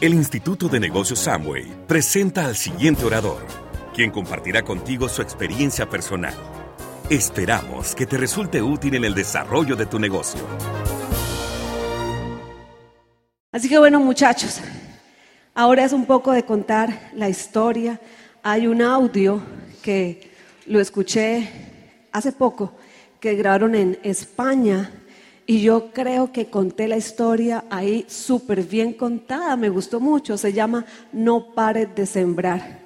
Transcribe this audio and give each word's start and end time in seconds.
El 0.00 0.14
Instituto 0.14 0.66
de 0.66 0.80
Negocios 0.80 1.18
Samway 1.18 1.84
presenta 1.86 2.46
al 2.46 2.56
siguiente 2.56 3.04
orador, 3.04 3.44
quien 3.94 4.10
compartirá 4.10 4.62
contigo 4.62 5.10
su 5.10 5.20
experiencia 5.20 5.90
personal. 5.90 6.32
Esperamos 7.10 7.94
que 7.94 8.06
te 8.06 8.16
resulte 8.16 8.62
útil 8.62 8.94
en 8.94 9.04
el 9.04 9.14
desarrollo 9.14 9.76
de 9.76 9.84
tu 9.84 9.98
negocio. 9.98 10.40
Así 13.52 13.68
que 13.68 13.78
bueno, 13.78 14.00
muchachos, 14.00 14.62
ahora 15.54 15.84
es 15.84 15.92
un 15.92 16.06
poco 16.06 16.32
de 16.32 16.44
contar 16.44 17.10
la 17.14 17.28
historia. 17.28 18.00
Hay 18.42 18.68
un 18.68 18.80
audio 18.80 19.42
que 19.82 20.30
lo 20.64 20.80
escuché 20.80 21.46
hace 22.10 22.32
poco, 22.32 22.72
que 23.20 23.34
grabaron 23.34 23.74
en 23.74 23.98
España 24.02 24.90
y 25.50 25.62
yo 25.62 25.90
creo 25.92 26.30
que 26.30 26.46
conté 26.46 26.86
la 26.86 26.96
historia 26.96 27.64
ahí 27.70 28.06
súper 28.06 28.62
bien 28.62 28.92
contada, 28.92 29.56
me 29.56 29.68
gustó 29.68 29.98
mucho, 29.98 30.38
se 30.38 30.52
llama 30.52 30.86
No 31.12 31.52
pares 31.52 31.88
de 31.92 32.06
sembrar. 32.06 32.78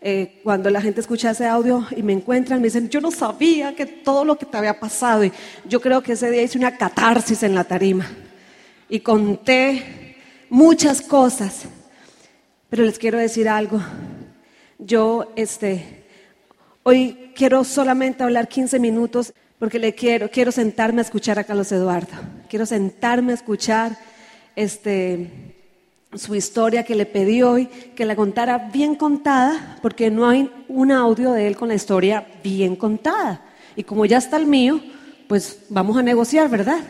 Eh, 0.00 0.40
cuando 0.42 0.68
la 0.68 0.80
gente 0.80 1.00
escucha 1.00 1.30
ese 1.30 1.46
audio 1.46 1.86
y 1.96 2.02
me 2.02 2.12
encuentran, 2.12 2.60
me 2.60 2.66
dicen, 2.66 2.88
yo 2.88 3.00
no 3.00 3.12
sabía 3.12 3.76
que 3.76 3.86
todo 3.86 4.24
lo 4.24 4.36
que 4.36 4.46
te 4.46 4.56
había 4.56 4.80
pasado. 4.80 5.22
Y 5.22 5.32
yo 5.68 5.80
creo 5.80 6.02
que 6.02 6.14
ese 6.14 6.28
día 6.28 6.42
hice 6.42 6.58
una 6.58 6.76
catarsis 6.76 7.44
en 7.44 7.54
la 7.54 7.62
tarima 7.62 8.10
y 8.88 8.98
conté 8.98 10.16
muchas 10.50 11.00
cosas. 11.00 11.66
Pero 12.68 12.82
les 12.82 12.98
quiero 12.98 13.18
decir 13.18 13.48
algo. 13.48 13.80
Yo, 14.80 15.32
este, 15.36 16.04
hoy 16.82 17.30
quiero 17.36 17.62
solamente 17.62 18.24
hablar 18.24 18.48
15 18.48 18.80
minutos 18.80 19.34
porque 19.58 19.78
le 19.78 19.94
quiero, 19.94 20.30
quiero 20.30 20.52
sentarme 20.52 21.00
a 21.00 21.04
escuchar 21.04 21.38
a 21.38 21.44
Carlos 21.44 21.72
Eduardo. 21.72 22.14
Quiero 22.48 22.64
sentarme 22.64 23.32
a 23.32 23.34
escuchar 23.34 23.98
este, 24.54 25.54
su 26.14 26.34
historia 26.34 26.84
que 26.84 26.94
le 26.94 27.06
pedí 27.06 27.42
hoy, 27.42 27.66
que 27.94 28.04
la 28.04 28.16
contara 28.16 28.70
bien 28.72 28.94
contada, 28.94 29.78
porque 29.82 30.10
no 30.10 30.28
hay 30.28 30.50
un 30.68 30.92
audio 30.92 31.32
de 31.32 31.46
él 31.46 31.56
con 31.56 31.68
la 31.68 31.74
historia 31.74 32.26
bien 32.42 32.76
contada. 32.76 33.44
Y 33.76 33.82
como 33.82 34.06
ya 34.06 34.18
está 34.18 34.36
el 34.36 34.46
mío, 34.46 34.80
pues 35.26 35.60
vamos 35.68 35.96
a 35.96 36.02
negociar, 36.02 36.48
¿verdad? 36.48 36.80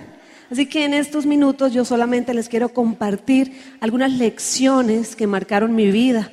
Así 0.51 0.67
que 0.67 0.85
en 0.85 0.95
estos 0.95 1.27
minutos 1.27 1.73
yo 1.73 1.85
solamente 1.85 2.33
les 2.33 2.49
quiero 2.49 2.71
compartir 2.71 3.53
algunas 3.81 4.13
lecciones 4.13 5.15
que 5.15 5.27
marcaron 5.27 5.75
mi 5.75 5.91
vida. 5.91 6.31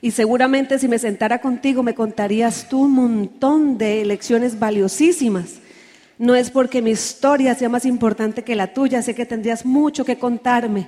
Y 0.00 0.10
seguramente 0.10 0.80
si 0.80 0.88
me 0.88 0.98
sentara 0.98 1.40
contigo 1.40 1.84
me 1.84 1.94
contarías 1.94 2.68
tú 2.68 2.80
un 2.82 2.92
montón 2.92 3.78
de 3.78 4.04
lecciones 4.04 4.58
valiosísimas. 4.58 5.61
No 6.22 6.36
es 6.36 6.50
porque 6.50 6.80
mi 6.80 6.92
historia 6.92 7.52
sea 7.56 7.68
más 7.68 7.84
importante 7.84 8.44
que 8.44 8.54
la 8.54 8.72
tuya, 8.72 9.02
sé 9.02 9.12
que 9.12 9.26
tendrías 9.26 9.66
mucho 9.66 10.04
que 10.04 10.20
contarme. 10.20 10.86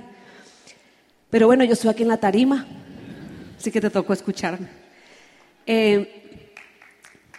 Pero 1.29 1.47
bueno, 1.47 1.65
yo 1.65 1.73
estoy 1.73 1.89
aquí 1.89 2.03
en 2.03 2.07
la 2.07 2.15
tarima, 2.15 2.65
así 3.59 3.69
que 3.69 3.81
te 3.81 3.89
tocó 3.89 4.13
escucharme. 4.13 4.69
Eh, 5.65 6.53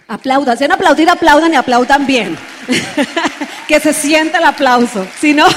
aplaudan, 0.09 0.59
si 0.59 0.65
han 0.65 0.73
aplaudir, 0.73 1.09
aplaudan 1.09 1.55
y 1.55 1.57
aplaudan 1.57 2.07
bien. 2.07 2.37
que 3.67 3.81
se 3.81 3.95
sienta 3.95 4.41
el 4.41 4.45
aplauso, 4.45 5.07
si 5.19 5.33
no... 5.33 5.47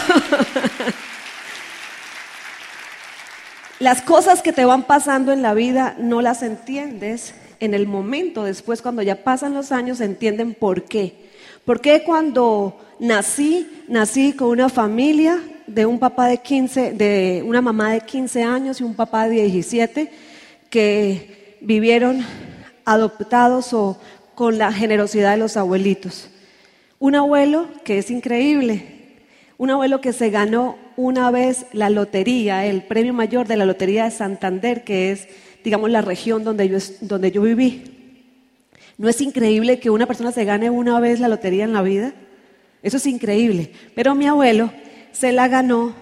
Las 3.79 4.01
cosas 4.01 4.41
que 4.41 4.53
te 4.53 4.63
van 4.63 4.83
pasando 4.83 5.33
en 5.33 5.41
la 5.41 5.53
vida 5.53 5.95
no 5.99 6.21
las 6.21 6.41
entiendes 6.41 7.33
en 7.59 7.73
el 7.73 7.85
momento, 7.85 8.45
después 8.45 8.81
cuando 8.81 9.01
ya 9.01 9.25
pasan 9.25 9.53
los 9.53 9.73
años 9.73 9.99
entienden 9.99 10.53
por 10.53 10.85
qué. 10.85 11.28
Porque 11.65 12.03
cuando 12.03 12.77
nací, 12.99 13.67
nací 13.87 14.33
con 14.33 14.49
una 14.49 14.69
familia 14.69 15.39
de 15.67 15.85
un 15.85 15.99
papá 15.99 16.27
de 16.27 16.37
15, 16.39 16.93
de 16.93 17.43
una 17.45 17.61
mamá 17.61 17.93
de 17.93 18.01
15 18.01 18.43
años 18.43 18.81
y 18.81 18.83
un 18.83 18.95
papá 18.95 19.27
de 19.27 19.43
17 19.43 20.11
que 20.69 21.57
vivieron 21.61 22.25
adoptados 22.85 23.73
o 23.73 23.99
con 24.35 24.57
la 24.57 24.71
generosidad 24.71 25.31
de 25.31 25.37
los 25.37 25.57
abuelitos. 25.57 26.29
Un 26.97 27.15
abuelo 27.15 27.67
que 27.83 27.97
es 27.97 28.09
increíble, 28.09 28.83
un 29.57 29.69
abuelo 29.69 30.01
que 30.01 30.13
se 30.13 30.29
ganó 30.29 30.77
una 30.95 31.31
vez 31.31 31.65
la 31.71 31.89
lotería, 31.89 32.65
el 32.65 32.83
premio 32.83 33.13
mayor 33.13 33.47
de 33.47 33.57
la 33.57 33.65
lotería 33.65 34.05
de 34.05 34.11
Santander, 34.11 34.83
que 34.83 35.11
es, 35.11 35.27
digamos, 35.63 35.89
la 35.89 36.01
región 36.01 36.43
donde 36.43 36.67
yo, 36.67 36.77
donde 37.01 37.31
yo 37.31 37.41
viví. 37.41 37.98
¿No 38.99 39.07
es 39.07 39.21
increíble 39.21 39.79
que 39.79 39.89
una 39.89 40.05
persona 40.05 40.33
se 40.33 40.43
gane 40.43 40.69
una 40.69 40.99
vez 40.99 41.21
la 41.21 41.29
lotería 41.29 41.63
en 41.63 41.71
la 41.71 41.81
vida? 41.81 42.13
Eso 42.83 42.97
es 42.97 43.05
increíble. 43.05 43.71
Pero 43.95 44.13
mi 44.13 44.27
abuelo 44.27 44.73
se 45.13 45.31
la 45.31 45.47
ganó 45.47 45.95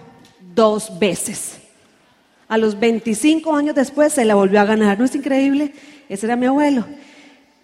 dos 0.52 0.98
veces. 0.98 1.60
A 2.48 2.58
los 2.58 2.80
25 2.80 3.54
años 3.54 3.76
después 3.76 4.12
se 4.12 4.24
la 4.24 4.34
volvió 4.34 4.60
a 4.60 4.64
ganar. 4.64 4.98
¿No 4.98 5.04
es 5.04 5.14
increíble? 5.14 5.72
Ese 6.08 6.26
era 6.26 6.34
mi 6.34 6.46
abuelo. 6.46 6.86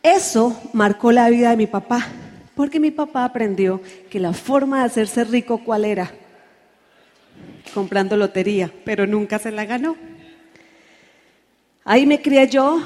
Eso 0.04 0.56
marcó 0.72 1.10
la 1.10 1.28
vida 1.30 1.50
de 1.50 1.56
mi 1.56 1.66
papá, 1.66 2.06
porque 2.54 2.78
mi 2.78 2.92
papá 2.92 3.24
aprendió 3.24 3.82
que 4.10 4.20
la 4.20 4.34
forma 4.34 4.78
de 4.78 4.84
hacerse 4.84 5.24
rico, 5.24 5.64
¿cuál 5.64 5.84
era? 5.84 6.12
Comprando 7.74 8.16
lotería, 8.16 8.70
pero 8.84 9.04
nunca 9.04 9.40
se 9.40 9.50
la 9.50 9.64
ganó. 9.64 9.96
Ahí 11.82 12.06
me 12.06 12.22
crié 12.22 12.48
yo 12.48 12.80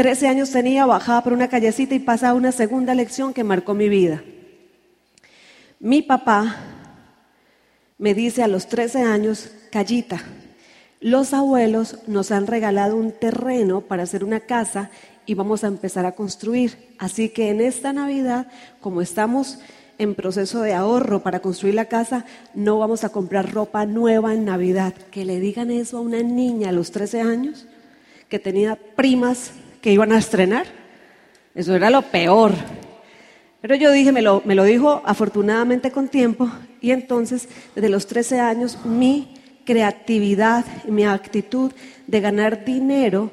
13 0.00 0.28
años 0.28 0.50
tenía, 0.50 0.86
bajaba 0.86 1.22
por 1.22 1.34
una 1.34 1.48
callecita 1.48 1.94
y 1.94 1.98
pasaba 1.98 2.32
una 2.32 2.52
segunda 2.52 2.94
lección 2.94 3.34
que 3.34 3.44
marcó 3.44 3.74
mi 3.74 3.90
vida. 3.90 4.22
Mi 5.78 6.00
papá 6.00 6.56
me 7.98 8.14
dice 8.14 8.42
a 8.42 8.48
los 8.48 8.66
13 8.66 9.02
años, 9.02 9.50
Callita, 9.70 10.22
los 11.02 11.34
abuelos 11.34 11.98
nos 12.06 12.30
han 12.30 12.46
regalado 12.46 12.96
un 12.96 13.12
terreno 13.12 13.82
para 13.82 14.04
hacer 14.04 14.24
una 14.24 14.40
casa 14.40 14.90
y 15.26 15.34
vamos 15.34 15.64
a 15.64 15.66
empezar 15.66 16.06
a 16.06 16.12
construir. 16.12 16.94
Así 16.98 17.28
que 17.28 17.50
en 17.50 17.60
esta 17.60 17.92
Navidad, 17.92 18.46
como 18.80 19.02
estamos 19.02 19.58
en 19.98 20.14
proceso 20.14 20.62
de 20.62 20.72
ahorro 20.72 21.22
para 21.22 21.40
construir 21.40 21.74
la 21.74 21.90
casa, 21.90 22.24
no 22.54 22.78
vamos 22.78 23.04
a 23.04 23.10
comprar 23.10 23.52
ropa 23.52 23.84
nueva 23.84 24.32
en 24.32 24.46
Navidad. 24.46 24.94
Que 25.10 25.26
le 25.26 25.40
digan 25.40 25.70
eso 25.70 25.98
a 25.98 26.00
una 26.00 26.22
niña 26.22 26.70
a 26.70 26.72
los 26.72 26.90
13 26.90 27.20
años, 27.20 27.66
que 28.30 28.38
tenía 28.38 28.78
primas 28.96 29.52
que 29.80 29.92
iban 29.92 30.12
a 30.12 30.18
estrenar. 30.18 30.66
Eso 31.54 31.74
era 31.74 31.90
lo 31.90 32.02
peor. 32.02 32.52
Pero 33.60 33.74
yo 33.74 33.90
dije, 33.90 34.12
me 34.12 34.22
lo, 34.22 34.42
me 34.44 34.54
lo 34.54 34.64
dijo 34.64 35.02
afortunadamente 35.04 35.90
con 35.90 36.08
tiempo, 36.08 36.50
y 36.80 36.92
entonces 36.92 37.48
desde 37.74 37.90
los 37.90 38.06
13 38.06 38.40
años 38.40 38.78
mi 38.84 39.34
creatividad, 39.66 40.64
mi 40.86 41.04
actitud 41.04 41.72
de 42.06 42.20
ganar 42.20 42.64
dinero 42.64 43.30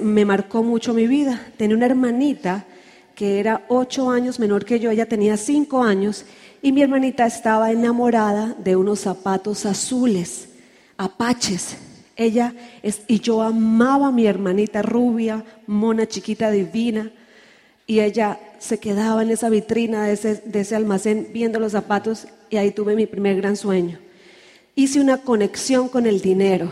me 0.00 0.24
marcó 0.24 0.62
mucho 0.62 0.94
mi 0.94 1.06
vida. 1.06 1.40
Tenía 1.56 1.76
una 1.76 1.86
hermanita 1.86 2.64
que 3.14 3.38
era 3.38 3.66
ocho 3.68 4.10
años 4.10 4.38
menor 4.40 4.64
que 4.64 4.80
yo, 4.80 4.90
ella 4.90 5.06
tenía 5.06 5.36
cinco 5.36 5.82
años, 5.82 6.24
y 6.62 6.72
mi 6.72 6.82
hermanita 6.82 7.26
estaba 7.26 7.70
enamorada 7.70 8.54
de 8.58 8.76
unos 8.76 9.00
zapatos 9.00 9.66
azules, 9.66 10.48
apaches, 10.96 11.76
ella 12.20 12.54
es, 12.82 13.00
y 13.08 13.20
yo 13.20 13.40
amaba 13.40 14.08
a 14.08 14.12
mi 14.12 14.26
hermanita 14.26 14.82
rubia, 14.82 15.42
mona, 15.66 16.06
chiquita, 16.06 16.50
divina. 16.50 17.10
Y 17.86 18.00
ella 18.00 18.38
se 18.58 18.78
quedaba 18.78 19.22
en 19.22 19.30
esa 19.30 19.48
vitrina 19.48 20.04
de 20.04 20.12
ese, 20.12 20.34
de 20.34 20.60
ese 20.60 20.76
almacén 20.76 21.28
viendo 21.32 21.58
los 21.58 21.72
zapatos 21.72 22.26
y 22.50 22.58
ahí 22.58 22.72
tuve 22.72 22.94
mi 22.94 23.06
primer 23.06 23.36
gran 23.36 23.56
sueño. 23.56 23.98
Hice 24.74 25.00
una 25.00 25.22
conexión 25.22 25.88
con 25.88 26.04
el 26.04 26.20
dinero. 26.20 26.70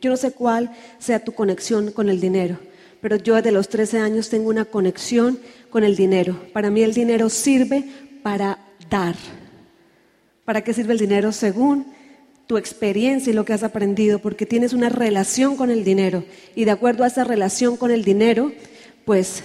Yo 0.00 0.10
no 0.10 0.16
sé 0.16 0.32
cuál 0.32 0.72
sea 0.98 1.22
tu 1.22 1.30
conexión 1.34 1.92
con 1.92 2.08
el 2.08 2.20
dinero, 2.20 2.58
pero 3.00 3.14
yo 3.14 3.36
desde 3.36 3.52
los 3.52 3.68
13 3.68 4.00
años 4.00 4.28
tengo 4.28 4.48
una 4.48 4.64
conexión 4.64 5.38
con 5.70 5.84
el 5.84 5.94
dinero. 5.94 6.36
Para 6.52 6.68
mí 6.68 6.82
el 6.82 6.94
dinero 6.94 7.28
sirve 7.28 7.84
para 8.24 8.58
dar. 8.90 9.14
¿Para 10.44 10.62
qué 10.64 10.74
sirve 10.74 10.94
el 10.94 10.98
dinero? 10.98 11.30
Según 11.30 11.99
tu 12.50 12.58
experiencia 12.58 13.30
y 13.30 13.32
lo 13.32 13.44
que 13.44 13.52
has 13.52 13.62
aprendido, 13.62 14.18
porque 14.18 14.44
tienes 14.44 14.72
una 14.72 14.88
relación 14.88 15.56
con 15.56 15.70
el 15.70 15.84
dinero. 15.84 16.24
Y 16.56 16.64
de 16.64 16.72
acuerdo 16.72 17.04
a 17.04 17.06
esa 17.06 17.22
relación 17.22 17.76
con 17.76 17.92
el 17.92 18.02
dinero, 18.02 18.50
pues, 19.04 19.44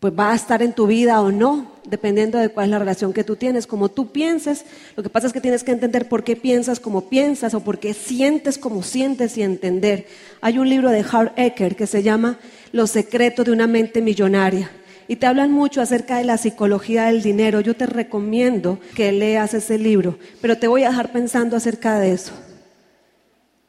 pues 0.00 0.12
va 0.12 0.32
a 0.32 0.34
estar 0.34 0.60
en 0.60 0.72
tu 0.72 0.88
vida 0.88 1.20
o 1.22 1.30
no, 1.30 1.70
dependiendo 1.84 2.36
de 2.36 2.48
cuál 2.48 2.64
es 2.64 2.70
la 2.72 2.80
relación 2.80 3.12
que 3.12 3.22
tú 3.22 3.36
tienes. 3.36 3.68
Como 3.68 3.90
tú 3.90 4.10
pienses, 4.10 4.64
lo 4.96 5.04
que 5.04 5.08
pasa 5.08 5.28
es 5.28 5.32
que 5.32 5.40
tienes 5.40 5.62
que 5.62 5.70
entender 5.70 6.08
por 6.08 6.24
qué 6.24 6.34
piensas 6.34 6.80
como 6.80 7.08
piensas 7.08 7.54
o 7.54 7.60
por 7.60 7.78
qué 7.78 7.94
sientes 7.94 8.58
como 8.58 8.82
sientes 8.82 9.38
y 9.38 9.42
entender. 9.42 10.08
Hay 10.40 10.58
un 10.58 10.68
libro 10.68 10.90
de 10.90 11.04
Hart 11.08 11.38
Ecker 11.38 11.76
que 11.76 11.86
se 11.86 12.02
llama 12.02 12.40
Los 12.72 12.90
secretos 12.90 13.46
de 13.46 13.52
una 13.52 13.68
mente 13.68 14.02
millonaria 14.02 14.68
y 15.08 15.16
te 15.16 15.26
hablan 15.26 15.50
mucho 15.50 15.80
acerca 15.80 16.18
de 16.18 16.24
la 16.24 16.36
psicología 16.36 17.04
del 17.04 17.22
dinero. 17.22 17.60
Yo 17.60 17.74
te 17.74 17.86
recomiendo 17.86 18.78
que 18.94 19.10
leas 19.10 19.54
ese 19.54 19.78
libro, 19.78 20.18
pero 20.42 20.58
te 20.58 20.68
voy 20.68 20.84
a 20.84 20.90
dejar 20.90 21.10
pensando 21.10 21.56
acerca 21.56 21.98
de 21.98 22.12
eso. 22.12 22.32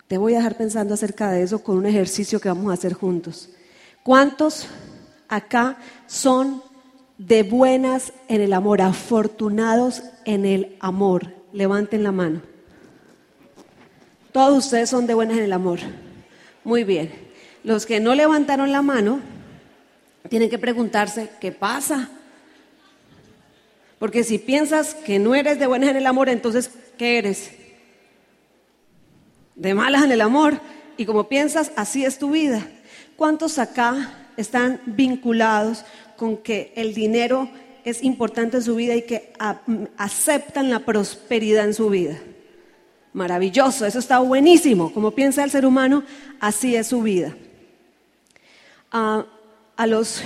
Te 0.08 0.18
voy 0.18 0.34
a 0.34 0.38
dejar 0.38 0.58
pensando 0.58 0.94
acerca 0.94 1.32
de 1.32 1.42
eso 1.42 1.64
con 1.64 1.78
un 1.78 1.86
ejercicio 1.86 2.42
que 2.42 2.50
vamos 2.50 2.70
a 2.70 2.74
hacer 2.74 2.94
juntos. 2.94 3.50
¿Cuántos 4.04 4.68
acá 5.30 5.78
son 6.08 6.62
de 7.18 7.44
buenas 7.44 8.12
en 8.28 8.42
el 8.42 8.52
amor, 8.52 8.82
afortunados 8.82 10.04
en 10.26 10.46
el 10.46 10.76
amor? 10.82 11.34
Levanten 11.54 12.04
la 12.04 12.12
mano. 12.12 12.42
Todos 14.34 14.66
ustedes 14.66 14.90
son 14.90 15.08
de 15.08 15.14
buenas 15.14 15.38
en 15.38 15.44
el 15.46 15.54
amor. 15.54 15.80
Muy 16.66 16.84
bien. 16.84 17.12
Los 17.64 17.86
que 17.86 18.00
no 18.00 18.14
levantaron 18.14 18.72
la 18.72 18.82
mano 18.82 19.22
tienen 20.28 20.50
que 20.50 20.60
preguntarse, 20.60 21.30
¿qué 21.40 21.52
pasa? 21.52 22.10
Porque 24.00 24.24
si 24.24 24.38
piensas 24.38 24.96
que 24.96 25.20
no 25.20 25.36
eres 25.36 25.60
de 25.60 25.68
buenas 25.68 25.90
en 25.90 25.98
el 25.98 26.08
amor, 26.08 26.30
entonces, 26.30 26.72
¿qué 26.98 27.18
eres? 27.18 27.52
De 29.56 29.74
malas 29.74 30.04
en 30.04 30.12
el 30.12 30.22
amor. 30.22 30.60
Y 30.98 31.06
como 31.06 31.28
piensas, 31.28 31.72
así 31.76 32.06
es 32.06 32.18
tu 32.18 32.32
vida. 32.32 32.66
¿Cuántos 33.16 33.60
acá 33.60 34.14
están 34.38 34.82
vinculados 34.86 35.86
con 36.18 36.38
que 36.38 36.72
el 36.76 36.94
dinero 36.94 37.50
es 37.84 38.04
importante 38.04 38.58
en 38.58 38.64
su 38.64 38.76
vida 38.76 38.96
y 38.96 39.02
que 39.04 39.34
aceptan 39.98 40.70
la 40.70 40.80
prosperidad 40.80 41.66
en 41.66 41.74
su 41.74 41.90
vida? 41.90 42.18
Maravilloso, 43.12 43.86
eso 43.86 44.00
está 44.00 44.20
buenísimo. 44.20 44.94
Como 44.94 45.12
piensa 45.12 45.44
el 45.44 45.52
ser 45.52 45.66
humano, 45.66 46.04
así 46.40 46.76
es 46.76 46.88
su 46.88 47.02
vida. 47.02 47.36
Ah, 48.92 49.26
a 49.80 49.88
los 49.88 50.22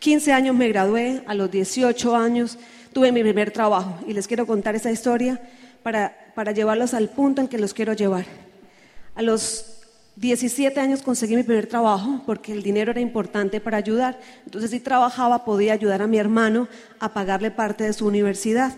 15 0.00 0.34
años 0.34 0.54
me 0.54 0.68
gradué, 0.68 1.22
a 1.26 1.32
los 1.32 1.50
18 1.50 2.14
años 2.14 2.58
tuve 2.92 3.10
mi 3.10 3.22
primer 3.22 3.50
trabajo 3.50 3.98
y 4.06 4.12
les 4.12 4.28
quiero 4.28 4.46
contar 4.46 4.76
esa 4.76 4.90
historia 4.90 5.40
para, 5.82 6.14
para 6.34 6.52
llevarlos 6.52 6.92
al 6.92 7.08
punto 7.08 7.40
en 7.40 7.48
que 7.48 7.56
los 7.56 7.72
quiero 7.72 7.94
llevar. 7.94 8.26
A 9.14 9.22
los 9.22 9.78
17 10.16 10.78
años 10.78 11.00
conseguí 11.00 11.36
mi 11.36 11.42
primer 11.42 11.68
trabajo 11.68 12.22
porque 12.26 12.52
el 12.52 12.62
dinero 12.62 12.90
era 12.90 13.00
importante 13.00 13.62
para 13.62 13.78
ayudar. 13.78 14.20
Entonces 14.44 14.70
si 14.70 14.78
trabajaba 14.78 15.42
podía 15.42 15.72
ayudar 15.72 16.02
a 16.02 16.06
mi 16.06 16.18
hermano 16.18 16.68
a 17.00 17.14
pagarle 17.14 17.50
parte 17.50 17.84
de 17.84 17.94
su 17.94 18.06
universidad. 18.06 18.76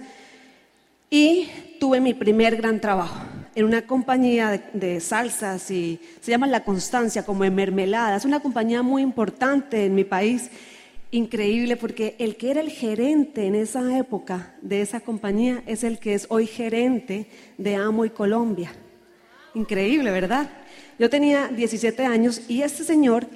Y 1.10 1.48
tuve 1.80 1.98
mi 1.98 2.14
primer 2.14 2.54
gran 2.54 2.80
trabajo 2.80 3.18
en 3.54 3.64
una 3.64 3.82
compañía 3.86 4.50
de, 4.50 4.62
de, 4.72 5.00
salsas 5.00 5.70
y 5.70 6.00
se 6.20 6.30
llama 6.30 6.46
La 6.46 6.64
Constancia, 6.64 7.24
como 7.24 7.44
en 7.44 7.54
mermelada. 7.54 8.16
Es 8.16 8.24
una 8.24 8.40
compañía 8.40 8.82
muy 8.82 9.02
importante 9.02 9.86
en 9.86 9.94
mi 9.94 10.04
país 10.04 10.50
increíble 11.10 11.76
porque 11.76 12.14
el 12.18 12.36
que 12.36 12.50
era 12.50 12.60
el 12.60 12.70
gerente 12.70 13.46
en 13.46 13.54
esa 13.54 13.98
época 13.98 14.54
de 14.62 14.80
esa 14.80 15.00
compañía 15.00 15.62
es 15.66 15.82
el 15.84 15.98
que 15.98 16.14
es 16.14 16.26
hoy 16.28 16.46
gerente 16.46 17.26
de 17.58 17.76
Amo 17.76 18.04
y 18.04 18.10
Colombia. 18.10 18.72
Increíble, 19.54 20.10
¿verdad? 20.12 20.48
Yo 20.98 21.10
tenía 21.10 21.48
17 21.48 22.04
años 22.04 22.42
y 22.48 22.62
este 22.62 22.84
señor, 22.84 23.26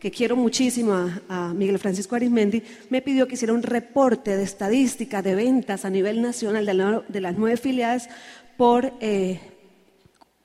que 0.00 0.10
quiero 0.10 0.34
muchísimo 0.34 1.10
a, 1.28 1.52
Miguel 1.54 1.78
Francisco 1.78 2.16
Arismendi, 2.16 2.62
me 2.90 3.00
pidió 3.00 3.28
que 3.28 3.34
hiciera 3.34 3.54
un 3.54 3.62
reporte 3.62 4.36
de 4.36 4.42
estadística 4.42 5.22
de 5.22 5.34
ventas 5.34 5.84
a 5.84 5.90
nivel 5.90 6.20
nacional 6.20 6.66
de, 6.66 7.20
las 7.20 7.38
nueve 7.38 7.56
filiales 7.56 8.08
por 8.56 8.92
eh, 9.00 9.40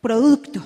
producto. 0.01 0.61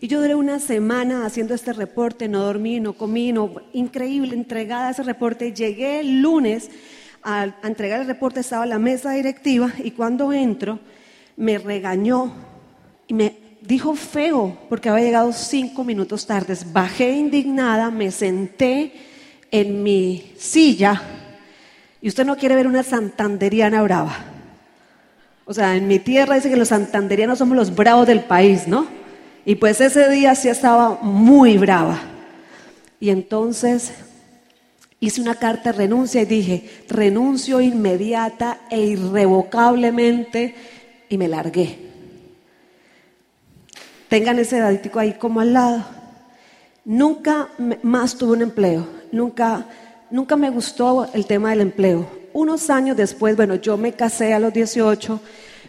Y 0.00 0.08
yo 0.08 0.20
duré 0.20 0.34
una 0.34 0.58
semana 0.58 1.24
haciendo 1.24 1.54
este 1.54 1.72
reporte, 1.72 2.28
no 2.28 2.40
dormí, 2.40 2.78
no 2.78 2.92
comí, 2.92 3.32
no, 3.32 3.54
increíble, 3.72 4.34
entregada 4.34 4.90
ese 4.90 5.02
reporte. 5.02 5.52
Llegué 5.52 6.00
el 6.00 6.20
lunes 6.20 6.70
a, 7.22 7.54
entregar 7.62 8.02
el 8.02 8.06
reporte, 8.06 8.40
estaba 8.40 8.66
la 8.66 8.78
mesa 8.78 9.12
directiva 9.12 9.72
y 9.82 9.92
cuando 9.92 10.32
entro 10.32 10.78
me 11.36 11.58
regañó 11.58 12.34
y 13.08 13.14
me 13.14 13.36
dijo 13.62 13.94
feo 13.94 14.58
porque 14.68 14.90
había 14.90 15.06
llegado 15.06 15.32
cinco 15.32 15.84
minutos 15.84 16.26
tarde. 16.26 16.54
Bajé 16.70 17.12
indignada, 17.12 17.90
me 17.90 18.10
senté 18.10 18.92
en 19.50 19.82
mi 19.82 20.32
silla 20.36 21.00
y 22.02 22.08
usted 22.08 22.26
no 22.26 22.36
quiere 22.36 22.56
ver 22.56 22.66
una 22.66 22.82
santanderiana 22.82 23.82
brava. 23.82 24.33
O 25.46 25.52
sea, 25.52 25.76
en 25.76 25.86
mi 25.86 25.98
tierra 25.98 26.36
dice 26.36 26.48
que 26.48 26.56
los 26.56 26.68
santanderianos 26.68 27.38
somos 27.38 27.56
los 27.56 27.74
bravos 27.74 28.06
del 28.06 28.20
país, 28.20 28.66
¿no? 28.66 28.86
Y 29.44 29.56
pues 29.56 29.80
ese 29.80 30.08
día 30.08 30.34
sí 30.34 30.48
estaba 30.48 30.98
muy 31.02 31.58
brava. 31.58 32.00
Y 32.98 33.10
entonces 33.10 33.92
hice 35.00 35.20
una 35.20 35.34
carta 35.34 35.72
de 35.72 35.78
renuncia 35.78 36.22
y 36.22 36.24
dije, 36.24 36.70
renuncio 36.88 37.60
inmediata 37.60 38.60
e 38.70 38.80
irrevocablemente 38.80 40.54
y 41.10 41.18
me 41.18 41.28
largué. 41.28 41.78
Tengan 44.08 44.38
ese 44.38 44.60
dadito 44.60 44.98
ahí 44.98 45.12
como 45.14 45.40
al 45.40 45.52
lado. 45.52 45.84
Nunca 46.86 47.48
más 47.82 48.16
tuve 48.16 48.32
un 48.32 48.42
empleo, 48.42 48.86
nunca, 49.12 49.66
nunca 50.10 50.36
me 50.36 50.48
gustó 50.48 51.06
el 51.12 51.26
tema 51.26 51.50
del 51.50 51.60
empleo. 51.62 52.23
Unos 52.34 52.68
años 52.68 52.98
después, 52.98 53.34
bueno, 53.34 53.54
yo 53.54 53.78
me 53.78 53.92
casé 53.92 54.34
a 54.34 54.38
los 54.38 54.52
18 54.52 55.20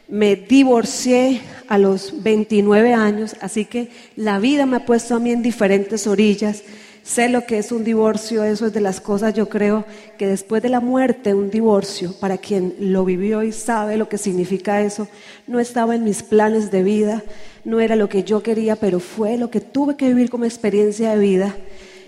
me 0.07 0.35
divorcié 0.35 1.41
a 1.67 1.77
los 1.77 2.21
29 2.21 2.93
años, 2.93 3.35
así 3.41 3.65
que 3.65 3.89
la 4.15 4.39
vida 4.39 4.65
me 4.65 4.77
ha 4.77 4.85
puesto 4.85 5.15
a 5.15 5.19
mí 5.19 5.31
en 5.31 5.41
diferentes 5.41 6.05
orillas. 6.05 6.63
Sé 7.03 7.29
lo 7.29 7.45
que 7.45 7.59
es 7.59 7.71
un 7.71 7.83
divorcio, 7.83 8.43
eso 8.43 8.65
es 8.65 8.73
de 8.73 8.81
las 8.81 8.99
cosas, 8.99 9.33
yo 9.35 9.47
creo 9.47 9.85
que 10.17 10.25
después 10.25 10.63
de 10.63 10.69
la 10.69 10.79
muerte, 10.79 11.35
un 11.35 11.51
divorcio, 11.51 12.13
para 12.19 12.37
quien 12.37 12.73
lo 12.79 13.05
vivió 13.05 13.43
y 13.43 13.51
sabe 13.51 13.95
lo 13.95 14.09
que 14.09 14.17
significa 14.17 14.81
eso, 14.81 15.07
no 15.45 15.59
estaba 15.59 15.95
en 15.95 16.03
mis 16.03 16.23
planes 16.23 16.71
de 16.71 16.81
vida, 16.81 17.23
no 17.63 17.79
era 17.79 17.95
lo 17.95 18.09
que 18.09 18.23
yo 18.23 18.41
quería, 18.41 18.75
pero 18.75 18.99
fue 18.99 19.37
lo 19.37 19.51
que 19.51 19.61
tuve 19.61 19.97
que 19.97 20.07
vivir 20.07 20.31
como 20.31 20.45
experiencia 20.45 21.11
de 21.11 21.19
vida. 21.19 21.55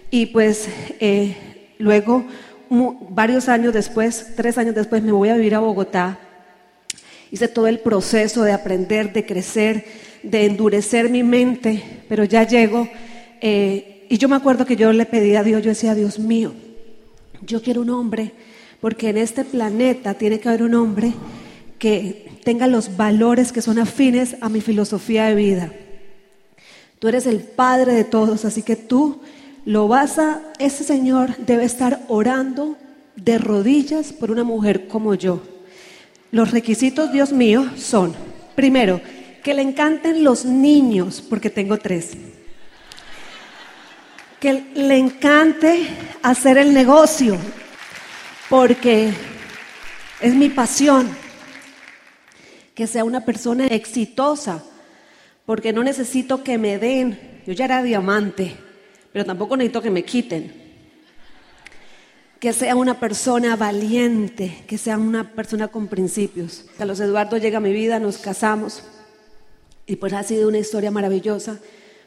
Y 0.09 0.27
pues 0.27 0.67
eh, 0.99 1.35
luego, 1.77 2.25
varios 3.09 3.49
años 3.49 3.73
después, 3.73 4.33
tres 4.35 4.57
años 4.57 4.75
después, 4.75 5.03
me 5.03 5.11
voy 5.11 5.29
a 5.29 5.35
vivir 5.35 5.55
a 5.55 5.59
Bogotá 5.59 6.19
Hice 7.31 7.47
todo 7.47 7.67
el 7.67 7.79
proceso 7.79 8.43
de 8.43 8.53
aprender, 8.53 9.11
de 9.11 9.25
crecer, 9.25 9.85
de 10.23 10.45
endurecer 10.45 11.09
mi 11.09 11.23
mente, 11.23 12.03
pero 12.07 12.23
ya 12.23 12.47
llego. 12.47 12.87
Eh, 13.41 14.05
y 14.09 14.17
yo 14.17 14.29
me 14.29 14.37
acuerdo 14.37 14.65
que 14.65 14.77
yo 14.77 14.93
le 14.93 15.05
pedí 15.05 15.35
a 15.35 15.43
Dios, 15.43 15.61
yo 15.61 15.69
decía, 15.69 15.93
Dios 15.93 16.19
mío, 16.19 16.53
yo 17.41 17.61
quiero 17.61 17.81
un 17.81 17.89
hombre, 17.89 18.31
porque 18.79 19.09
en 19.09 19.17
este 19.17 19.43
planeta 19.43 20.13
tiene 20.13 20.39
que 20.39 20.47
haber 20.47 20.63
un 20.63 20.75
hombre 20.75 21.13
que 21.79 22.39
tenga 22.45 22.67
los 22.67 22.95
valores 22.95 23.51
que 23.51 23.61
son 23.61 23.77
afines 23.77 24.37
a 24.39 24.47
mi 24.47 24.61
filosofía 24.61 25.25
de 25.25 25.35
vida. 25.35 25.73
Tú 26.99 27.09
eres 27.09 27.27
el 27.27 27.41
padre 27.41 27.93
de 27.93 28.05
todos, 28.05 28.45
así 28.45 28.61
que 28.61 28.77
tú 28.77 29.19
lo 29.67 29.89
vas 29.89 30.17
a, 30.17 30.41
ese 30.59 30.85
Señor 30.85 31.35
debe 31.39 31.65
estar 31.65 31.99
orando 32.07 32.77
de 33.17 33.37
rodillas 33.37 34.13
por 34.13 34.31
una 34.31 34.45
mujer 34.45 34.87
como 34.87 35.13
yo. 35.13 35.43
Los 36.31 36.51
requisitos, 36.51 37.11
Dios 37.11 37.33
mío, 37.33 37.69
son, 37.75 38.15
primero, 38.55 39.01
que 39.43 39.53
le 39.53 39.63
encanten 39.63 40.23
los 40.23 40.45
niños, 40.45 41.21
porque 41.21 41.49
tengo 41.49 41.77
tres. 41.79 42.11
Que 44.39 44.67
le 44.73 44.97
encante 44.97 45.85
hacer 46.23 46.57
el 46.57 46.73
negocio, 46.73 47.35
porque 48.49 49.11
es 50.21 50.33
mi 50.33 50.47
pasión. 50.47 51.09
Que 52.73 52.87
sea 52.87 53.03
una 53.03 53.25
persona 53.25 53.67
exitosa, 53.67 54.63
porque 55.45 55.73
no 55.73 55.83
necesito 55.83 56.41
que 56.41 56.57
me 56.57 56.77
den. 56.77 57.41
Yo 57.45 57.51
ya 57.51 57.65
era 57.65 57.83
diamante, 57.83 58.55
pero 59.17 59.25
tampoco 59.25 59.57
necesito 59.57 59.81
que 59.81 59.89
me 59.89 60.03
quiten 60.05 60.53
que 62.39 62.53
sea 62.53 62.75
una 62.75 62.99
persona 62.99 63.55
valiente, 63.55 64.63
que 64.67 64.77
sea 64.77 64.99
una 64.99 65.33
persona 65.33 65.69
con 65.69 65.87
principios. 65.87 66.65
Carlos 66.77 66.99
Eduardo 66.99 67.37
llega 67.37 67.57
a 67.57 67.61
mi 67.61 67.73
vida, 67.73 67.99
nos 67.99 68.19
casamos 68.19 68.83
y 69.87 69.95
pues 69.95 70.13
ha 70.13 70.21
sido 70.21 70.47
una 70.47 70.59
historia 70.59 70.91
maravillosa 70.91 71.57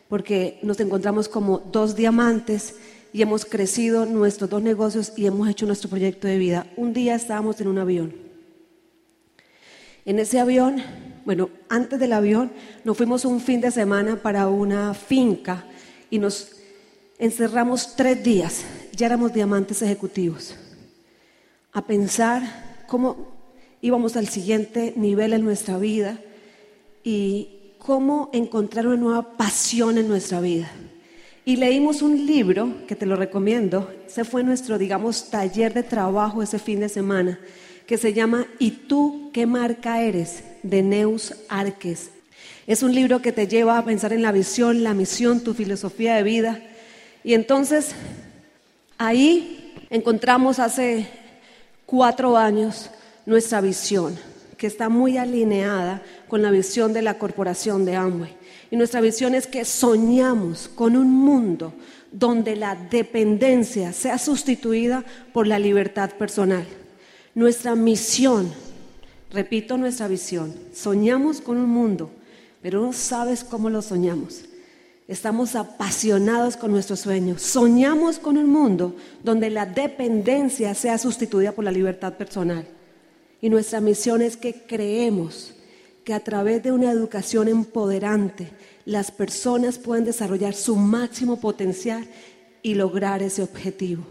porque 0.09 0.61
nos 0.63 0.79
encontramos 0.79 1.29
como 1.29 1.59
dos 1.59 1.97
diamantes 1.97 2.77
y 3.13 3.23
hemos 3.23 3.45
crecido 3.45 4.07
nuestros 4.07 4.49
dos 4.49 4.63
negocios 4.63 5.13
y 5.17 5.27
hemos 5.27 5.49
hecho 5.49 5.67
nuestro 5.67 5.91
proyecto 5.91 6.29
de 6.29 6.39
vida. 6.39 6.69
Un 6.77 6.93
día 6.93 7.17
estábamos 7.17 7.61
en 7.61 7.67
un 7.67 7.79
avión. 7.79 8.15
En 10.05 10.21
ese 10.21 10.39
avión, 10.39 10.81
bueno, 11.25 11.51
antes 11.69 11.99
del 11.99 12.13
avión, 12.13 12.53
nos 12.85 12.97
fuimos 12.97 13.25
un 13.25 13.41
fin 13.41 13.61
de 13.61 13.73
semana 13.73 14.23
para 14.23 14.47
una 14.47 14.95
finca 14.95 15.65
y 16.09 16.21
nos 16.21 16.60
encerramos 17.21 17.95
tres 17.95 18.25
días 18.25 18.65
ya 19.01 19.07
éramos 19.07 19.33
diamantes 19.33 19.81
ejecutivos, 19.81 20.55
a 21.73 21.87
pensar 21.87 22.43
cómo 22.87 23.29
íbamos 23.81 24.15
al 24.17 24.29
siguiente 24.29 24.93
nivel 24.95 25.33
en 25.33 25.43
nuestra 25.43 25.79
vida 25.79 26.19
y 27.03 27.73
cómo 27.79 28.29
encontrar 28.35 28.87
una 28.87 28.97
nueva 28.97 29.37
pasión 29.39 29.97
en 29.97 30.07
nuestra 30.07 30.41
vida. 30.41 30.71
Y 31.47 31.57
leímos 31.57 32.03
un 32.03 32.27
libro 32.27 32.75
que 32.87 32.95
te 32.95 33.07
lo 33.07 33.17
recomiendo, 33.17 33.91
ese 34.07 34.25
fue 34.25 34.43
nuestro, 34.43 34.77
digamos, 34.77 35.31
taller 35.31 35.73
de 35.73 35.83
trabajo 35.83 36.43
ese 36.43 36.59
fin 36.59 36.81
de 36.81 36.91
semana, 36.91 37.41
que 37.87 37.97
se 37.97 38.13
llama 38.13 38.47
¿Y 38.59 38.71
tú 38.71 39.31
qué 39.33 39.47
marca 39.47 40.03
eres? 40.03 40.45
de 40.63 40.83
Neus 40.83 41.35
Arques. 41.49 42.11
Es 42.67 42.83
un 42.83 42.95
libro 42.95 43.23
que 43.23 43.33
te 43.33 43.49
lleva 43.49 43.79
a 43.79 43.85
pensar 43.85 44.13
en 44.13 44.21
la 44.21 44.31
visión, 44.31 44.85
la 44.85 44.93
misión, 44.93 45.41
tu 45.41 45.55
filosofía 45.55 46.17
de 46.17 46.23
vida. 46.23 46.63
Y 47.23 47.35
entonces 47.35 47.95
Ahí 49.03 49.73
encontramos 49.89 50.59
hace 50.59 51.09
cuatro 51.87 52.37
años 52.37 52.91
nuestra 53.25 53.63
visión, 53.63 54.15
que 54.59 54.67
está 54.67 54.91
muy 54.91 55.17
alineada 55.17 56.03
con 56.29 56.43
la 56.43 56.51
visión 56.51 56.93
de 56.93 57.01
la 57.01 57.17
corporación 57.17 57.87
de 57.87 57.97
Amway. 57.97 58.37
Y 58.71 58.77
nuestra 58.77 59.01
visión 59.01 59.35
es 59.35 59.47
que 59.47 59.65
soñamos 59.65 60.69
con 60.69 60.99
un 60.99 61.11
mundo 61.11 61.73
donde 62.13 62.57
la 62.57 62.75
dependencia 62.75 63.95
sea 63.95 64.19
sustituida 64.19 65.03
por 65.33 65.47
la 65.47 65.59
libertad 65.59 66.11
personal. 66.11 66.67
Nuestra 67.35 67.75
misión, 67.75 68.53
repito 69.33 69.79
nuestra 69.79 70.09
visión, 70.09 70.55
soñamos 70.75 71.41
con 71.41 71.57
un 71.57 71.71
mundo, 71.71 72.11
pero 72.61 72.83
no 72.83 72.93
sabes 72.93 73.45
cómo 73.45 73.71
lo 73.71 73.81
soñamos. 73.81 74.43
Estamos 75.11 75.57
apasionados 75.57 76.57
con 76.57 76.71
nuestro 76.71 76.95
sueño. 76.95 77.37
Soñamos 77.37 78.21
con 78.21 78.39
un 78.39 78.49
mundo 78.49 78.95
donde 79.25 79.51
la 79.51 79.67
dependencia 79.67 80.73
sea 80.73 80.99
sustituida 80.99 81.51
por 81.51 81.65
la 81.65 81.73
libertad 81.73 82.13
personal. 82.13 82.65
Y 83.41 83.49
nuestra 83.51 83.81
misión 83.81 84.23
es 84.23 84.37
que 84.37 84.53
creemos 84.69 85.53
que 86.05 86.15
a 86.15 86.21
través 86.21 86.63
de 86.63 86.71
una 86.71 86.93
educación 86.93 87.49
empoderante 87.49 88.53
las 88.85 89.11
personas 89.11 89.79
pueden 89.79 90.05
desarrollar 90.05 90.55
su 90.55 90.77
máximo 90.77 91.41
potencial 91.41 92.07
y 92.63 92.75
lograr 92.75 93.21
ese 93.21 93.43
objetivo. 93.43 94.05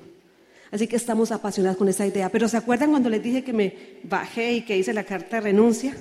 Así 0.70 0.86
que 0.86 0.98
estamos 0.98 1.32
apasionados 1.32 1.78
con 1.78 1.88
esa 1.88 2.06
idea. 2.06 2.28
Pero 2.28 2.50
¿se 2.50 2.58
acuerdan 2.58 2.90
cuando 2.90 3.10
les 3.10 3.24
dije 3.24 3.46
que 3.46 3.54
me 3.54 3.74
bajé 4.04 4.52
y 4.52 4.62
que 4.64 4.78
hice 4.78 4.92
la 4.92 5.06
carta 5.06 5.38
de 5.38 5.44
renuncia? 5.44 5.96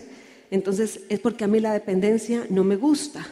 Entonces 0.51 1.03
es 1.09 1.21
porque 1.21 1.45
a 1.45 1.49
mí 1.49 1.61
la 1.61 1.73
dependencia 1.73 2.47
no 2.51 2.65
me 2.65 2.75
gusta. 2.75 3.29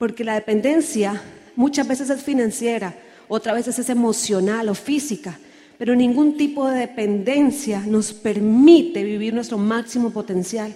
Porque 0.00 0.24
la 0.24 0.32
dependencia 0.32 1.20
muchas 1.56 1.86
veces 1.86 2.08
es 2.08 2.22
financiera, 2.22 2.94
otras 3.28 3.54
veces 3.54 3.78
es 3.80 3.90
emocional 3.90 4.70
o 4.70 4.74
física, 4.74 5.38
pero 5.76 5.94
ningún 5.94 6.38
tipo 6.38 6.66
de 6.66 6.78
dependencia 6.78 7.80
nos 7.80 8.14
permite 8.14 9.04
vivir 9.04 9.34
nuestro 9.34 9.58
máximo 9.58 10.10
potencial. 10.10 10.74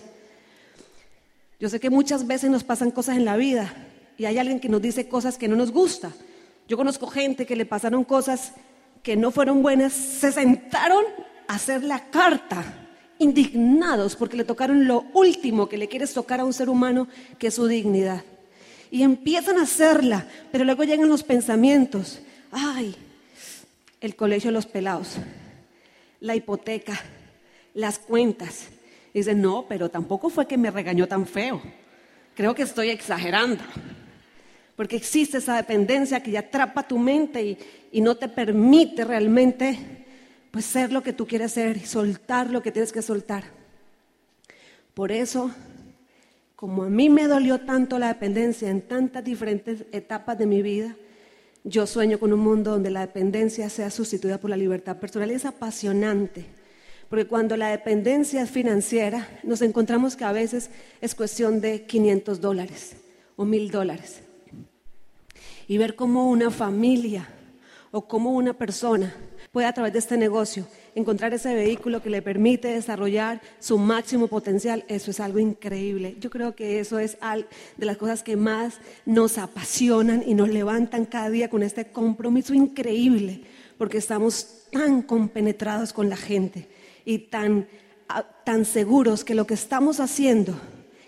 Yo 1.58 1.70
sé 1.70 1.80
que 1.80 1.88
muchas 1.88 2.26
veces 2.26 2.50
nos 2.50 2.64
pasan 2.64 2.90
cosas 2.90 3.16
en 3.16 3.24
la 3.24 3.38
vida 3.38 3.72
y 4.18 4.26
hay 4.26 4.36
alguien 4.36 4.60
que 4.60 4.68
nos 4.68 4.82
dice 4.82 5.08
cosas 5.08 5.38
que 5.38 5.48
no 5.48 5.56
nos 5.56 5.72
gusta. 5.72 6.12
Yo 6.68 6.76
conozco 6.76 7.06
gente 7.06 7.46
que 7.46 7.56
le 7.56 7.64
pasaron 7.64 8.04
cosas 8.04 8.52
que 9.02 9.16
no 9.16 9.30
fueron 9.30 9.62
buenas, 9.62 9.94
se 9.94 10.32
sentaron 10.32 11.02
a 11.48 11.54
hacer 11.54 11.82
la 11.82 12.10
carta, 12.10 12.62
indignados 13.18 14.16
porque 14.16 14.36
le 14.36 14.44
tocaron 14.44 14.86
lo 14.86 15.06
último 15.14 15.66
que 15.66 15.78
le 15.78 15.88
quieres 15.88 16.12
tocar 16.12 16.40
a 16.40 16.44
un 16.44 16.52
ser 16.52 16.68
humano, 16.68 17.08
que 17.38 17.46
es 17.46 17.54
su 17.54 17.66
dignidad. 17.66 18.22
Y 18.94 19.02
empiezan 19.02 19.58
a 19.58 19.62
hacerla, 19.62 20.24
pero 20.52 20.62
luego 20.62 20.84
llegan 20.84 21.08
los 21.08 21.24
pensamientos, 21.24 22.20
ay, 22.52 22.94
el 24.00 24.14
colegio 24.14 24.50
de 24.50 24.54
los 24.54 24.66
pelados, 24.66 25.16
la 26.20 26.36
hipoteca, 26.36 27.00
las 27.74 27.98
cuentas. 27.98 28.68
dicen, 29.12 29.42
no, 29.42 29.66
pero 29.68 29.88
tampoco 29.88 30.30
fue 30.30 30.46
que 30.46 30.56
me 30.56 30.70
regañó 30.70 31.08
tan 31.08 31.26
feo. 31.26 31.60
Creo 32.36 32.54
que 32.54 32.62
estoy 32.62 32.90
exagerando. 32.90 33.64
Porque 34.76 34.94
existe 34.94 35.38
esa 35.38 35.56
dependencia 35.56 36.22
que 36.22 36.30
ya 36.30 36.38
atrapa 36.38 36.86
tu 36.86 36.96
mente 36.96 37.58
y, 37.90 38.00
no 38.00 38.14
te 38.14 38.28
permite 38.28 39.04
realmente 39.04 39.76
pues 40.52 40.66
ser 40.66 40.92
lo 40.92 41.02
que 41.02 41.12
tú 41.12 41.26
quieres 41.26 41.50
ser 41.50 41.78
y 41.78 41.84
soltar 41.84 42.48
lo 42.48 42.62
que 42.62 42.70
tienes 42.70 42.92
que 42.92 43.02
soltar. 43.02 43.42
Por 44.94 45.10
eso, 45.10 45.50
como 46.56 46.84
a 46.84 46.90
mí 46.90 47.08
me 47.08 47.26
dolió 47.26 47.60
tanto 47.60 47.98
la 47.98 48.08
dependencia 48.08 48.70
en 48.70 48.82
tantas 48.82 49.24
diferentes 49.24 49.86
etapas 49.92 50.38
de 50.38 50.46
mi 50.46 50.62
vida, 50.62 50.96
yo 51.64 51.86
sueño 51.86 52.20
con 52.20 52.32
un 52.32 52.40
mundo 52.40 52.72
donde 52.72 52.90
la 52.90 53.00
dependencia 53.00 53.68
sea 53.70 53.90
sustituida 53.90 54.38
por 54.38 54.50
la 54.50 54.56
libertad 54.56 54.98
personal. 54.98 55.30
Es 55.30 55.46
apasionante, 55.46 56.44
porque 57.08 57.26
cuando 57.26 57.56
la 57.56 57.68
dependencia 57.68 58.42
es 58.42 58.50
financiera, 58.50 59.26
nos 59.42 59.62
encontramos 59.62 60.14
que 60.14 60.24
a 60.24 60.32
veces 60.32 60.70
es 61.00 61.14
cuestión 61.14 61.60
de 61.60 61.86
500 61.86 62.40
dólares 62.40 62.96
o 63.36 63.44
1000 63.44 63.70
dólares 63.70 64.20
y 65.66 65.78
ver 65.78 65.96
cómo 65.96 66.28
una 66.28 66.50
familia 66.50 67.26
o 67.90 68.06
cómo 68.06 68.32
una 68.32 68.52
persona 68.52 69.14
puede 69.50 69.66
a 69.66 69.72
través 69.72 69.92
de 69.92 69.98
este 70.00 70.16
negocio 70.16 70.66
encontrar 70.94 71.34
ese 71.34 71.54
vehículo 71.54 72.02
que 72.02 72.10
le 72.10 72.22
permite 72.22 72.68
desarrollar 72.68 73.40
su 73.58 73.78
máximo 73.78 74.28
potencial, 74.28 74.84
eso 74.88 75.10
es 75.10 75.20
algo 75.20 75.38
increíble. 75.38 76.16
Yo 76.20 76.30
creo 76.30 76.54
que 76.54 76.80
eso 76.80 76.98
es 76.98 77.18
de 77.76 77.86
las 77.86 77.96
cosas 77.96 78.22
que 78.22 78.36
más 78.36 78.78
nos 79.06 79.38
apasionan 79.38 80.22
y 80.26 80.34
nos 80.34 80.48
levantan 80.48 81.04
cada 81.04 81.30
día 81.30 81.50
con 81.50 81.62
este 81.62 81.86
compromiso 81.86 82.54
increíble, 82.54 83.42
porque 83.78 83.98
estamos 83.98 84.66
tan 84.70 85.02
compenetrados 85.02 85.92
con 85.92 86.08
la 86.08 86.16
gente 86.16 86.68
y 87.04 87.18
tan, 87.18 87.66
tan 88.44 88.64
seguros 88.64 89.24
que 89.24 89.34
lo 89.34 89.46
que 89.46 89.54
estamos 89.54 90.00
haciendo, 90.00 90.54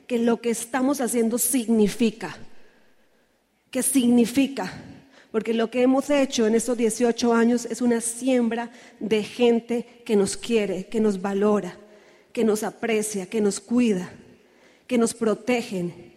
que 0.07 0.19
lo 0.19 0.41
que 0.41 0.51
estamos 0.51 1.01
haciendo 1.01 1.39
significa 1.39 2.37
¿Qué 3.77 3.83
significa? 3.83 4.73
Porque 5.37 5.53
lo 5.53 5.71
que 5.71 5.83
hemos 5.83 6.09
hecho 6.09 6.47
en 6.47 6.55
estos 6.55 6.79
18 6.79 7.35
años 7.35 7.67
es 7.67 7.83
una 7.83 8.01
siembra 8.01 8.71
de 9.01 9.23
gente 9.23 10.01
que 10.07 10.17
nos 10.17 10.35
quiere, 10.35 10.87
que 10.87 10.99
nos 10.99 11.21
valora, 11.21 11.77
que 12.33 12.43
nos 12.43 12.63
aprecia, 12.63 13.27
que 13.27 13.43
nos 13.43 13.61
cuida, 13.61 14.11
que 14.87 14.97
nos 14.97 15.13
protegen. 15.13 16.15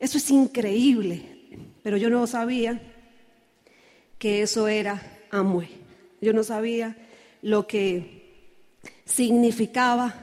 Eso 0.00 0.18
es 0.18 0.28
increíble, 0.30 1.22
pero 1.84 1.96
yo 1.98 2.10
no 2.10 2.26
sabía 2.26 2.82
que 4.18 4.42
eso 4.42 4.66
era 4.66 5.00
Amway. 5.30 5.68
Yo 6.20 6.32
no 6.32 6.42
sabía 6.42 6.96
lo 7.42 7.68
que 7.68 8.50
significaba 9.04 10.16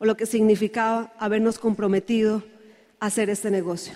o 0.00 0.04
lo 0.04 0.16
que 0.16 0.26
significaba 0.26 1.12
habernos 1.16 1.60
comprometido 1.60 2.42
a 2.98 3.06
hacer 3.06 3.30
este 3.30 3.52
negocio 3.52 3.92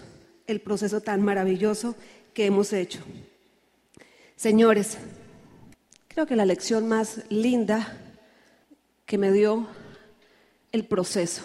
el 0.47 0.61
proceso 0.61 1.01
tan 1.01 1.23
maravilloso 1.23 1.97
que 2.33 2.47
hemos 2.47 2.73
hecho. 2.73 3.01
Señores, 4.37 4.99
creo 6.09 6.27
que 6.27 6.37
la 6.37 6.45
lección 6.45 6.87
más 6.87 7.23
linda 7.31 7.97
que 9.07 9.17
me 9.17 9.33
dio 9.33 9.67
el 10.73 10.85
proceso, 10.85 11.43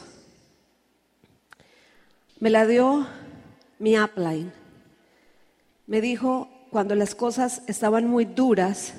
me 2.41 2.49
la 2.49 2.67
dio 2.67 3.07
mi 3.79 3.97
upline. 3.97 4.51
Me 5.87 6.01
dijo, 6.01 6.49
cuando 6.69 6.93
las 6.95 7.15
cosas 7.15 7.61
estaban 7.67 8.07
muy 8.07 8.25
duras 8.25 8.93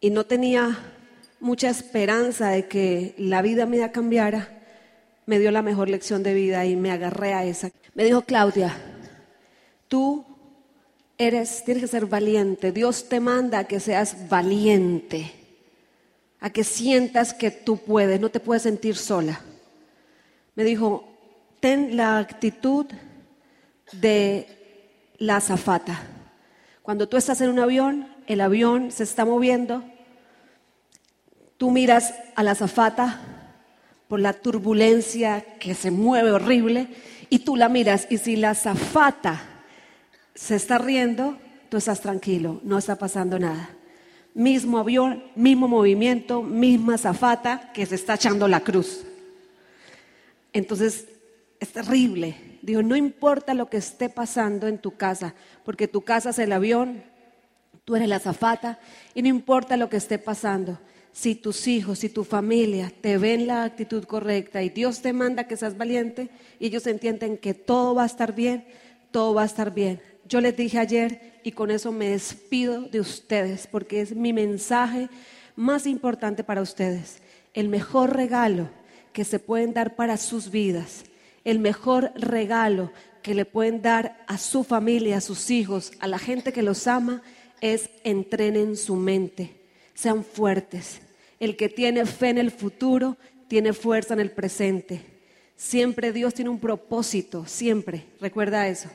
y 0.00 0.10
no 0.10 0.26
tenía 0.26 0.76
mucha 1.38 1.70
esperanza 1.70 2.48
de 2.48 2.66
que 2.66 3.14
la 3.16 3.42
vida 3.42 3.64
me 3.64 3.92
cambiara, 3.92 4.60
me 5.24 5.38
dio 5.38 5.52
la 5.52 5.62
mejor 5.62 5.88
lección 5.88 6.24
de 6.24 6.34
vida 6.34 6.66
y 6.66 6.74
me 6.74 6.90
agarré 6.90 7.32
a 7.32 7.44
esa. 7.44 7.70
Me 7.94 8.02
dijo, 8.02 8.22
Claudia, 8.22 8.76
tú 9.86 10.29
eres, 11.20 11.62
tienes 11.64 11.82
que 11.82 11.88
ser 11.88 12.06
valiente. 12.06 12.72
Dios 12.72 13.08
te 13.08 13.20
manda 13.20 13.58
a 13.58 13.64
que 13.64 13.78
seas 13.78 14.28
valiente, 14.30 15.30
a 16.40 16.48
que 16.48 16.64
sientas 16.64 17.34
que 17.34 17.50
tú 17.50 17.76
puedes, 17.76 18.18
no 18.18 18.30
te 18.30 18.40
puedes 18.40 18.62
sentir 18.62 18.96
sola. 18.96 19.42
Me 20.54 20.64
dijo, 20.64 21.04
ten 21.60 21.94
la 21.94 22.18
actitud 22.18 22.86
de 23.92 24.46
la 25.18 25.36
azafata. 25.36 26.00
Cuando 26.80 27.06
tú 27.06 27.18
estás 27.18 27.42
en 27.42 27.50
un 27.50 27.58
avión, 27.58 28.08
el 28.26 28.40
avión 28.40 28.90
se 28.90 29.04
está 29.04 29.26
moviendo, 29.26 29.84
tú 31.58 31.70
miras 31.70 32.14
a 32.34 32.42
la 32.42 32.52
azafata 32.52 33.20
por 34.08 34.20
la 34.20 34.32
turbulencia 34.32 35.44
que 35.58 35.74
se 35.74 35.90
mueve 35.90 36.30
horrible 36.30 36.88
y 37.28 37.40
tú 37.40 37.56
la 37.56 37.68
miras 37.68 38.06
y 38.08 38.16
si 38.16 38.36
la 38.36 38.54
zafata 38.54 39.49
se 40.34 40.56
está 40.56 40.78
riendo, 40.78 41.36
tú 41.68 41.76
estás 41.76 42.00
tranquilo, 42.00 42.60
no 42.64 42.78
está 42.78 42.96
pasando 42.96 43.38
nada. 43.38 43.70
Mismo 44.34 44.78
avión, 44.78 45.24
mismo 45.34 45.68
movimiento, 45.68 46.42
misma 46.42 46.98
zafata 46.98 47.72
que 47.72 47.84
se 47.86 47.96
está 47.96 48.14
echando 48.14 48.46
la 48.48 48.60
cruz. 48.60 49.04
Entonces, 50.52 51.06
es 51.58 51.72
terrible. 51.72 52.36
Digo, 52.62 52.82
no 52.82 52.96
importa 52.96 53.54
lo 53.54 53.68
que 53.68 53.76
esté 53.76 54.08
pasando 54.08 54.66
en 54.66 54.78
tu 54.78 54.96
casa, 54.96 55.34
porque 55.64 55.88
tu 55.88 56.02
casa 56.02 56.30
es 56.30 56.38
el 56.38 56.52
avión, 56.52 57.02
tú 57.84 57.96
eres 57.96 58.08
la 58.08 58.18
zafata, 58.18 58.78
y 59.14 59.22
no 59.22 59.28
importa 59.28 59.76
lo 59.76 59.88
que 59.88 59.96
esté 59.96 60.18
pasando 60.18 60.78
si 61.12 61.34
tus 61.34 61.66
hijos, 61.66 62.00
si 62.00 62.08
tu 62.08 62.24
familia 62.24 62.92
te 63.00 63.18
ven 63.18 63.46
la 63.46 63.64
actitud 63.64 64.04
correcta 64.04 64.62
y 64.62 64.68
Dios 64.68 65.02
te 65.02 65.12
manda 65.12 65.48
que 65.48 65.56
seas 65.56 65.76
valiente 65.76 66.30
ellos 66.60 66.86
entienden 66.86 67.36
que 67.36 67.54
todo 67.54 67.94
va 67.94 68.04
a 68.04 68.06
estar 68.06 68.34
bien, 68.34 68.64
todo 69.10 69.34
va 69.34 69.42
a 69.42 69.46
estar 69.46 69.72
bien. 69.72 70.00
Yo 70.30 70.40
les 70.40 70.56
dije 70.56 70.78
ayer 70.78 71.40
y 71.44 71.52
con 71.52 71.70
eso 71.70 71.92
me 71.92 72.08
despido 72.08 72.80
de 72.80 73.00
ustedes 73.00 73.66
porque 73.66 74.00
es 74.00 74.14
mi 74.16 74.32
mensaje 74.32 75.10
más 75.56 75.86
importante 75.86 76.42
para 76.42 76.62
ustedes. 76.62 77.20
El 77.52 77.68
mejor 77.68 78.16
regalo 78.16 78.70
que 79.12 79.24
se 79.24 79.38
pueden 79.38 79.74
dar 79.74 79.94
para 79.96 80.16
sus 80.16 80.50
vidas, 80.50 81.04
el 81.44 81.58
mejor 81.58 82.12
regalo 82.14 82.90
que 83.20 83.34
le 83.34 83.44
pueden 83.44 83.82
dar 83.82 84.24
a 84.26 84.38
su 84.38 84.64
familia, 84.64 85.18
a 85.18 85.20
sus 85.20 85.50
hijos, 85.50 85.92
a 86.00 86.06
la 86.06 86.18
gente 86.18 86.54
que 86.54 86.62
los 86.62 86.86
ama, 86.86 87.22
es 87.60 87.90
entrenen 88.04 88.78
su 88.78 88.96
mente 88.96 89.60
sean 90.00 90.24
fuertes. 90.24 91.02
El 91.38 91.56
que 91.56 91.68
tiene 91.68 92.06
fe 92.06 92.30
en 92.30 92.38
el 92.38 92.50
futuro 92.50 93.18
tiene 93.48 93.74
fuerza 93.74 94.14
en 94.14 94.20
el 94.20 94.30
presente. 94.30 95.02
Siempre 95.56 96.10
Dios 96.12 96.32
tiene 96.32 96.48
un 96.48 96.58
propósito, 96.58 97.44
siempre. 97.46 98.06
Recuerda 98.18 98.66
eso. 98.68 98.88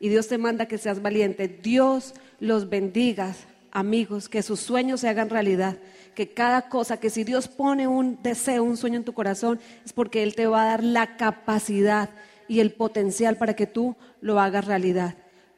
Y 0.00 0.08
Dios 0.08 0.28
te 0.28 0.38
manda 0.38 0.66
que 0.66 0.78
seas 0.78 1.00
valiente. 1.00 1.48
Dios 1.48 2.14
los 2.40 2.68
bendiga, 2.68 3.34
amigos, 3.70 4.28
que 4.28 4.42
sus 4.42 4.60
sueños 4.60 5.00
se 5.00 5.08
hagan 5.08 5.30
realidad. 5.30 5.76
Que 6.14 6.30
cada 6.30 6.68
cosa, 6.68 6.98
que 6.98 7.10
si 7.10 7.24
Dios 7.24 7.48
pone 7.48 7.88
un 7.88 8.22
deseo, 8.22 8.64
un 8.64 8.76
sueño 8.76 8.98
en 8.98 9.04
tu 9.04 9.12
corazón, 9.12 9.60
es 9.84 9.92
porque 9.92 10.22
Él 10.22 10.34
te 10.34 10.46
va 10.46 10.62
a 10.62 10.66
dar 10.66 10.84
la 10.84 11.16
capacidad 11.16 12.10
y 12.48 12.60
el 12.60 12.72
potencial 12.72 13.36
para 13.36 13.54
que 13.54 13.66
tú 13.66 13.96
lo 14.20 14.40
hagas 14.40 14.66
realidad. 14.66 15.14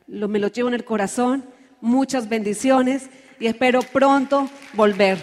Me 0.06 0.38
lo 0.38 0.48
llevo 0.48 0.68
en 0.68 0.74
el 0.74 0.84
corazón. 0.84 1.44
Muchas 1.80 2.28
bendiciones 2.28 3.10
y 3.38 3.46
espero 3.46 3.80
pronto 3.82 4.48
volver. 4.72 5.18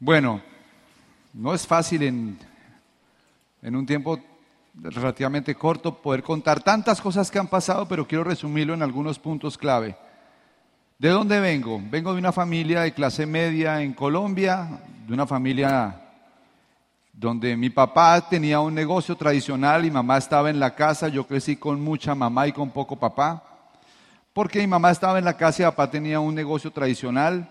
Bueno, 0.00 0.42
no 1.32 1.54
es 1.54 1.64
fácil 1.64 2.02
en, 2.02 2.38
en 3.62 3.76
un 3.76 3.86
tiempo 3.86 4.18
relativamente 4.74 5.54
corto 5.54 5.94
poder 5.94 6.22
contar 6.22 6.62
tantas 6.62 7.00
cosas 7.00 7.30
que 7.30 7.38
han 7.38 7.48
pasado, 7.48 7.86
pero 7.86 8.06
quiero 8.06 8.24
resumirlo 8.24 8.74
en 8.74 8.82
algunos 8.82 9.18
puntos 9.18 9.56
clave. 9.56 9.96
¿De 10.98 11.08
dónde 11.08 11.40
vengo? 11.40 11.80
Vengo 11.90 12.12
de 12.12 12.18
una 12.18 12.32
familia 12.32 12.82
de 12.82 12.92
clase 12.92 13.26
media 13.26 13.82
en 13.82 13.92
Colombia, 13.92 14.80
de 15.06 15.14
una 15.14 15.26
familia 15.26 16.00
donde 17.12 17.56
mi 17.56 17.70
papá 17.70 18.28
tenía 18.28 18.60
un 18.60 18.74
negocio 18.74 19.16
tradicional 19.16 19.84
y 19.84 19.90
mamá 19.90 20.18
estaba 20.18 20.48
en 20.48 20.58
la 20.58 20.74
casa. 20.74 21.08
Yo 21.08 21.26
crecí 21.26 21.56
con 21.56 21.80
mucha 21.80 22.14
mamá 22.14 22.46
y 22.46 22.52
con 22.52 22.70
poco 22.70 22.96
papá. 22.96 23.42
Porque 24.32 24.60
mi 24.60 24.66
mamá 24.66 24.90
estaba 24.90 25.18
en 25.18 25.24
la 25.24 25.36
casa 25.36 25.62
y 25.62 25.66
papá 25.66 25.90
tenía 25.90 26.20
un 26.20 26.34
negocio 26.34 26.70
tradicional. 26.70 27.48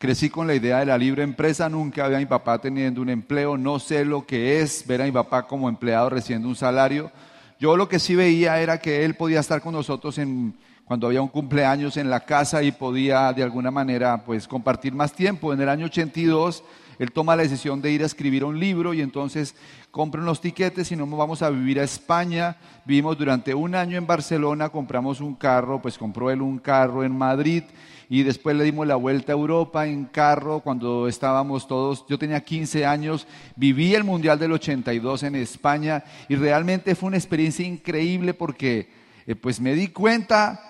Crecí 0.00 0.30
con 0.30 0.46
la 0.46 0.54
idea 0.54 0.78
de 0.78 0.86
la 0.86 0.96
libre 0.96 1.22
empresa, 1.22 1.68
nunca 1.68 2.06
había 2.06 2.16
a 2.16 2.20
mi 2.20 2.24
papá 2.24 2.58
teniendo 2.58 3.02
un 3.02 3.10
empleo, 3.10 3.58
no 3.58 3.78
sé 3.78 4.02
lo 4.02 4.24
que 4.24 4.62
es 4.62 4.86
ver 4.86 5.02
a 5.02 5.04
mi 5.04 5.12
papá 5.12 5.46
como 5.46 5.68
empleado 5.68 6.08
recibiendo 6.08 6.48
un 6.48 6.56
salario. 6.56 7.12
Yo 7.58 7.76
lo 7.76 7.86
que 7.86 7.98
sí 7.98 8.14
veía 8.14 8.58
era 8.62 8.78
que 8.78 9.04
él 9.04 9.14
podía 9.14 9.40
estar 9.40 9.60
con 9.60 9.74
nosotros 9.74 10.16
en, 10.16 10.54
cuando 10.86 11.06
había 11.06 11.20
un 11.20 11.28
cumpleaños 11.28 11.98
en 11.98 12.08
la 12.08 12.20
casa 12.20 12.62
y 12.62 12.72
podía 12.72 13.30
de 13.34 13.42
alguna 13.42 13.70
manera 13.70 14.24
pues 14.24 14.48
compartir 14.48 14.94
más 14.94 15.12
tiempo. 15.12 15.52
En 15.52 15.60
el 15.60 15.68
año 15.68 15.84
82 15.84 16.64
él 17.00 17.12
toma 17.12 17.34
la 17.34 17.44
decisión 17.44 17.80
de 17.80 17.90
ir 17.90 18.02
a 18.02 18.06
escribir 18.06 18.44
un 18.44 18.60
libro 18.60 18.92
y 18.92 19.00
entonces 19.00 19.54
compran 19.90 20.26
los 20.26 20.42
tiquetes 20.42 20.92
y 20.92 20.96
nos 20.96 21.08
vamos 21.08 21.40
a 21.40 21.48
vivir 21.48 21.80
a 21.80 21.82
España. 21.82 22.58
Vivimos 22.84 23.16
durante 23.16 23.54
un 23.54 23.74
año 23.74 23.96
en 23.96 24.06
Barcelona, 24.06 24.68
compramos 24.68 25.22
un 25.22 25.34
carro, 25.34 25.80
pues 25.80 25.96
compró 25.96 26.30
él 26.30 26.42
un 26.42 26.58
carro 26.58 27.02
en 27.02 27.16
Madrid 27.16 27.62
y 28.10 28.22
después 28.22 28.54
le 28.54 28.64
dimos 28.64 28.86
la 28.86 28.96
vuelta 28.96 29.32
a 29.32 29.36
Europa 29.36 29.86
en 29.86 30.04
carro 30.04 30.60
cuando 30.60 31.08
estábamos 31.08 31.66
todos, 31.66 32.04
yo 32.06 32.18
tenía 32.18 32.44
15 32.44 32.84
años, 32.84 33.26
viví 33.56 33.94
el 33.94 34.04
Mundial 34.04 34.38
del 34.38 34.52
82 34.52 35.22
en 35.22 35.36
España 35.36 36.04
y 36.28 36.34
realmente 36.34 36.94
fue 36.94 37.06
una 37.06 37.16
experiencia 37.16 37.66
increíble 37.66 38.34
porque 38.34 38.90
eh, 39.26 39.34
pues 39.34 39.58
me 39.58 39.74
di 39.74 39.88
cuenta 39.88 40.69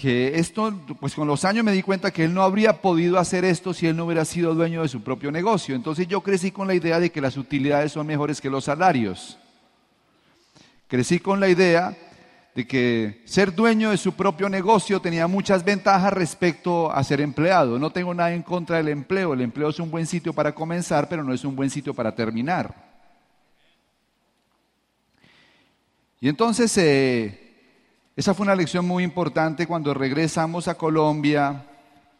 que 0.00 0.38
esto, 0.38 0.72
pues 0.98 1.14
con 1.14 1.28
los 1.28 1.44
años 1.44 1.62
me 1.62 1.72
di 1.72 1.82
cuenta 1.82 2.10
que 2.10 2.24
él 2.24 2.32
no 2.32 2.42
habría 2.42 2.80
podido 2.80 3.18
hacer 3.18 3.44
esto 3.44 3.74
si 3.74 3.86
él 3.86 3.96
no 3.96 4.06
hubiera 4.06 4.24
sido 4.24 4.54
dueño 4.54 4.80
de 4.80 4.88
su 4.88 5.02
propio 5.02 5.30
negocio. 5.30 5.74
Entonces 5.74 6.08
yo 6.08 6.22
crecí 6.22 6.50
con 6.50 6.66
la 6.66 6.74
idea 6.74 6.98
de 6.98 7.10
que 7.10 7.20
las 7.20 7.36
utilidades 7.36 7.92
son 7.92 8.06
mejores 8.06 8.40
que 8.40 8.48
los 8.48 8.64
salarios. 8.64 9.36
Crecí 10.88 11.18
con 11.18 11.38
la 11.38 11.50
idea 11.50 11.94
de 12.54 12.66
que 12.66 13.20
ser 13.26 13.54
dueño 13.54 13.90
de 13.90 13.98
su 13.98 14.14
propio 14.14 14.48
negocio 14.48 15.00
tenía 15.00 15.26
muchas 15.26 15.64
ventajas 15.64 16.14
respecto 16.14 16.90
a 16.90 17.04
ser 17.04 17.20
empleado. 17.20 17.78
No 17.78 17.90
tengo 17.90 18.14
nada 18.14 18.32
en 18.32 18.42
contra 18.42 18.78
del 18.78 18.88
empleo. 18.88 19.34
El 19.34 19.42
empleo 19.42 19.68
es 19.68 19.80
un 19.80 19.90
buen 19.90 20.06
sitio 20.06 20.32
para 20.32 20.54
comenzar, 20.54 21.10
pero 21.10 21.22
no 21.22 21.34
es 21.34 21.44
un 21.44 21.54
buen 21.54 21.68
sitio 21.68 21.92
para 21.92 22.14
terminar. 22.14 22.74
Y 26.22 26.28
entonces, 26.30 26.76
eh, 26.78 27.49
esa 28.20 28.34
fue 28.34 28.44
una 28.44 28.54
lección 28.54 28.86
muy 28.86 29.02
importante 29.02 29.66
cuando 29.66 29.94
regresamos 29.94 30.68
a 30.68 30.74
Colombia, 30.74 31.64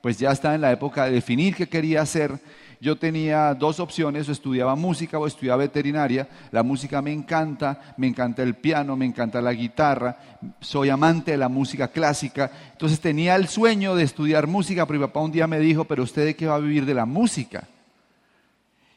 pues 0.00 0.18
ya 0.18 0.30
estaba 0.30 0.54
en 0.54 0.62
la 0.62 0.72
época 0.72 1.04
de 1.04 1.12
definir 1.12 1.54
qué 1.54 1.68
quería 1.68 2.02
hacer 2.02 2.40
yo 2.80 2.96
tenía 2.96 3.52
dos 3.54 3.78
opciones, 3.78 4.26
o 4.28 4.32
estudiaba 4.32 4.74
música 4.74 5.18
o 5.18 5.26
estudiaba 5.26 5.58
veterinaria. 5.58 6.26
La 6.50 6.62
música 6.62 7.02
me 7.02 7.12
encanta, 7.12 7.94
me 7.98 8.06
encanta 8.06 8.42
el 8.42 8.54
piano, 8.54 8.96
me 8.96 9.04
encanta 9.04 9.42
la 9.42 9.52
guitarra, 9.52 10.16
soy 10.60 10.88
amante 10.88 11.32
de 11.32 11.36
la 11.36 11.50
música 11.50 11.88
clásica. 11.88 12.50
Entonces 12.72 12.98
tenía 12.98 13.36
el 13.36 13.48
sueño 13.48 13.94
de 13.94 14.04
estudiar 14.04 14.46
música, 14.46 14.86
pero 14.86 14.98
mi 14.98 15.06
papá 15.06 15.20
un 15.20 15.32
día 15.32 15.46
me 15.46 15.60
dijo, 15.60 15.84
pero 15.84 16.02
usted 16.02 16.24
de 16.24 16.36
qué 16.36 16.46
va 16.46 16.54
a 16.54 16.60
vivir 16.60 16.86
de 16.86 16.94
la 16.94 17.04
música. 17.04 17.68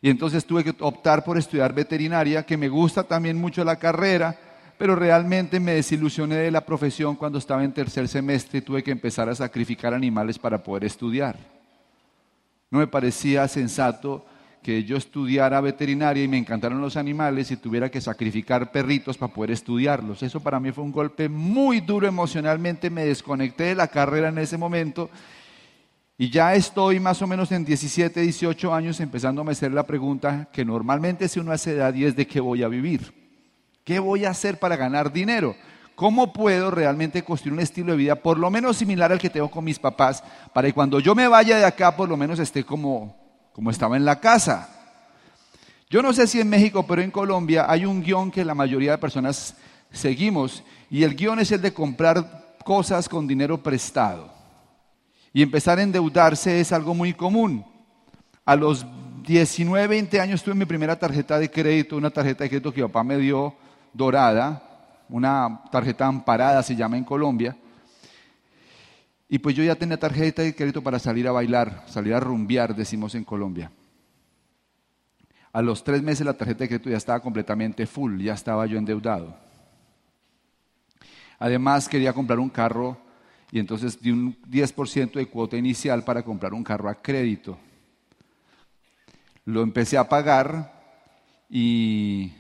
Y 0.02 0.10
entonces 0.10 0.46
tuve 0.46 0.64
que 0.64 0.76
optar 0.80 1.26
por 1.26 1.38
estudiar 1.38 1.74
veterinaria, 1.74 2.46
que 2.46 2.56
me 2.56 2.70
gusta 2.70 3.04
también 3.04 3.38
mucho 3.38 3.66
la 3.66 3.78
carrera, 3.78 4.38
pero 4.78 4.96
realmente 4.96 5.60
me 5.60 5.74
desilusioné 5.74 6.36
de 6.36 6.52
la 6.52 6.66
profesión 6.66 7.16
cuando 7.16 7.38
estaba 7.38 7.64
en 7.64 7.72
tercer 7.72 8.08
semestre 8.08 8.60
y 8.60 8.62
tuve 8.62 8.84
que 8.84 8.92
empezar 8.92 9.30
a 9.30 9.36
sacrificar 9.36 9.94
animales 9.94 10.40
para 10.40 10.62
poder 10.62 10.86
estudiar. 10.86 11.38
No 12.70 12.80
me 12.80 12.88
parecía 12.88 13.48
sensato 13.48 14.26
que 14.64 14.84
yo 14.84 14.96
estudiara 14.96 15.60
veterinaria 15.62 16.24
y 16.24 16.28
me 16.28 16.38
encantaron 16.38 16.82
los 16.82 16.96
animales 16.96 17.52
y 17.52 17.58
tuviera 17.58 17.92
que 17.92 18.00
sacrificar 18.02 18.72
perritos 18.72 19.18
para 19.18 19.34
poder 19.34 19.52
estudiarlos. 19.52 20.24
Eso 20.24 20.40
para 20.40 20.60
mí 20.60 20.72
fue 20.72 20.84
un 20.84 20.92
golpe 20.92 21.28
muy 21.28 21.82
duro 21.82 22.08
emocionalmente, 22.08 22.90
me 22.90 23.06
desconecté 23.06 23.66
de 23.66 23.76
la 23.76 23.90
carrera 23.90 24.30
en 24.30 24.38
ese 24.38 24.58
momento 24.58 25.10
y 26.18 26.30
ya 26.30 26.56
estoy 26.56 27.00
más 27.00 27.22
o 27.22 27.28
menos 27.28 27.52
en 27.52 27.66
17, 27.66 28.22
18 28.22 28.74
años 28.74 29.00
empezándome 29.00 29.50
a 29.50 29.54
hacer 29.54 29.72
la 29.72 29.86
pregunta 29.86 30.48
que 30.54 30.64
normalmente 30.64 31.28
si 31.28 31.40
uno 31.40 31.52
hace 31.52 31.72
edad 31.72 31.94
y 31.94 32.06
es 32.06 32.16
de 32.16 32.26
qué 32.26 32.40
voy 32.40 32.64
a 32.64 32.68
vivir. 32.68 33.23
¿Qué 33.84 34.00
voy 34.00 34.26
a 34.26 34.30
hacer 34.30 34.60
para 34.60 34.78
ganar 34.78 35.12
dinero? 35.12 35.56
¿Cómo 35.96 36.34
puedo 36.34 36.72
realmente 36.72 37.24
construir 37.24 37.54
un 37.54 37.60
estilo 37.60 37.92
de 37.92 37.98
vida 37.98 38.16
por 38.16 38.40
lo 38.40 38.50
menos 38.50 38.78
similar 38.78 39.12
al 39.12 39.20
que 39.20 39.30
tengo 39.30 39.52
con 39.52 39.64
mis 39.64 39.78
papás 39.78 40.24
para 40.54 40.68
que 40.68 40.74
cuando 40.74 41.00
yo 41.00 41.14
me 41.14 41.28
vaya 41.28 41.58
de 41.58 41.66
acá 41.66 41.96
por 41.96 42.10
lo 42.10 42.18
menos 42.18 42.40
esté 42.40 42.64
como, 42.64 43.16
como 43.52 43.70
estaba 43.70 43.98
en 43.98 44.06
la 44.06 44.20
casa? 44.20 44.70
Yo 45.90 46.02
no 46.02 46.14
sé 46.14 46.26
si 46.26 46.40
en 46.40 46.50
México, 46.50 46.88
pero 46.88 47.02
en 47.02 47.12
Colombia 47.12 47.66
hay 47.70 47.86
un 47.86 48.02
guion 48.02 48.32
que 48.32 48.44
la 48.44 48.56
mayoría 48.56 48.92
de 48.92 48.98
personas 48.98 49.56
seguimos 49.92 50.64
y 50.90 51.04
el 51.04 51.16
guion 51.16 51.40
es 51.40 51.52
el 51.52 51.62
de 51.62 51.74
comprar 51.74 52.56
cosas 52.66 53.08
con 53.08 53.28
dinero 53.28 53.62
prestado. 53.62 54.32
Y 55.34 55.44
empezar 55.44 55.78
a 55.78 55.84
endeudarse 55.84 56.60
es 56.60 56.72
algo 56.72 56.96
muy 56.96 57.14
común. 57.14 57.66
A 58.46 58.56
los 58.56 58.86
19, 59.24 59.88
20 59.88 60.20
años 60.20 60.42
tuve 60.42 60.56
mi 60.56 60.66
primera 60.66 60.98
tarjeta 60.98 61.38
de 61.38 61.52
crédito, 61.52 61.98
una 61.98 62.10
tarjeta 62.10 62.44
de 62.44 62.50
crédito 62.50 62.74
que 62.74 62.82
mi 62.82 62.88
papá 62.88 63.04
me 63.04 63.18
dio 63.18 63.56
dorada, 63.94 64.62
una 65.10 65.62
tarjeta 65.72 66.08
amparada 66.08 66.64
se 66.64 66.76
llama 66.76 66.98
en 66.98 67.04
Colombia. 67.04 67.56
Y 69.30 69.40
pues 69.40 69.56
yo 69.56 69.64
ya 69.64 69.76
tenía 69.76 69.98
tarjeta 69.98 70.42
de 70.42 70.56
crédito 70.56 70.82
para 70.82 71.00
salir 71.00 71.28
a 71.28 71.32
bailar, 71.32 71.84
salir 71.88 72.14
a 72.14 72.20
rumbear, 72.20 72.76
decimos 72.76 73.16
en 73.16 73.24
Colombia. 73.24 73.72
A 75.52 75.62
los 75.62 75.84
tres 75.84 76.02
meses 76.02 76.26
la 76.26 76.34
tarjeta 76.34 76.64
de 76.64 76.68
crédito 76.68 76.90
ya 76.90 76.98
estaba 76.98 77.20
completamente 77.20 77.86
full, 77.86 78.22
ya 78.22 78.34
estaba 78.34 78.66
yo 78.66 78.78
endeudado. 78.78 79.38
Además 81.40 81.88
quería 81.88 82.14
comprar 82.14 82.40
un 82.40 82.50
carro 82.50 82.98
y 83.52 83.60
entonces 83.60 84.02
di 84.02 84.12
un 84.12 84.36
10% 84.50 85.14
de 85.14 85.28
cuota 85.28 85.58
inicial 85.58 86.04
para 86.04 86.24
comprar 86.24 86.54
un 86.54 86.64
carro 86.64 86.90
a 86.90 86.96
crédito. 86.96 87.58
Lo 89.46 89.62
empecé 89.62 89.98
a 89.98 90.08
pagar 90.08 90.74
y 91.50 92.32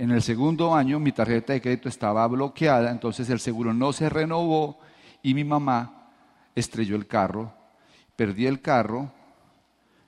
en 0.00 0.10
el 0.12 0.22
segundo 0.22 0.74
año 0.74 0.98
mi 0.98 1.12
tarjeta 1.12 1.52
de 1.52 1.60
crédito 1.60 1.90
estaba 1.90 2.26
bloqueada, 2.26 2.90
entonces 2.90 3.28
el 3.28 3.38
seguro 3.38 3.74
no 3.74 3.92
se 3.92 4.08
renovó 4.08 4.78
y 5.22 5.34
mi 5.34 5.44
mamá 5.44 6.08
estrelló 6.54 6.96
el 6.96 7.06
carro, 7.06 7.52
perdí 8.16 8.46
el 8.46 8.62
carro, 8.62 9.12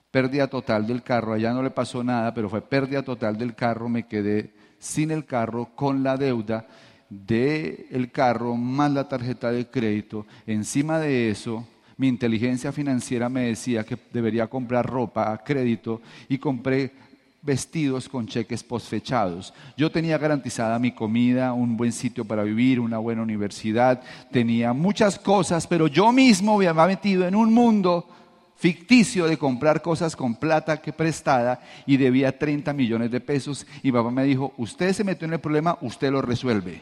pérdida 0.09 0.47
total 0.47 0.87
del 0.87 1.03
carro, 1.03 1.33
allá 1.33 1.53
no 1.53 1.61
le 1.61 1.69
pasó 1.69 2.03
nada, 2.03 2.33
pero 2.33 2.49
fue 2.49 2.61
pérdida 2.61 3.03
total 3.03 3.37
del 3.37 3.53
carro, 3.53 3.87
me 3.87 4.07
quedé 4.07 4.55
sin 4.79 5.11
el 5.11 5.25
carro, 5.25 5.69
con 5.75 6.01
la 6.01 6.17
deuda 6.17 6.65
del 7.07 7.85
el 7.91 8.11
carro 8.11 8.55
más 8.55 8.91
la 8.91 9.07
tarjeta 9.07 9.51
de 9.51 9.67
crédito. 9.67 10.25
Encima 10.47 10.97
de 10.97 11.29
eso, 11.29 11.67
mi 11.97 12.07
inteligencia 12.07 12.71
financiera 12.71 13.29
me 13.29 13.41
decía 13.41 13.83
que 13.83 13.99
debería 14.11 14.47
comprar 14.47 14.87
ropa 14.87 15.31
a 15.31 15.43
crédito 15.43 16.01
y 16.29 16.39
compré 16.39 17.12
vestidos 17.43 18.07
con 18.07 18.25
cheques 18.25 18.63
posfechados. 18.63 19.53
Yo 19.77 19.91
tenía 19.91 20.17
garantizada 20.17 20.79
mi 20.79 20.93
comida, 20.93 21.53
un 21.53 21.77
buen 21.77 21.91
sitio 21.91 22.25
para 22.25 22.43
vivir, 22.43 22.79
una 22.79 22.97
buena 22.97 23.21
universidad, 23.21 24.01
tenía 24.31 24.73
muchas 24.73 25.19
cosas, 25.19 25.67
pero 25.67 25.87
yo 25.87 26.11
mismo 26.11 26.57
me 26.57 26.67
había 26.67 26.87
metido 26.87 27.27
en 27.27 27.35
un 27.35 27.53
mundo 27.53 28.07
ficticio 28.55 29.27
de 29.27 29.37
comprar 29.37 29.81
cosas 29.81 30.15
con 30.15 30.35
plata 30.35 30.81
que 30.81 30.93
prestada 30.93 31.61
y 31.85 31.97
debía 31.97 32.39
30 32.39 32.71
millones 32.71 33.11
de 33.11 33.19
pesos 33.19 33.67
y 33.81 33.91
papá 33.91 34.09
me 34.09 34.23
dijo, 34.23 34.53
usted 34.57 34.93
se 34.93 35.03
metió 35.03 35.27
en 35.27 35.33
el 35.33 35.39
problema, 35.39 35.77
usted 35.81 36.11
lo 36.11 36.21
resuelve. 36.21 36.81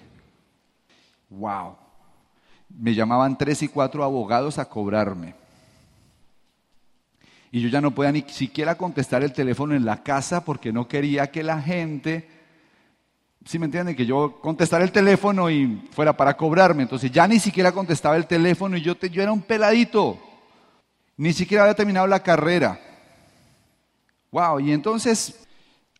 Wow. 1.29 1.75
Me 2.69 2.93
llamaban 2.93 3.37
tres 3.37 3.63
y 3.63 3.67
cuatro 3.67 4.03
abogados 4.03 4.59
a 4.59 4.69
cobrarme. 4.69 5.40
Y 7.51 7.59
yo 7.59 7.67
ya 7.67 7.81
no 7.81 7.91
podía 7.91 8.13
ni 8.13 8.21
siquiera 8.21 8.75
contestar 8.75 9.23
el 9.23 9.33
teléfono 9.33 9.75
en 9.75 9.83
la 9.83 10.01
casa 10.03 10.45
porque 10.45 10.71
no 10.71 10.87
quería 10.87 11.29
que 11.29 11.43
la 11.43 11.61
gente, 11.61 12.29
si 13.45 13.59
me 13.59 13.65
entienden, 13.65 13.95
que 13.95 14.05
yo 14.05 14.39
contestara 14.41 14.85
el 14.85 14.91
teléfono 14.91 15.49
y 15.49 15.89
fuera 15.91 16.15
para 16.15 16.37
cobrarme. 16.37 16.83
Entonces 16.83 17.11
ya 17.11 17.27
ni 17.27 17.39
siquiera 17.39 17.73
contestaba 17.73 18.15
el 18.15 18.25
teléfono 18.25 18.77
y 18.77 18.81
yo, 18.81 18.97
yo 18.97 19.21
era 19.21 19.33
un 19.33 19.41
peladito. 19.41 20.17
Ni 21.17 21.33
siquiera 21.33 21.63
había 21.63 21.75
terminado 21.75 22.07
la 22.07 22.23
carrera. 22.23 22.79
Wow, 24.31 24.61
y 24.61 24.71
entonces 24.71 25.45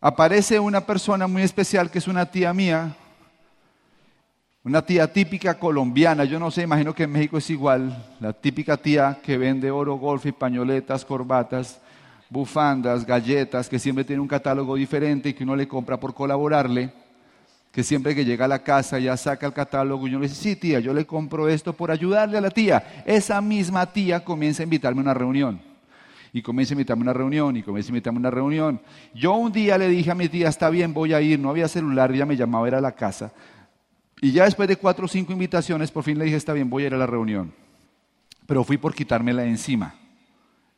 aparece 0.00 0.58
una 0.58 0.86
persona 0.86 1.26
muy 1.26 1.42
especial 1.42 1.90
que 1.90 1.98
es 1.98 2.08
una 2.08 2.30
tía 2.30 2.54
mía, 2.54 2.96
una 4.64 4.82
tía 4.82 5.12
típica 5.12 5.58
colombiana, 5.58 6.24
yo 6.24 6.38
no 6.38 6.50
sé, 6.50 6.62
imagino 6.62 6.94
que 6.94 7.02
en 7.02 7.10
México 7.10 7.36
es 7.38 7.50
igual, 7.50 8.14
la 8.20 8.32
típica 8.32 8.76
tía 8.76 9.18
que 9.22 9.36
vende 9.36 9.70
oro, 9.72 9.96
golf 9.96 10.24
y 10.26 10.32
pañoletas, 10.32 11.04
corbatas, 11.04 11.80
bufandas, 12.30 13.04
galletas, 13.04 13.68
que 13.68 13.80
siempre 13.80 14.04
tiene 14.04 14.22
un 14.22 14.28
catálogo 14.28 14.76
diferente 14.76 15.30
y 15.30 15.34
que 15.34 15.42
uno 15.42 15.56
le 15.56 15.66
compra 15.66 15.98
por 15.98 16.14
colaborarle, 16.14 16.92
que 17.72 17.82
siempre 17.82 18.14
que 18.14 18.24
llega 18.24 18.44
a 18.44 18.48
la 18.48 18.62
casa 18.62 19.00
ya 19.00 19.16
saca 19.16 19.46
el 19.46 19.52
catálogo 19.52 20.06
y 20.06 20.10
uno 20.10 20.20
le 20.20 20.28
dice, 20.28 20.40
sí 20.40 20.56
tía, 20.56 20.78
yo 20.78 20.94
le 20.94 21.06
compro 21.06 21.48
esto 21.48 21.72
por 21.72 21.90
ayudarle 21.90 22.38
a 22.38 22.40
la 22.40 22.50
tía. 22.50 23.02
Esa 23.04 23.40
misma 23.40 23.86
tía 23.86 24.22
comienza 24.22 24.62
a 24.62 24.64
invitarme 24.64 25.00
a 25.00 25.04
una 25.04 25.14
reunión. 25.14 25.60
Y 26.34 26.40
comienza 26.40 26.72
a 26.72 26.76
invitarme 26.76 27.02
a 27.02 27.04
una 27.04 27.12
reunión 27.12 27.56
y 27.56 27.62
comienza 27.62 27.88
a 27.88 27.92
invitarme 27.92 28.18
a 28.18 28.20
una 28.20 28.30
reunión. 28.30 28.80
Yo 29.14 29.34
un 29.34 29.52
día 29.52 29.76
le 29.76 29.88
dije 29.88 30.10
a 30.10 30.14
mi 30.14 30.28
tía, 30.28 30.48
está 30.48 30.70
bien, 30.70 30.94
voy 30.94 31.14
a 31.14 31.20
ir, 31.20 31.38
no 31.38 31.50
había 31.50 31.66
celular, 31.66 32.12
ella 32.12 32.26
me 32.26 32.36
llamaba, 32.36 32.68
era 32.68 32.78
a 32.78 32.82
la 32.82 32.92
casa. 32.92 33.32
Y 34.22 34.30
ya 34.30 34.44
después 34.44 34.68
de 34.68 34.76
cuatro 34.76 35.06
o 35.06 35.08
cinco 35.08 35.32
invitaciones, 35.32 35.90
por 35.90 36.04
fin 36.04 36.16
le 36.16 36.26
dije, 36.26 36.36
está 36.36 36.52
bien, 36.52 36.70
voy 36.70 36.84
a 36.84 36.86
ir 36.86 36.94
a 36.94 36.96
la 36.96 37.08
reunión. 37.08 37.52
Pero 38.46 38.62
fui 38.62 38.78
por 38.78 38.94
quitármela 38.94 39.44
encima, 39.44 39.96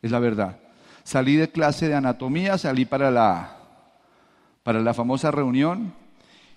es 0.00 0.10
la 0.10 0.18
verdad. 0.18 0.58
Salí 1.02 1.36
de 1.36 1.50
clase 1.50 1.86
de 1.86 1.94
anatomía, 1.94 2.56
salí 2.56 2.86
para 2.86 3.10
la, 3.10 3.58
para 4.62 4.80
la 4.80 4.94
famosa 4.94 5.30
reunión. 5.30 5.92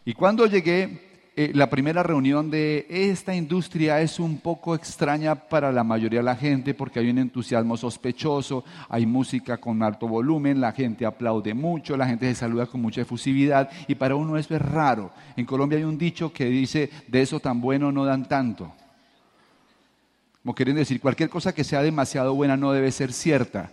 Y 0.06 0.14
cuando 0.14 0.46
llegué, 0.46 1.07
eh, 1.40 1.52
la 1.54 1.70
primera 1.70 2.02
reunión 2.02 2.50
de 2.50 2.88
esta 2.90 3.36
industria 3.36 4.02
es 4.02 4.20
un 4.20 4.40
poco 4.40 4.74
extraña 4.74 5.36
para 5.36 5.72
la 5.72 5.84
mayoría 5.84 6.22
de 6.22 6.26
la 6.26 6.36
gente 6.36 6.74
porque 6.74 7.00
hay 7.00 7.12
un 7.12 7.20
entusiasmo 7.20 7.78
sospechoso, 7.78 8.66
hay 8.90 9.06
música 9.06 9.60
con 9.60 9.84
alto 9.84 10.08
volumen, 10.08 10.60
la 10.60 10.72
gente 10.72 11.06
aplaude 11.06 11.54
mucho, 11.54 11.96
la 11.96 12.08
gente 12.08 12.26
se 12.26 12.34
saluda 12.34 12.66
con 12.66 12.82
mucha 12.82 13.02
efusividad 13.02 13.70
y 13.88 13.94
para 13.94 14.16
uno 14.16 14.36
eso 14.36 14.56
es 14.56 14.62
raro. 14.64 15.12
En 15.36 15.46
Colombia 15.46 15.78
hay 15.78 15.84
un 15.84 16.00
dicho 16.00 16.34
que 16.34 16.46
dice, 16.46 16.90
de 17.08 17.22
eso 17.22 17.40
tan 17.40 17.62
bueno 17.62 17.92
no 17.92 18.04
dan 18.04 18.28
tanto. 18.28 18.74
Como 20.42 20.56
quieren 20.56 20.76
decir, 20.76 21.00
cualquier 21.00 21.30
cosa 21.30 21.54
que 21.54 21.64
sea 21.64 21.84
demasiado 21.84 22.34
buena 22.34 22.58
no 22.58 22.72
debe 22.72 22.92
ser 22.92 23.14
cierta. 23.14 23.70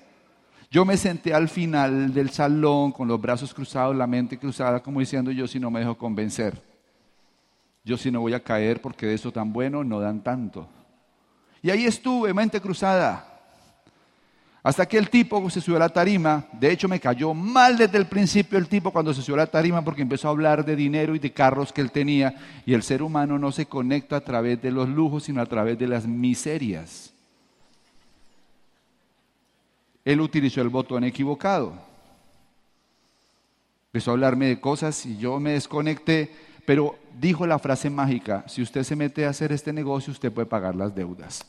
Yo 0.70 0.85
me 0.85 0.98
senté 0.98 1.33
al 1.33 1.48
final 1.48 2.12
del 2.12 2.29
salón 2.29 2.92
con 2.92 3.09
los 3.09 3.18
brazos 3.18 3.55
cruzados, 3.55 3.96
la 3.96 4.07
mente 4.07 4.37
cruzada, 4.37 4.83
como 4.83 5.00
diciendo 5.00 5.31
yo 5.31 5.46
si 5.46 5.59
no 5.59 5.70
me 5.70 5.81
dejo 5.81 5.96
convencer. 5.96 6.73
Yo 7.85 7.99
sí 7.99 8.11
no 8.11 8.20
voy 8.20 8.33
a 8.33 8.42
caer 8.42 8.81
porque 8.81 9.07
de 9.07 9.14
eso 9.14 9.31
tan 9.31 9.53
bueno 9.53 9.85
no 9.85 10.01
dan 10.01 10.23
tanto. 10.23 10.66
Y 11.62 11.70
ahí 11.70 11.85
estuve, 11.85 12.33
mente 12.33 12.61
cruzada. 12.61 13.31
Hasta 14.62 14.87
que 14.87 14.97
el 14.97 15.11
tipo 15.11 15.51
se 15.51 15.61
subió 15.61 15.77
a 15.77 15.81
la 15.81 15.90
tarima, 15.90 16.47
de 16.53 16.73
hecho 16.73 16.88
me 16.88 16.99
cayó 16.99 17.35
mal 17.35 17.77
desde 17.77 17.99
el 17.99 18.07
principio 18.07 18.57
el 18.57 18.66
tipo 18.66 18.90
cuando 18.90 19.12
se 19.12 19.20
subió 19.20 19.35
a 19.35 19.44
la 19.44 19.51
tarima 19.51 19.85
porque 19.85 20.01
empezó 20.01 20.29
a 20.29 20.31
hablar 20.31 20.64
de 20.64 20.75
dinero 20.75 21.14
y 21.14 21.18
de 21.18 21.35
carros 21.35 21.70
que 21.70 21.83
él 21.83 21.90
tenía 21.90 22.35
y 22.64 22.73
el 22.73 22.83
ser 22.83 23.03
humano 23.03 23.38
no 23.38 23.53
se 23.53 23.66
conecta 23.66 24.16
a 24.16 24.20
través 24.23 24.62
de 24.62 24.70
los 24.70 24.88
lujos 24.88 25.25
sino 25.25 25.42
a 25.42 25.47
través 25.47 25.79
de 25.79 25.87
las 25.87 26.07
miserias. 26.07 27.12
Él 30.03 30.23
utilizó 30.23 30.62
el 30.62 30.70
botón 30.70 31.05
equivocado. 31.05 31.75
Empezó 33.88 34.11
a 34.11 34.14
hablarme 34.14 34.47
de 34.47 34.61
cosas 34.61 35.05
y 35.05 35.18
yo 35.18 35.38
me 35.40 35.53
desconecté 35.53 36.31
pero 36.66 36.98
dijo 37.18 37.46
la 37.46 37.59
frase 37.59 37.90
mágica, 37.90 38.44
si 38.48 38.62
usted 38.62 38.83
se 38.83 38.96
mete 38.96 39.27
a 39.27 39.31
hacer 39.31 39.53
este 39.53 39.72
negocio, 39.72 40.12
usted 40.12 40.33
puede 40.33 40.46
pagar 40.46 40.74
las 40.74 40.94
deudas. 40.94 41.46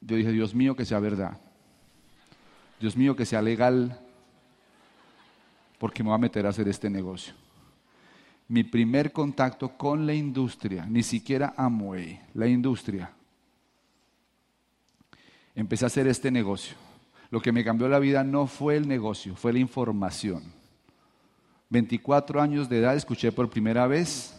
Yo 0.00 0.16
dije, 0.16 0.32
Dios 0.32 0.54
mío, 0.54 0.76
que 0.76 0.84
sea 0.84 1.00
verdad. 1.00 1.38
Dios 2.80 2.96
mío, 2.96 3.16
que 3.16 3.26
sea 3.26 3.42
legal, 3.42 3.98
porque 5.78 6.02
me 6.02 6.10
voy 6.10 6.16
a 6.16 6.18
meter 6.18 6.46
a 6.46 6.50
hacer 6.50 6.68
este 6.68 6.90
negocio. 6.90 7.34
Mi 8.46 8.64
primer 8.64 9.12
contacto 9.12 9.76
con 9.76 10.06
la 10.06 10.14
industria, 10.14 10.86
ni 10.86 11.02
siquiera 11.02 11.54
Amway, 11.56 12.20
la 12.34 12.46
industria. 12.46 13.10
Empecé 15.54 15.84
a 15.84 15.88
hacer 15.88 16.06
este 16.06 16.30
negocio. 16.30 16.76
Lo 17.30 17.40
que 17.40 17.52
me 17.52 17.64
cambió 17.64 17.88
la 17.88 17.98
vida 17.98 18.24
no 18.24 18.46
fue 18.46 18.76
el 18.76 18.88
negocio, 18.88 19.34
fue 19.36 19.52
la 19.52 19.58
información. 19.58 20.57
24 21.70 22.40
años 22.40 22.68
de 22.68 22.78
edad 22.78 22.96
escuché 22.96 23.30
por 23.30 23.50
primera 23.50 23.86
vez, 23.86 24.34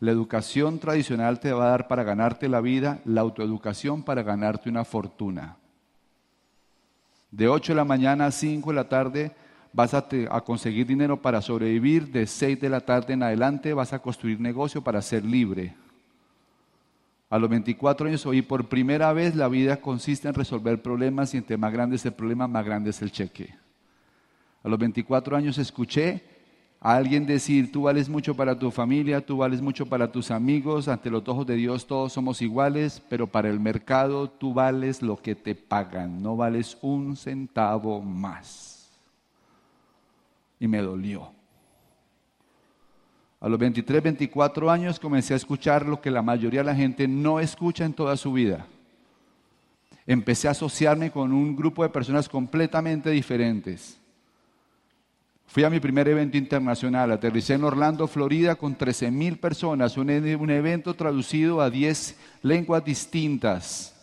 la 0.00 0.12
educación 0.12 0.78
tradicional 0.78 1.40
te 1.40 1.52
va 1.52 1.66
a 1.66 1.70
dar 1.70 1.88
para 1.88 2.04
ganarte 2.04 2.48
la 2.48 2.60
vida, 2.60 3.00
la 3.04 3.22
autoeducación 3.22 4.02
para 4.02 4.22
ganarte 4.22 4.68
una 4.68 4.84
fortuna. 4.84 5.56
De 7.30 7.48
8 7.48 7.72
de 7.72 7.76
la 7.76 7.84
mañana 7.84 8.26
a 8.26 8.30
5 8.30 8.70
de 8.70 8.76
la 8.76 8.88
tarde 8.88 9.32
vas 9.72 9.94
a, 9.94 10.08
conseguir 10.44 10.86
dinero 10.86 11.20
para 11.20 11.42
sobrevivir, 11.42 12.10
de 12.10 12.26
6 12.26 12.60
de 12.60 12.68
la 12.68 12.80
tarde 12.80 13.14
en 13.14 13.22
adelante 13.22 13.74
vas 13.74 13.92
a 13.92 13.98
construir 13.98 14.40
negocio 14.40 14.82
para 14.82 15.02
ser 15.02 15.24
libre. 15.24 15.74
A 17.30 17.38
los 17.38 17.50
24 17.50 18.08
años 18.08 18.24
oí 18.24 18.40
por 18.40 18.68
primera 18.68 19.12
vez 19.12 19.34
la 19.34 19.48
vida 19.48 19.80
consiste 19.80 20.28
en 20.28 20.34
resolver 20.34 20.80
problemas 20.80 21.34
y 21.34 21.38
entre 21.38 21.56
más 21.56 21.72
grande 21.72 21.96
es 21.96 22.06
el 22.06 22.12
problema, 22.12 22.46
más 22.46 22.64
grande 22.64 22.90
es 22.90 23.02
el 23.02 23.12
cheque. 23.12 23.54
A 24.62 24.68
los 24.68 24.78
24 24.78 25.36
años 25.36 25.58
escuché 25.58 26.37
a 26.80 26.94
alguien 26.94 27.26
decir, 27.26 27.72
tú 27.72 27.82
vales 27.82 28.08
mucho 28.08 28.36
para 28.36 28.56
tu 28.56 28.70
familia, 28.70 29.20
tú 29.20 29.38
vales 29.38 29.60
mucho 29.60 29.86
para 29.86 30.12
tus 30.12 30.30
amigos, 30.30 30.86
ante 30.86 31.10
los 31.10 31.26
ojos 31.26 31.46
de 31.46 31.56
Dios 31.56 31.86
todos 31.86 32.12
somos 32.12 32.40
iguales, 32.40 33.02
pero 33.08 33.26
para 33.26 33.48
el 33.48 33.58
mercado 33.58 34.30
tú 34.30 34.54
vales 34.54 35.02
lo 35.02 35.16
que 35.16 35.34
te 35.34 35.56
pagan, 35.56 36.22
no 36.22 36.36
vales 36.36 36.78
un 36.80 37.16
centavo 37.16 38.00
más. 38.00 38.90
Y 40.60 40.68
me 40.68 40.78
dolió. 40.78 41.32
A 43.40 43.48
los 43.48 43.58
23, 43.58 44.02
24 44.02 44.70
años 44.70 44.98
comencé 45.00 45.34
a 45.34 45.36
escuchar 45.36 45.86
lo 45.86 46.00
que 46.00 46.10
la 46.10 46.22
mayoría 46.22 46.60
de 46.60 46.66
la 46.66 46.74
gente 46.74 47.06
no 47.06 47.40
escucha 47.40 47.84
en 47.84 47.92
toda 47.92 48.16
su 48.16 48.32
vida. 48.32 48.66
Empecé 50.06 50.48
a 50.48 50.52
asociarme 50.52 51.10
con 51.10 51.32
un 51.32 51.54
grupo 51.54 51.82
de 51.82 51.88
personas 51.88 52.28
completamente 52.28 53.10
diferentes 53.10 53.97
Fui 55.48 55.64
a 55.64 55.70
mi 55.70 55.80
primer 55.80 56.06
evento 56.08 56.36
internacional, 56.36 57.10
aterricé 57.10 57.54
en 57.54 57.64
Orlando, 57.64 58.06
Florida, 58.06 58.56
con 58.56 58.74
13 58.74 59.10
mil 59.10 59.38
personas, 59.38 59.96
un, 59.96 60.10
evento 60.10 60.92
traducido 60.92 61.62
a 61.62 61.70
10 61.70 62.18
lenguas 62.42 62.84
distintas. 62.84 63.94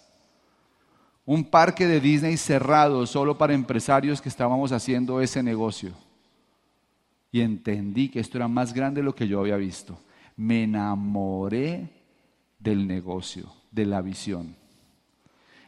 Un 1.24 1.44
parque 1.44 1.86
de 1.86 2.00
Disney 2.00 2.38
cerrado 2.38 3.06
solo 3.06 3.38
para 3.38 3.54
empresarios 3.54 4.22
que 4.22 4.30
estábamos 4.30 4.72
haciendo 4.72 5.22
ese 5.22 5.44
negocio. 5.44 5.92
Y 7.32 7.42
entendí 7.42 8.10
que 8.10 8.22
esto 8.22 8.40
era 8.40 8.48
más 8.48 8.74
grande 8.74 9.02
de 9.02 9.06
lo 9.06 9.14
que 9.14 9.28
yo 9.28 9.40
había 9.40 9.58
visto. 9.58 10.00
Me 10.36 10.64
enamoré 10.64 11.90
del 12.58 12.88
negocio, 12.88 13.54
de 13.70 13.86
la 13.86 14.02
visión. 14.02 14.56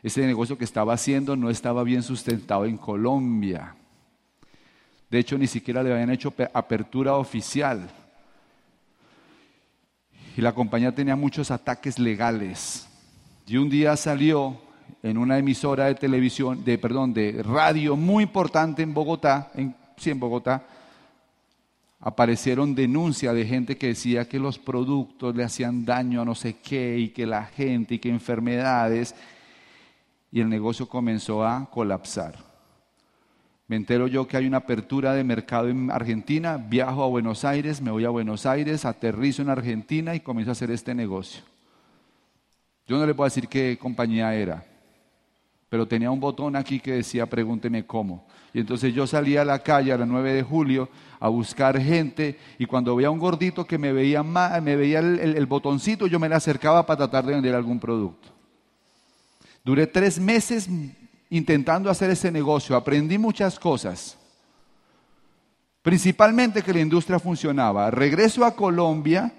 Ese 0.02 0.26
negocio 0.26 0.58
que 0.58 0.66
estaba 0.66 0.94
haciendo 0.94 1.36
no 1.36 1.52
estaba 1.52 1.84
bien 1.84 2.02
sustentado 2.02 2.66
en 2.66 2.78
Colombia 2.78 3.77
de 5.10 5.20
hecho, 5.20 5.38
ni 5.38 5.48
siquiera 5.48 5.82
le 5.82 5.91
habían 5.93 6.10
hecho 6.10 6.34
apertura 6.54 7.15
oficial. 7.15 7.89
Y 10.36 10.41
la 10.41 10.54
compañía 10.54 10.93
tenía 10.93 11.15
muchos 11.15 11.50
ataques 11.50 11.98
legales. 11.98 12.88
Y 13.48 13.58
un 13.58 13.70
día 13.70 13.96
salió 13.96 14.60
en 15.02 15.17
una 15.17 15.38
emisora 15.38 15.86
de 15.86 15.96
televisión, 15.96 16.63
de 16.63 16.78
perdón, 16.78 17.13
de 17.13 17.41
radio 17.41 17.96
muy 17.96 18.24
importante 18.24 18.84
en 18.84 18.93
Bogotá, 18.93 19.52
en, 19.56 19.76
sí, 19.96 20.10
en 20.10 20.20
Bogotá, 20.20 20.63
aparecieron 22.00 22.76
denuncias 22.76 23.34
de 23.34 23.46
gente 23.46 23.78
que 23.78 23.88
decía 23.88 24.28
que 24.28 24.39
los 24.39 24.60
productos 24.60 25.36
le 25.36 25.43
hacían 25.43 25.86
daño 25.86 26.22
a 26.22 26.26
no 26.26 26.36
sé 26.36 26.58
qué 26.58 26.98
y 26.98 27.10
que 27.10 27.26
la 27.26 27.46
gente 27.46 27.96
y 27.96 28.00
que 28.00 28.10
enfermedades 28.10 29.15
y 30.32 30.41
el 30.41 30.50
negocio 30.50 30.88
comenzó 30.88 31.46
a 31.46 31.70
colapsar. 31.70 32.47
Me 33.67 33.75
entero 33.75 34.08
yo 34.08 34.25
que 34.27 34.38
hay 34.38 34.47
una 34.47 34.58
apertura 34.58 35.13
de 35.13 35.25
mercado 35.25 35.67
en 35.67 35.91
Argentina, 35.91 36.56
viajo 36.58 37.03
a 37.03 37.08
Buenos 37.08 37.43
Aires, 37.43 37.82
me 37.82 37.91
voy 37.91 38.06
a 38.06 38.10
Buenos 38.10 38.45
Aires, 38.45 38.86
aterrizo 38.86 39.41
en 39.41 39.49
Argentina 39.49 40.15
y 40.15 40.21
comienzo 40.21 40.51
a 40.51 40.53
hacer 40.53 40.71
este 40.71 40.95
negocio. 40.95 41.41
Yo 42.88 42.97
no 42.97 43.06
le 43.06 43.13
puedo 43.13 43.25
decir 43.25 43.49
qué 43.49 43.77
compañía 43.77 44.34
era, 44.34 44.63
pero 45.67 45.86
tenía 45.86 46.10
un 46.10 46.21
botón 46.21 46.56
aquí 46.56 46.80
que 46.80 46.93
decía 46.93 47.25
pregúnteme 47.25 47.86
cómo. 47.86 48.25
Y 48.53 48.62
entonces 48.62 48.93
yo 48.93 49.06
salía 49.06 49.41
a 49.41 49.45
la 49.45 49.60
calle 49.60 49.91
a 49.91 49.97
las 49.97 50.08
9 50.08 50.32
de 50.32 50.43
julio 50.43 50.88
a 51.19 51.27
buscar 51.27 51.77
gente 51.77 52.39
y 52.58 52.65
cuando 52.65 52.95
veía 52.95 53.12
un 53.12 53.19
gordito 53.19 53.65
que 53.65 53.77
me 53.77 53.91
veía, 53.91 54.23
me 54.23 54.77
veía 54.77 54.99
el, 54.99 55.19
el 55.19 55.45
botoncito, 55.45 56.08
yo 56.08 56.21
me 56.21 56.30
le 56.30 56.36
acercaba 56.36 56.86
para 56.86 56.99
tratar 56.99 57.25
de 57.25 57.34
vender 57.34 57.53
algún 57.53 57.82
producto. 57.82 58.30
Duré 59.65 59.88
tres 59.88 60.17
meses 60.17 60.69
intentando 61.30 61.90
hacer 61.90 62.10
ese 62.10 62.32
negocio, 62.32 62.76
aprendí 62.76 63.18
muchas 63.18 63.60
cosas. 63.60 64.18
Principalmente 65.82 66.62
que 66.62 66.74
la 66.74 66.80
industria 66.80 67.20
funcionaba. 67.20 67.90
Regreso 67.92 68.44
a 68.44 68.56
Colombia 68.56 69.34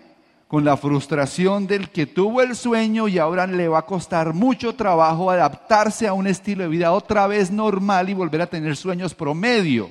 con 0.49 0.65
la 0.65 0.79
frustración 0.79 1.67
del 1.67 1.91
que 1.91 2.07
tuvo 2.07 2.41
el 2.41 2.57
sueño 2.57 3.07
y 3.07 3.19
ahora 3.19 3.47
le 3.47 3.69
va 3.69 3.81
a 3.81 3.87
costar 3.87 4.33
mucho 4.33 4.75
trabajo 4.75 5.31
adaptarse 5.31 6.09
a 6.09 6.15
un 6.15 6.27
estilo 6.27 6.63
de 6.63 6.71
vida 6.71 6.93
otra 6.93 7.27
vez 7.27 7.51
normal 7.51 8.09
y 8.09 8.15
volver 8.15 8.41
a 8.41 8.47
tener 8.47 8.75
sueños 8.75 9.15
promedio. 9.15 9.91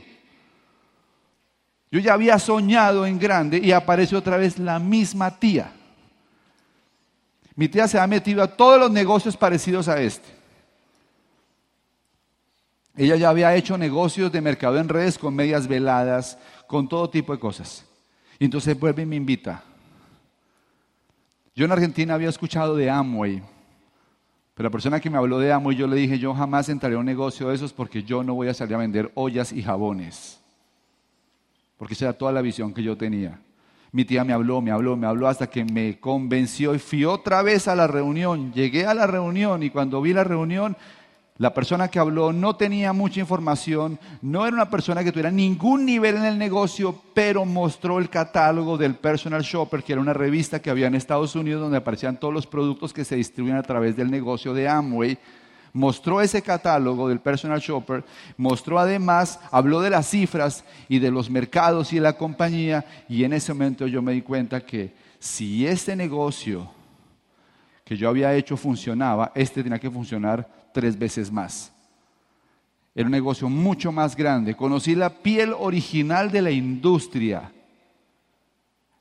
Yo 1.91 1.99
ya 1.99 2.13
había 2.13 2.39
soñado 2.39 3.05
en 3.05 3.19
grande 3.19 3.59
y 3.63 3.71
aparece 3.71 4.15
otra 4.15 4.37
vez 4.37 4.57
la 4.57 4.79
misma 4.79 5.39
tía. 5.39 5.71
Mi 7.55 7.69
tía 7.69 7.87
se 7.87 7.99
ha 7.99 8.07
metido 8.07 8.43
a 8.43 8.47
todos 8.47 8.79
los 8.79 8.91
negocios 8.91 9.37
parecidos 9.37 9.87
a 9.87 10.01
este. 10.01 10.36
Ella 12.97 13.15
ya 13.15 13.29
había 13.29 13.55
hecho 13.55 13.77
negocios 13.77 14.31
de 14.31 14.41
mercado 14.41 14.79
en 14.79 14.89
redes 14.89 15.19
con 15.19 15.35
medias 15.35 15.67
veladas, 15.67 16.39
con 16.65 16.89
todo 16.89 17.09
tipo 17.09 17.31
de 17.31 17.39
cosas. 17.39 17.85
Y 18.39 18.45
entonces 18.45 18.77
vuelve 18.77 19.03
y 19.03 19.05
me 19.05 19.15
invita. 19.15 19.63
Yo 21.55 21.65
en 21.65 21.71
Argentina 21.71 22.15
había 22.15 22.29
escuchado 22.29 22.75
de 22.75 22.89
Amway, 22.89 23.41
pero 24.55 24.69
la 24.69 24.71
persona 24.71 24.99
que 24.99 25.11
me 25.11 25.17
habló 25.17 25.37
de 25.37 25.53
Amway, 25.53 25.77
yo 25.77 25.85
le 25.85 25.95
dije, 25.95 26.17
yo 26.17 26.33
jamás 26.33 26.69
entraré 26.69 26.95
a 26.95 26.99
un 26.99 27.05
negocio 27.05 27.49
de 27.49 27.55
esos 27.55 27.71
porque 27.71 28.01
yo 28.01 28.23
no 28.23 28.33
voy 28.33 28.47
a 28.47 28.55
salir 28.55 28.73
a 28.73 28.79
vender 28.79 29.11
ollas 29.13 29.53
y 29.53 29.61
jabones. 29.61 30.39
Porque 31.77 31.93
esa 31.93 32.05
era 32.05 32.17
toda 32.17 32.31
la 32.31 32.41
visión 32.41 32.73
que 32.73 32.81
yo 32.81 32.97
tenía. 32.97 33.39
Mi 33.91 34.05
tía 34.05 34.23
me 34.23 34.33
habló, 34.33 34.59
me 34.61 34.71
habló, 34.71 34.97
me 34.97 35.05
habló 35.05 35.27
hasta 35.27 35.47
que 35.47 35.63
me 35.63 35.99
convenció 35.99 36.73
y 36.73 36.79
fui 36.79 37.05
otra 37.05 37.43
vez 37.43 37.67
a 37.67 37.75
la 37.75 37.85
reunión. 37.85 38.51
Llegué 38.51 38.87
a 38.87 38.95
la 38.95 39.05
reunión 39.05 39.61
y 39.61 39.69
cuando 39.69 40.01
vi 40.01 40.13
la 40.13 40.23
reunión 40.23 40.75
la 41.37 41.53
persona 41.53 41.87
que 41.87 41.99
habló 41.99 42.33
no 42.33 42.55
tenía 42.55 42.93
mucha 42.93 43.19
información, 43.19 43.99
no 44.21 44.45
era 44.47 44.55
una 44.55 44.69
persona 44.69 45.03
que 45.03 45.11
tuviera 45.11 45.29
ningún 45.29 45.85
nivel 45.85 46.15
en 46.17 46.25
el 46.25 46.37
negocio, 46.37 46.99
pero 47.13 47.45
mostró 47.45 47.99
el 47.99 48.09
catálogo 48.09 48.77
del 48.77 48.95
Personal 48.95 49.43
Shopper, 49.43 49.83
que 49.83 49.93
era 49.93 50.01
una 50.01 50.13
revista 50.13 50.59
que 50.59 50.71
había 50.71 50.87
en 50.87 50.95
Estados 50.95 51.35
Unidos 51.35 51.61
donde 51.61 51.77
aparecían 51.77 52.19
todos 52.19 52.33
los 52.33 52.47
productos 52.47 52.91
que 52.91 53.05
se 53.05 53.15
distribuyen 53.15 53.57
a 53.57 53.63
través 53.63 53.95
del 53.95 54.09
negocio 54.09 54.53
de 54.53 54.67
Amway. 54.67 55.19
Mostró 55.73 56.21
ese 56.21 56.41
catálogo 56.41 57.07
del 57.07 57.19
Personal 57.19 57.59
Shopper, 57.59 58.03
mostró 58.35 58.79
además, 58.79 59.39
habló 59.51 59.81
de 59.81 59.91
las 59.91 60.09
cifras 60.09 60.65
y 60.89 60.97
de 60.97 61.11
los 61.11 61.29
mercados 61.29 61.93
y 61.93 61.97
de 61.97 62.01
la 62.01 62.13
compañía, 62.13 62.83
y 63.07 63.23
en 63.23 63.33
ese 63.33 63.53
momento 63.53 63.85
yo 63.85 64.01
me 64.01 64.13
di 64.13 64.23
cuenta 64.23 64.61
que 64.61 64.95
si 65.19 65.67
este 65.67 65.95
negocio 65.95 66.71
que 67.83 67.95
yo 67.95 68.09
había 68.09 68.33
hecho 68.33 68.57
funcionaba, 68.57 69.31
este 69.35 69.61
tenía 69.61 69.79
que 69.79 69.91
funcionar 69.91 70.57
tres 70.77 70.95
veces 70.95 71.31
más. 71.31 71.73
Era 72.93 73.07
un 73.07 73.11
negocio 73.11 73.49
mucho 73.49 73.91
más 73.91 74.15
grande. 74.15 74.55
Conocí 74.55 74.93
la 74.93 75.09
piel 75.09 75.51
original 75.57 76.29
de 76.31 76.39
la 76.39 76.51
industria. 76.51 77.51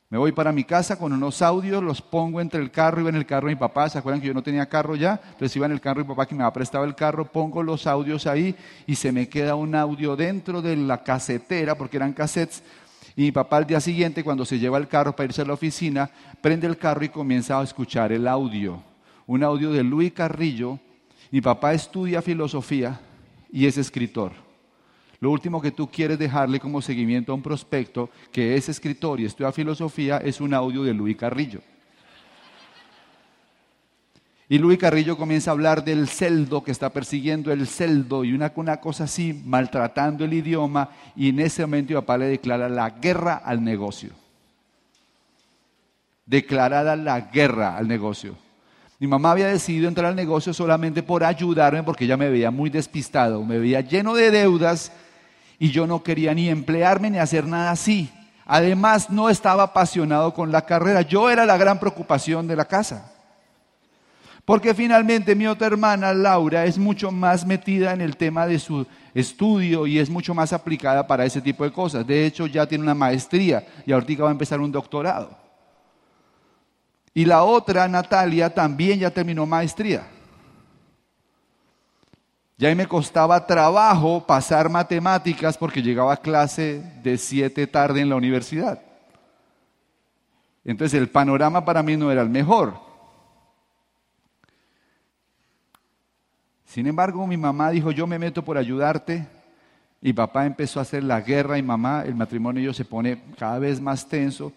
Me 0.09 0.17
voy 0.17 0.33
para 0.33 0.53
mi 0.53 0.65
casa 0.65 0.99
con 0.99 1.13
unos 1.13 1.43
audios, 1.43 1.83
los 1.83 2.01
pongo 2.01 2.41
entre 2.41 2.63
el 2.63 2.71
carro, 2.71 3.03
iba 3.03 3.11
en 3.11 3.17
el 3.17 3.27
carro 3.27 3.49
de 3.49 3.57
mi 3.57 3.61
papá, 3.61 3.91
¿se 3.91 3.99
acuerdan 3.99 4.23
que 4.23 4.29
yo 4.29 4.33
no 4.33 4.43
tenía 4.43 4.65
carro 4.65 4.97
ya? 4.97 5.21
Entonces 5.23 5.55
iba 5.55 5.67
en 5.67 5.73
el 5.73 5.83
carro 5.83 5.97
de 6.01 6.05
mi 6.05 6.15
papá 6.15 6.25
que 6.25 6.35
me 6.35 6.45
ha 6.45 6.51
prestado 6.51 6.87
el 6.87 6.95
carro, 6.95 7.31
pongo 7.31 7.63
los 7.63 7.87
audios 7.87 8.27
ahí 8.27 8.57
y 8.87 8.95
se 8.95 9.13
me 9.13 9.29
queda 9.29 9.55
un 9.55 9.75
audio 9.75 10.17
dentro 10.17 10.63
de 10.63 10.77
la 10.77 11.03
casetera, 11.03 11.77
porque 11.77 11.99
eran 11.99 12.15
cassettes, 12.15 12.63
y 13.17 13.25
mi 13.25 13.33
papá 13.33 13.59
al 13.59 13.67
día 13.67 13.81
siguiente, 13.81 14.25
cuando 14.25 14.47
se 14.47 14.59
lleva 14.59 14.79
el 14.79 14.89
carro 14.89 15.15
para 15.15 15.27
irse 15.27 15.43
a 15.43 15.45
la 15.45 15.53
oficina, 15.53 16.09
prende 16.41 16.67
el 16.67 16.79
carro 16.79 17.05
y 17.05 17.11
comienza 17.11 17.61
a 17.61 17.65
escuchar 17.65 18.13
el 18.13 18.27
audio. 18.27 18.83
Un 19.27 19.43
audio 19.43 19.73
de 19.73 19.85
Luis 19.85 20.13
Carrillo, 20.15 20.79
mi 21.31 21.41
papá 21.41 21.75
estudia 21.75 22.23
filosofía 22.23 23.01
y 23.51 23.67
es 23.67 23.79
escritor. 23.79 24.33
Lo 25.21 25.31
último 25.31 25.61
que 25.63 25.71
tú 25.71 25.91
quieres 25.91 26.19
dejarle 26.19 26.61
como 26.61 26.83
seguimiento 26.83 27.33
a 27.33 27.35
un 27.35 27.43
prospecto 27.43 28.11
que 28.31 28.55
es 28.55 28.69
escritor 28.69 29.21
y 29.21 29.25
estudia 29.25 29.53
filosofía 29.53 30.19
es 30.19 30.41
un 30.41 30.53
audio 30.53 30.83
de 30.83 30.93
Luis 30.93 31.17
Carrillo. 31.17 31.61
Y 34.49 34.59
Luis 34.59 34.79
Carrillo 34.79 35.17
comienza 35.17 35.51
a 35.51 35.55
hablar 35.55 35.85
del 35.85 36.07
celdo 36.07 36.63
que 36.63 36.71
está 36.71 36.91
persiguiendo 36.91 37.51
el 37.51 37.67
celdo 37.67 38.23
y 38.25 38.33
una, 38.33 38.51
cosa 38.81 39.05
así, 39.05 39.33
maltratando 39.45 40.25
el 40.25 40.35
idioma, 40.35 40.91
y 41.17 41.31
en 41.31 41.41
ese 41.41 41.63
momento 41.63 41.95
mi 41.95 42.01
papá 42.01 42.19
le 42.19 42.27
declara 42.27 42.69
la 42.69 42.91
guerra 42.91 43.35
al 43.35 43.65
negocio. 43.65 44.11
Declarada 46.27 46.95
la 46.95 47.23
guerra 47.23 47.77
al 47.77 47.89
negocio. 47.89 48.37
Mi 48.99 49.07
mamá 49.07 49.33
había 49.33 49.49
decidido 49.49 49.89
entrar 49.89 50.07
al 50.07 50.17
negocio 50.17 50.55
solamente 50.55 51.03
por 51.03 51.23
ayudarme 51.23 51.83
porque 51.83 52.05
ella 52.05 52.17
me 52.17 52.31
veía 52.31 52.51
muy 52.51 52.71
despistado, 52.71 53.45
me 53.45 53.59
veía 53.59 53.83
lleno 53.83 54.15
de 54.15 54.31
deudas 54.31 54.91
y 55.59 55.71
yo 55.71 55.87
no 55.87 56.03
quería 56.03 56.35
ni 56.35 56.49
emplearme 56.49 57.11
ni 57.11 57.19
hacer 57.19 57.47
nada 57.47 57.71
así. 57.71 58.11
Además, 58.47 59.11
no 59.11 59.29
estaba 59.29 59.65
apasionado 59.65 60.33
con 60.33 60.53
la 60.53 60.65
carrera. 60.65 61.03
Yo 61.03 61.29
era 61.29 61.45
la 61.45 61.57
gran 61.57 61.81
preocupación 61.81 62.47
de 62.47 62.57
la 62.57 62.65
casa. 62.65 63.13
Porque 64.45 64.73
finalmente 64.73 65.35
mi 65.35 65.49
otra 65.49 65.67
hermana, 65.67 66.15
Laura, 66.15 66.65
es 66.65 66.79
mucho 66.79 67.11
más 67.11 67.45
metida 67.45 67.93
en 67.93 68.01
el 68.01 68.17
tema 68.17 68.47
de 68.47 68.61
su 68.61 68.87
estudio 69.13 69.89
y 69.89 69.99
es 69.99 70.09
mucho 70.09 70.35
más 70.35 70.53
aplicada 70.53 71.05
para 71.05 71.25
ese 71.25 71.43
tipo 71.43 71.65
de 71.65 71.73
cosas. 71.73 72.07
De 72.07 72.25
hecho, 72.25 72.47
ya 72.47 72.65
tiene 72.65 72.85
una 72.85 72.95
maestría 72.95 73.67
y 73.85 73.91
ahorita 73.91 74.23
va 74.23 74.29
a 74.29 74.33
empezar 74.33 74.61
un 74.61 74.71
doctorado. 74.71 75.46
Y 77.17 77.25
la 77.25 77.45
otra, 77.45 77.89
Natalia, 77.89 78.53
también 78.53 78.99
ya 78.99 79.11
terminó 79.11 79.47
maestría. 79.47 80.07
Ya 82.59 82.75
me 82.75 82.87
costaba 82.87 83.47
trabajo 83.47 84.27
pasar 84.27 84.69
matemáticas 84.69 85.57
porque 85.57 85.81
llegaba 85.81 86.13
a 86.13 86.19
clase 86.19 86.83
de 87.03 87.17
siete 87.17 87.67
tarde 87.67 88.03
en 88.03 88.11
la 88.11 88.17
universidad. 88.17 88.83
Entonces 90.63 91.01
el 91.01 91.09
panorama 91.09 91.65
para 91.65 91.83
mí 91.83 91.97
no 91.97 92.13
era 92.13 92.21
el 92.21 92.29
mejor. 92.29 92.75
Sin 96.67 96.87
embargo, 96.87 97.27
mi 97.27 97.39
mamá 97.39 97.71
dijo, 97.71 97.93
yo 97.93 98.07
me 98.07 98.19
meto 98.19 98.45
por 98.45 98.59
ayudarte. 98.59 99.27
Y 100.03 100.13
papá 100.13 100.45
empezó 100.45 100.81
a 100.81 100.83
hacer 100.83 101.03
la 101.03 101.23
guerra 101.23 101.57
y 101.57 101.63
mamá, 101.63 102.03
el 102.05 102.15
matrimonio 102.15 102.75
se 102.75 102.85
pone 102.85 103.23
cada 103.39 103.59
vez 103.59 103.81
más 103.81 104.07
tenso 104.07 104.53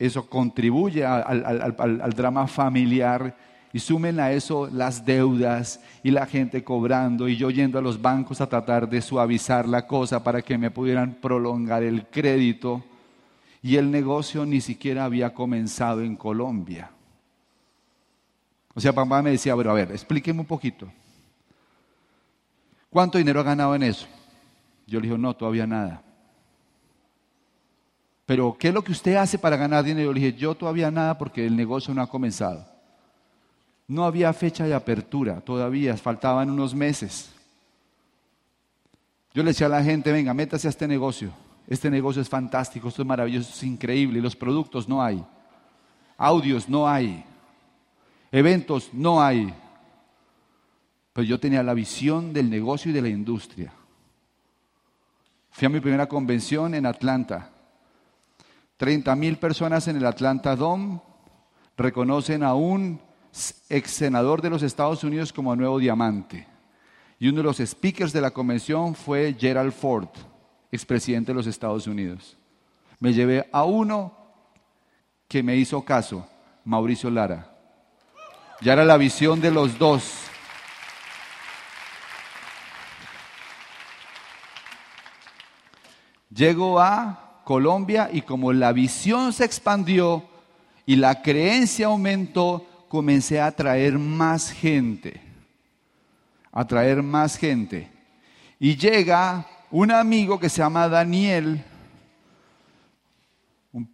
eso 0.00 0.26
contribuye 0.26 1.04
al, 1.04 2.14
drama 2.16 2.46
familiar 2.46 3.36
y 3.70 3.78
sumen 3.78 4.18
a 4.18 4.32
eso 4.32 4.66
las 4.72 5.04
deudas 5.04 5.78
y 6.02 6.10
la 6.10 6.24
gente 6.24 6.64
cobrando 6.64 7.28
y 7.28 7.36
yo 7.36 7.50
yendo 7.50 7.78
a 7.78 7.82
los 7.82 8.00
bancos 8.00 8.40
a 8.40 8.48
tratar 8.48 8.88
de 8.88 9.02
suavizar 9.02 9.68
la 9.68 9.86
cosa 9.86 10.24
para 10.24 10.40
que 10.40 10.56
me 10.56 10.70
pudieran 10.70 11.12
prolongar 11.20 11.82
el 11.82 12.06
crédito 12.06 12.82
y 13.62 13.76
el 13.76 13.90
negocio 13.90 14.46
ni 14.46 14.62
siquiera 14.62 15.04
había 15.04 15.34
comenzado 15.34 16.00
en 16.00 16.16
Colombia. 16.16 16.90
O 18.72 18.80
sea, 18.80 18.94
papá 18.94 19.20
me 19.20 19.32
decía, 19.32 19.54
pero 19.54 19.70
a 19.70 19.74
ver, 19.74 19.92
explíqueme 19.92 20.40
un 20.40 20.46
poquito. 20.46 20.90
¿Cuánto 22.88 23.18
dinero 23.18 23.40
ha 23.40 23.44
ganado 23.44 23.74
en 23.74 23.82
eso? 23.82 24.06
Yo 24.86 24.98
le 24.98 25.08
dije, 25.08 25.18
no, 25.18 25.36
todavía 25.36 25.66
nada 25.66 26.02
pero 28.30 28.56
¿qué 28.56 28.68
es 28.68 28.74
lo 28.74 28.84
que 28.84 28.92
usted 28.92 29.16
hace 29.16 29.40
para 29.40 29.56
ganar 29.56 29.82
dinero? 29.82 30.12
Le 30.12 30.20
dije, 30.20 30.38
yo 30.38 30.54
todavía 30.54 30.88
nada 30.88 31.18
porque 31.18 31.44
el 31.44 31.56
negocio 31.56 31.92
no 31.92 32.00
ha 32.00 32.06
comenzado. 32.06 32.64
No 33.88 34.04
había 34.04 34.32
fecha 34.32 34.66
de 34.66 34.72
apertura 34.72 35.40
todavía, 35.40 35.96
faltaban 35.96 36.48
unos 36.48 36.72
meses. 36.72 37.32
Yo 39.34 39.42
le 39.42 39.50
decía 39.50 39.66
a 39.66 39.70
la 39.70 39.82
gente, 39.82 40.12
venga, 40.12 40.32
métase 40.32 40.68
a 40.68 40.70
este 40.70 40.86
negocio. 40.86 41.32
Este 41.66 41.90
negocio 41.90 42.22
es 42.22 42.28
fantástico, 42.28 42.86
esto 42.86 43.02
es 43.02 43.08
maravilloso, 43.08 43.50
es 43.52 43.64
increíble. 43.64 44.20
Los 44.20 44.36
productos 44.36 44.88
no 44.88 45.02
hay. 45.02 45.26
Audios 46.16 46.68
no 46.68 46.88
hay. 46.88 47.24
Eventos 48.30 48.90
no 48.92 49.20
hay. 49.20 49.52
Pero 51.12 51.26
yo 51.26 51.40
tenía 51.40 51.64
la 51.64 51.74
visión 51.74 52.32
del 52.32 52.48
negocio 52.48 52.92
y 52.92 52.94
de 52.94 53.02
la 53.02 53.08
industria. 53.08 53.72
Fui 55.50 55.66
a 55.66 55.68
mi 55.68 55.80
primera 55.80 56.06
convención 56.06 56.76
en 56.76 56.86
Atlanta 56.86 57.50
30 58.80 59.14
mil 59.14 59.36
personas 59.36 59.88
en 59.88 59.96
el 59.96 60.06
Atlanta 60.06 60.56
Dome 60.56 61.02
reconocen 61.76 62.42
a 62.42 62.54
un 62.54 62.98
ex 63.68 63.90
senador 63.90 64.40
de 64.40 64.48
los 64.48 64.62
Estados 64.62 65.04
Unidos 65.04 65.34
como 65.34 65.54
nuevo 65.54 65.78
diamante. 65.78 66.46
Y 67.18 67.28
uno 67.28 67.36
de 67.36 67.42
los 67.42 67.58
speakers 67.58 68.10
de 68.14 68.22
la 68.22 68.30
convención 68.30 68.94
fue 68.94 69.36
Gerald 69.38 69.72
Ford, 69.72 70.08
expresidente 70.72 71.30
de 71.30 71.36
los 71.36 71.46
Estados 71.46 71.86
Unidos. 71.86 72.38
Me 73.00 73.12
llevé 73.12 73.50
a 73.52 73.64
uno 73.64 74.16
que 75.28 75.42
me 75.42 75.56
hizo 75.56 75.84
caso, 75.84 76.26
Mauricio 76.64 77.10
Lara. 77.10 77.54
Ya 78.62 78.72
era 78.72 78.86
la 78.86 78.96
visión 78.96 79.42
de 79.42 79.50
los 79.50 79.78
dos. 79.78 80.22
Llego 86.30 86.80
a 86.80 87.29
Colombia 87.50 88.08
y 88.12 88.22
como 88.22 88.52
la 88.52 88.72
visión 88.72 89.32
se 89.32 89.44
expandió 89.44 90.22
y 90.86 90.94
la 90.94 91.20
creencia 91.20 91.86
aumentó, 91.86 92.64
comencé 92.86 93.40
a 93.40 93.46
atraer 93.46 93.98
más 93.98 94.52
gente. 94.52 95.20
atraer 96.52 97.02
más 97.02 97.36
gente. 97.36 97.90
Y 98.60 98.76
llega 98.76 99.48
un 99.68 99.90
amigo 99.90 100.38
que 100.38 100.48
se 100.48 100.58
llama 100.58 100.88
Daniel, 100.88 101.64
un, 103.72 103.90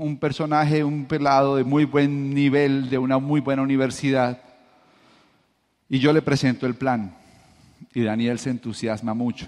un, 0.00 0.16
personaje, 0.16 0.82
un 0.82 1.04
pelado 1.04 1.56
de 1.56 1.64
muy 1.64 1.84
buen 1.84 2.32
nivel, 2.32 2.88
de 2.88 2.96
una 2.96 3.18
muy 3.18 3.42
buena 3.42 3.60
universidad, 3.60 4.40
y 5.90 5.98
yo 5.98 6.14
le 6.14 6.22
presento 6.22 6.64
el 6.64 6.74
plan. 6.74 7.14
Y 7.92 8.02
Daniel 8.02 8.38
se 8.38 8.48
entusiasma 8.48 9.12
mucho. 9.12 9.46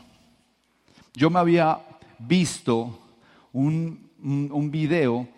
Yo 1.14 1.30
me 1.30 1.38
había 1.38 1.80
visto 2.18 2.98
un, 3.52 4.10
un, 4.22 4.70
video 4.70 5.28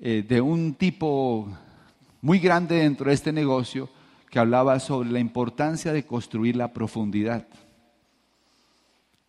eh, 0.00 0.24
de 0.26 0.40
un 0.40 0.74
tipo 0.74 1.48
muy 2.20 2.38
grande 2.38 2.76
dentro 2.76 3.08
de 3.08 3.14
este 3.14 3.32
negocio 3.32 3.88
que 4.30 4.38
hablaba 4.38 4.78
sobre 4.80 5.10
la 5.10 5.18
importancia 5.18 5.92
de 5.92 6.04
construir 6.04 6.56
la 6.56 6.72
profundidad. 6.72 7.46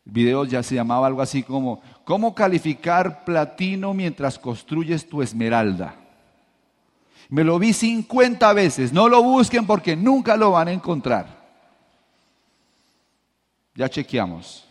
El 0.06 0.12
video 0.12 0.46
ya 0.46 0.64
se 0.64 0.76
llamaba 0.76 1.08
algo 1.08 1.22
así 1.22 1.44
como, 1.44 1.82
¿cómo 2.04 2.34
calificar 2.34 3.24
platino 3.26 3.94
mientras 3.94 4.40
construyes 4.40 5.08
tu 5.08 5.22
esmeralda? 5.22 5.96
Me 7.30 7.44
lo 7.44 7.60
vi 7.60 7.74
50 7.74 8.54
veces, 8.54 8.94
no 8.94 9.10
lo 9.10 9.22
busquen 9.22 9.68
porque 9.68 9.96
nunca 9.96 10.38
lo 10.38 10.52
van 10.52 10.70
a 10.70 10.72
encontrar. 10.72 11.46
Ya 13.76 13.90
chequeamos. 13.90 14.67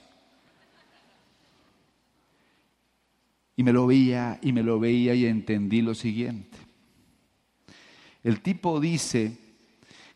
Y 3.57 3.63
me 3.63 3.73
lo 3.73 3.87
veía 3.87 4.39
y 4.43 4.53
me 4.53 4.63
lo 4.63 4.79
veía 4.79 5.15
y 5.15 5.27
entendí 5.27 5.81
lo 5.83 5.95
siguiente. 5.95 6.59
El 8.23 8.41
tipo 8.41 8.81
dice 8.81 9.39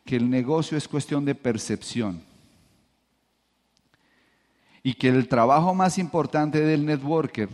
que 0.04 0.16
el 0.16 0.28
negocio 0.28 0.76
es 0.76 0.88
cuestión 0.88 1.24
de 1.24 1.34
percepción 1.34 2.22
y 4.82 4.94
que 4.94 5.08
el 5.08 5.28
trabajo 5.28 5.74
más 5.74 5.98
importante 5.98 6.60
del 6.60 6.84
networker 6.84 7.48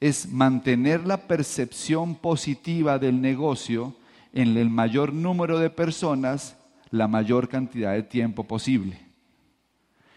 es 0.00 0.28
mantener 0.28 1.06
la 1.06 1.28
percepción 1.28 2.14
positiva 2.14 2.98
del 2.98 3.20
negocio 3.20 3.94
en 4.32 4.56
el 4.56 4.70
mayor 4.70 5.12
número 5.12 5.58
de 5.58 5.70
personas 5.70 6.56
la 6.90 7.06
mayor 7.06 7.48
cantidad 7.48 7.92
de 7.92 8.02
tiempo 8.02 8.44
posible. 8.44 8.98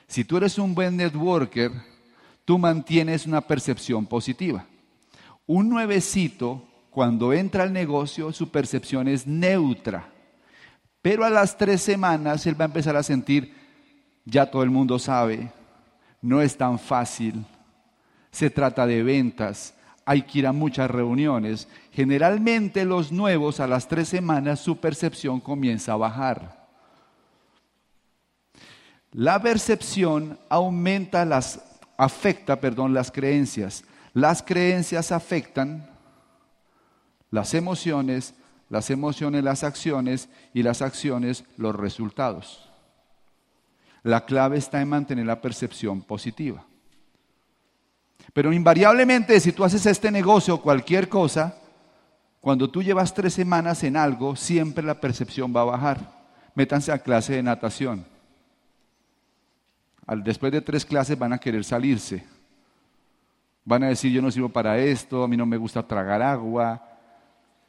Si 0.08 0.24
tú 0.24 0.38
eres 0.38 0.58
un 0.58 0.74
buen 0.74 0.98
networker, 0.98 1.72
tú 2.46 2.58
mantienes 2.58 3.26
una 3.26 3.42
percepción 3.42 4.06
positiva. 4.06 4.66
Un 5.46 5.70
nuevecito, 5.70 6.64
cuando 6.90 7.34
entra 7.34 7.64
al 7.64 7.74
negocio, 7.74 8.32
su 8.32 8.50
percepción 8.50 9.08
es 9.08 9.28
neutra. 9.28 10.10
Pero 11.02 11.26
a 11.26 11.30
las 11.30 11.58
tres 11.58 11.82
semanas 11.82 12.46
él 12.46 12.60
va 12.60 12.66
a 12.66 12.68
empezar 12.68 12.96
a 12.96 13.04
sentir, 13.04 13.54
ya 14.26 14.50
todo 14.50 14.64
el 14.64 14.70
mundo 14.70 14.98
sabe, 15.00 15.52
no 16.22 16.42
es 16.42 16.56
tan 16.56 16.80
fácil, 16.80 17.46
se 18.32 18.50
trata 18.50 18.88
de 18.88 19.04
ventas, 19.04 19.74
hay 20.06 20.22
que 20.24 20.40
ir 20.40 20.48
a 20.48 20.54
muchas 20.54 20.90
reuniones. 20.90 21.68
Generalmente 21.92 22.86
los 22.86 23.12
nuevos 23.12 23.60
a 23.60 23.68
las 23.68 23.88
tres 23.88 24.08
semanas 24.08 24.60
su 24.60 24.78
percepción 24.78 25.40
comienza 25.40 25.94
a 25.94 25.98
bajar. 25.98 26.64
La 29.12 29.42
percepción 29.42 30.40
aumenta 30.50 31.24
las, 31.26 31.62
afecta, 31.98 32.60
perdón, 32.60 32.94
las 32.94 33.12
creencias. 33.12 33.84
Las 34.14 34.44
creencias 34.44 35.12
afectan 35.12 35.90
las 37.32 37.56
emociones, 37.56 38.36
las 38.70 38.92
emociones 38.92 39.44
las 39.44 39.64
acciones 39.64 40.30
y 40.54 40.62
las 40.62 40.84
acciones 40.84 41.46
los 41.58 41.76
resultados. 41.76 42.70
La 44.04 44.26
clave 44.26 44.58
está 44.58 44.82
en 44.82 44.90
mantener 44.90 45.26
la 45.26 45.42
percepción 45.42 46.04
positiva. 46.04 46.64
Pero 48.34 48.54
invariablemente 48.54 49.40
si 49.40 49.52
tú 49.52 49.64
haces 49.64 49.86
este 49.88 50.12
negocio 50.12 50.56
o 50.56 50.62
cualquier 50.62 51.10
cosa, 51.10 51.58
cuando 52.40 52.70
tú 52.70 52.84
llevas 52.84 53.14
tres 53.14 53.34
semanas 53.34 53.84
en 53.84 53.98
algo, 53.98 54.36
siempre 54.36 54.84
la 54.84 55.00
percepción 55.00 55.56
va 55.56 55.62
a 55.62 55.66
bajar. 55.66 56.24
Métanse 56.54 56.92
a 56.92 57.00
clase 57.00 57.34
de 57.34 57.44
natación. 57.44 58.06
después 60.18 60.52
de 60.52 60.62
tres 60.62 60.86
clases 60.86 61.18
van 61.18 61.34
a 61.34 61.40
querer 61.40 61.64
salirse 61.64 62.24
Van 63.66 63.84
a 63.84 63.88
decir, 63.88 64.12
yo 64.12 64.22
no 64.22 64.30
sirvo 64.30 64.50
para 64.50 64.78
esto, 64.78 65.24
a 65.24 65.28
mí 65.28 65.38
no 65.38 65.46
me 65.46 65.58
gusta 65.58 65.88
tragar 65.88 66.22
agua, 66.22 66.84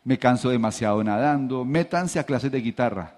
me 0.02 0.18
canso 0.18 0.50
demasiado 0.50 1.02
nadando. 1.04 1.64
Métanse 1.64 2.18
a 2.18 2.24
clases 2.24 2.50
de 2.50 2.60
guitarra. 2.60 3.14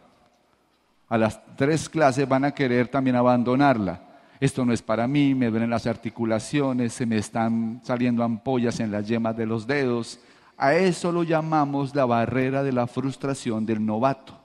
A 1.08 1.16
las 1.16 1.40
tres 1.56 1.88
clases 1.88 2.28
van 2.28 2.44
a 2.44 2.52
querer 2.52 2.88
también 2.88 3.16
abandonarla. 3.16 4.02
Esto 4.38 4.64
no 4.64 4.74
es 4.74 4.82
para 4.82 5.08
mí, 5.08 5.34
me 5.34 5.48
duelen 5.48 5.70
las 5.70 5.86
articulaciones, 5.86 6.92
se 6.92 7.06
me 7.06 7.16
están 7.16 7.80
saliendo 7.82 8.22
ampollas 8.22 8.80
en 8.80 8.90
las 8.90 9.08
yemas 9.08 9.34
de 9.36 9.46
los 9.46 9.66
dedos. 9.66 10.20
A 10.58 10.74
eso 10.74 11.10
lo 11.10 11.22
llamamos 11.22 11.94
la 11.94 12.04
barrera 12.04 12.62
de 12.62 12.72
la 12.72 12.86
frustración 12.86 13.64
del 13.64 13.84
novato. 13.84 14.38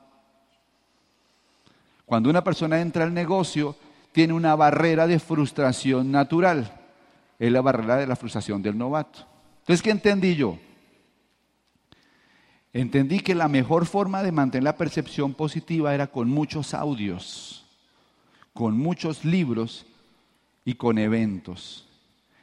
Cuando 2.06 2.30
una 2.30 2.44
persona 2.44 2.80
entra 2.80 3.04
al 3.04 3.14
negocio, 3.14 3.76
tiene 4.14 4.34
una 4.34 4.56
barrera 4.56 5.08
de 5.08 5.20
frustración 5.20 6.12
natural 6.12 6.81
es 7.42 7.52
la 7.52 7.62
barrera 7.62 7.98
de 7.98 8.06
la 8.06 8.16
frustración 8.16 8.62
del 8.62 8.78
novato. 8.78 9.26
Entonces, 9.62 9.82
¿qué 9.82 9.90
entendí 9.90 10.36
yo? 10.36 10.60
Entendí 12.72 13.20
que 13.20 13.34
la 13.34 13.48
mejor 13.48 13.88
forma 13.88 14.22
de 14.22 14.32
mantener 14.32 14.64
la 14.64 14.78
percepción 14.78 15.34
positiva 15.34 15.96
era 15.96 16.06
con 16.06 16.30
muchos 16.30 16.76
audios, 16.76 17.66
con 18.54 18.78
muchos 18.78 19.26
libros 19.26 19.88
y 20.66 20.76
con 20.76 21.00
eventos. 21.00 21.88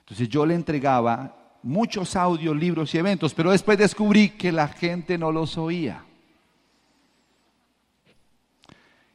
Entonces 0.01 0.29
yo 0.29 0.45
le 0.45 0.57
entregaba 0.57 1.59
muchos 1.63 2.17
audios, 2.17 2.57
libros 2.57 2.93
y 2.93 2.99
eventos, 2.99 3.35
pero 3.35 3.53
después 3.53 3.79
descubrí 3.79 4.31
que 4.31 4.51
la 4.51 4.67
gente 4.67 5.17
no 5.17 5.31
los 5.31 5.57
oía. 5.59 6.03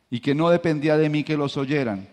Y 0.09 0.21
que 0.21 0.33
no 0.33 0.49
dependía 0.49 0.95
de 0.95 1.09
mí 1.09 1.25
que 1.25 1.35
los 1.35 1.57
oyeran. 1.57 2.07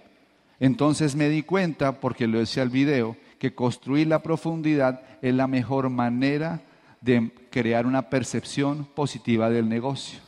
Entonces 0.58 1.14
me 1.14 1.28
di 1.28 1.44
cuenta, 1.44 2.00
porque 2.00 2.26
lo 2.26 2.40
decía 2.40 2.64
el 2.64 2.70
video, 2.70 3.16
que 3.40 3.54
construir 3.54 4.06
la 4.06 4.22
profundidad 4.22 5.00
es 5.22 5.34
la 5.34 5.46
mejor 5.46 5.88
manera 5.88 6.60
de 7.00 7.32
crear 7.50 7.86
una 7.86 8.10
percepción 8.10 8.84
positiva 8.84 9.48
del 9.48 9.66
negocio. 9.66 10.20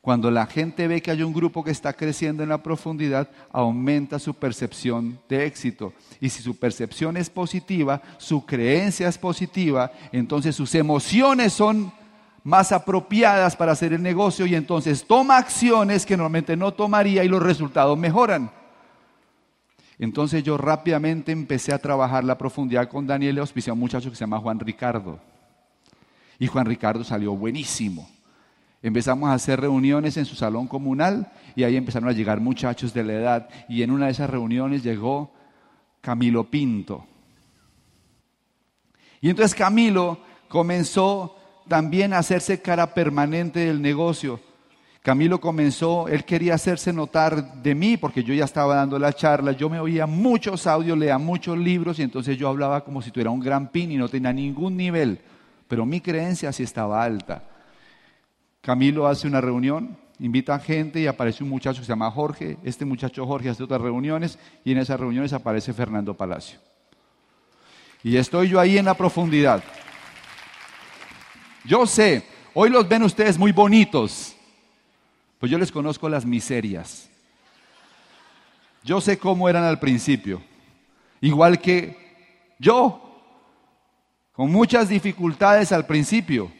Cuando 0.00 0.30
la 0.30 0.46
gente 0.46 0.88
ve 0.88 1.02
que 1.02 1.10
hay 1.10 1.22
un 1.22 1.34
grupo 1.34 1.62
que 1.62 1.70
está 1.70 1.92
creciendo 1.92 2.42
en 2.42 2.48
la 2.48 2.62
profundidad, 2.62 3.28
aumenta 3.52 4.18
su 4.18 4.32
percepción 4.32 5.20
de 5.28 5.44
éxito. 5.44 5.92
Y 6.18 6.30
si 6.30 6.42
su 6.42 6.58
percepción 6.58 7.18
es 7.18 7.28
positiva, 7.28 8.00
su 8.16 8.44
creencia 8.46 9.06
es 9.06 9.18
positiva, 9.18 9.92
entonces 10.10 10.56
sus 10.56 10.74
emociones 10.74 11.52
son 11.52 11.92
más 12.42 12.72
apropiadas 12.72 13.54
para 13.54 13.72
hacer 13.72 13.92
el 13.92 14.02
negocio 14.02 14.46
y 14.46 14.54
entonces 14.54 15.04
toma 15.06 15.36
acciones 15.36 16.06
que 16.06 16.16
normalmente 16.16 16.56
no 16.56 16.72
tomaría 16.72 17.22
y 17.22 17.28
los 17.28 17.42
resultados 17.42 17.98
mejoran. 17.98 18.50
Entonces 19.98 20.42
yo 20.42 20.56
rápidamente 20.56 21.32
empecé 21.32 21.72
a 21.72 21.78
trabajar 21.78 22.24
la 22.24 22.38
profundidad 22.38 22.88
con 22.88 23.06
Daniel 23.06 23.36
y 23.36 23.40
auspicié 23.40 23.70
a 23.70 23.74
un 23.74 23.80
muchacho 23.80 24.10
que 24.10 24.16
se 24.16 24.20
llama 24.20 24.38
Juan 24.38 24.58
Ricardo. 24.58 25.20
Y 26.38 26.46
Juan 26.46 26.66
Ricardo 26.66 27.04
salió 27.04 27.36
buenísimo. 27.36 28.08
Empezamos 28.82 29.30
a 29.30 29.34
hacer 29.34 29.60
reuniones 29.60 30.16
en 30.16 30.24
su 30.24 30.34
salón 30.34 30.66
comunal 30.66 31.30
y 31.54 31.62
ahí 31.62 31.76
empezaron 31.76 32.08
a 32.08 32.12
llegar 32.12 32.40
muchachos 32.40 32.92
de 32.92 33.04
la 33.04 33.12
edad. 33.12 33.48
Y 33.68 33.82
en 33.82 33.92
una 33.92 34.06
de 34.06 34.12
esas 34.12 34.28
reuniones 34.28 34.82
llegó 34.82 35.32
Camilo 36.00 36.50
Pinto. 36.50 37.06
Y 39.20 39.30
entonces 39.30 39.54
Camilo 39.54 40.18
comenzó 40.48 41.36
también 41.68 42.12
a 42.12 42.18
hacerse 42.18 42.60
cara 42.60 42.92
permanente 42.92 43.60
del 43.60 43.80
negocio. 43.80 44.40
Camilo 45.02 45.40
comenzó, 45.40 46.06
él 46.06 46.24
quería 46.24 46.54
hacerse 46.54 46.92
notar 46.92 47.54
de 47.60 47.74
mí 47.74 47.96
porque 47.96 48.22
yo 48.22 48.32
ya 48.34 48.44
estaba 48.44 48.76
dando 48.76 49.00
la 49.00 49.12
charla, 49.12 49.50
yo 49.50 49.68
me 49.68 49.80
oía 49.80 50.06
muchos 50.06 50.64
audios, 50.68 50.96
leía 50.96 51.18
muchos 51.18 51.58
libros 51.58 51.98
y 51.98 52.02
entonces 52.02 52.38
yo 52.38 52.48
hablaba 52.48 52.84
como 52.84 53.02
si 53.02 53.10
tuviera 53.10 53.30
un 53.30 53.40
gran 53.40 53.66
pin 53.68 53.90
y 53.90 53.96
no 53.96 54.08
tenía 54.08 54.32
ningún 54.32 54.76
nivel, 54.76 55.18
pero 55.66 55.84
mi 55.84 56.00
creencia 56.00 56.52
sí 56.52 56.62
estaba 56.62 57.02
alta. 57.02 57.42
Camilo 58.60 59.08
hace 59.08 59.26
una 59.26 59.40
reunión, 59.40 59.96
invita 60.20 60.54
a 60.54 60.60
gente 60.60 61.00
y 61.00 61.08
aparece 61.08 61.42
un 61.42 61.50
muchacho 61.50 61.80
que 61.80 61.86
se 61.86 61.92
llama 61.92 62.08
Jorge, 62.12 62.58
este 62.62 62.84
muchacho 62.84 63.26
Jorge 63.26 63.48
hace 63.48 63.64
otras 63.64 63.80
reuniones 63.80 64.38
y 64.64 64.70
en 64.70 64.78
esas 64.78 65.00
reuniones 65.00 65.32
aparece 65.32 65.72
Fernando 65.72 66.14
Palacio. 66.14 66.60
Y 68.04 68.16
estoy 68.16 68.50
yo 68.50 68.60
ahí 68.60 68.78
en 68.78 68.84
la 68.84 68.94
profundidad. 68.94 69.64
Yo 71.64 71.86
sé, 71.86 72.24
hoy 72.54 72.70
los 72.70 72.88
ven 72.88 73.02
ustedes 73.02 73.36
muy 73.36 73.50
bonitos, 73.50 74.31
pues 75.42 75.50
yo 75.50 75.58
les 75.58 75.72
conozco 75.72 76.08
las 76.08 76.24
miserias. 76.24 77.10
Yo 78.84 79.00
sé 79.00 79.18
cómo 79.18 79.48
eran 79.48 79.64
al 79.64 79.80
principio. 79.80 80.40
Igual 81.20 81.60
que 81.60 82.54
yo, 82.60 83.24
con 84.34 84.52
muchas 84.52 84.88
dificultades 84.88 85.72
al 85.72 85.84
principio. 85.84 86.52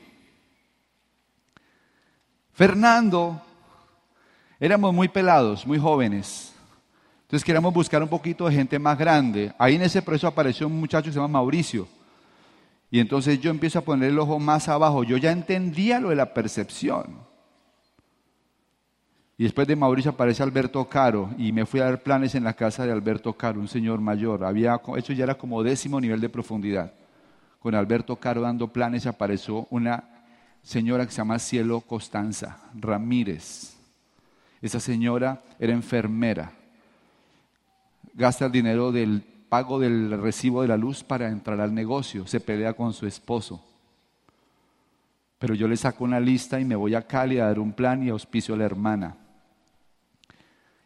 Fernando, 2.55 3.41
éramos 4.59 4.93
muy 4.93 5.07
pelados, 5.07 5.65
muy 5.65 5.79
jóvenes. 5.79 6.53
Entonces 7.21 7.45
queríamos 7.45 7.73
buscar 7.73 8.03
un 8.03 8.09
poquito 8.09 8.49
de 8.49 8.57
gente 8.57 8.81
más 8.81 8.99
grande. 8.99 9.55
Ahí 9.61 9.77
en 9.77 9.83
ese 9.83 10.03
proceso 10.03 10.27
apareció 10.27 10.67
un 10.67 10.81
muchacho 10.81 11.05
que 11.05 11.13
se 11.13 11.21
llama 11.21 11.39
Mauricio. 11.39 11.87
Y 12.91 12.99
entonces 12.99 13.39
yo 13.39 13.53
empiezo 13.53 13.79
a 13.79 13.83
poner 13.83 14.11
el 14.11 14.19
ojo 14.19 14.41
más 14.41 14.69
abajo. 14.69 15.05
Yo 15.05 15.19
ya 15.19 15.31
entendía 15.31 16.01
lo 16.01 16.09
de 16.09 16.17
la 16.17 16.35
percepción. 16.35 17.31
Y 19.43 19.47
después 19.47 19.67
de 19.67 19.75
Mauricio 19.75 20.13
aparece 20.13 20.41
Alberto 20.45 20.89
Caro 20.89 21.31
y 21.37 21.51
me 21.51 21.67
fui 21.67 21.81
a 21.81 21.87
dar 21.87 22.01
planes 22.05 22.37
en 22.37 22.45
la 22.45 22.53
casa 22.53 22.87
de 22.87 22.93
Alberto 22.93 23.33
Caro, 23.33 23.59
un 23.59 23.67
señor 23.67 24.01
mayor. 24.01 24.45
Había, 24.45 24.81
eso 24.97 25.13
ya 25.13 25.25
era 25.25 25.35
como 25.35 25.65
décimo 25.65 26.01
nivel 26.01 26.21
de 26.21 26.29
profundidad. 26.29 26.93
Con 27.59 27.75
Alberto 27.75 28.15
Caro 28.15 28.43
dando 28.43 28.69
planes 28.69 29.05
apareció 29.05 29.67
una 29.71 30.05
señora 30.63 31.05
que 31.05 31.11
se 31.11 31.17
llama 31.17 31.41
Cielo 31.41 31.81
Costanza 31.81 32.71
Ramírez. 32.73 33.75
Esa 34.61 34.79
señora 34.79 35.43
era 35.59 35.73
enfermera. 35.73 36.53
Gasta 38.15 38.47
el 38.47 38.53
dinero 38.53 38.93
del 38.93 39.23
pago 39.49 39.81
del 39.81 40.21
recibo 40.23 40.63
de 40.63 40.69
la 40.69 40.77
luz 40.77 41.03
para 41.03 41.29
entrar 41.29 41.61
al 41.61 41.75
negocio. 41.75 42.29
Se 42.29 42.39
pelea 42.39 42.75
con 42.75 42.93
su 42.93 43.09
esposo. 43.09 43.61
Pero 45.41 45.57
yo 45.57 45.67
le 45.67 45.77
saco 45.77 46.05
una 46.05 46.21
lista 46.21 46.61
y 46.61 46.65
me 46.65 46.77
voy 46.77 46.95
a 46.95 47.03
Cali 47.03 47.41
a 47.41 47.47
dar 47.47 47.59
un 47.59 47.73
plan 47.73 48.05
y 48.05 48.09
auspicio 48.09 48.55
a 48.55 48.59
la 48.59 48.67
hermana 48.67 49.17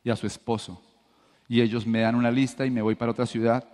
y 0.06 0.10
a 0.10 0.14
su 0.14 0.28
esposo. 0.28 0.80
Y 1.48 1.60
ellos 1.60 1.84
me 1.84 2.02
dan 2.02 2.14
una 2.14 2.30
lista 2.30 2.64
y 2.64 2.70
me 2.70 2.80
voy 2.80 2.94
para 2.94 3.10
otra 3.10 3.26
ciudad 3.26 3.64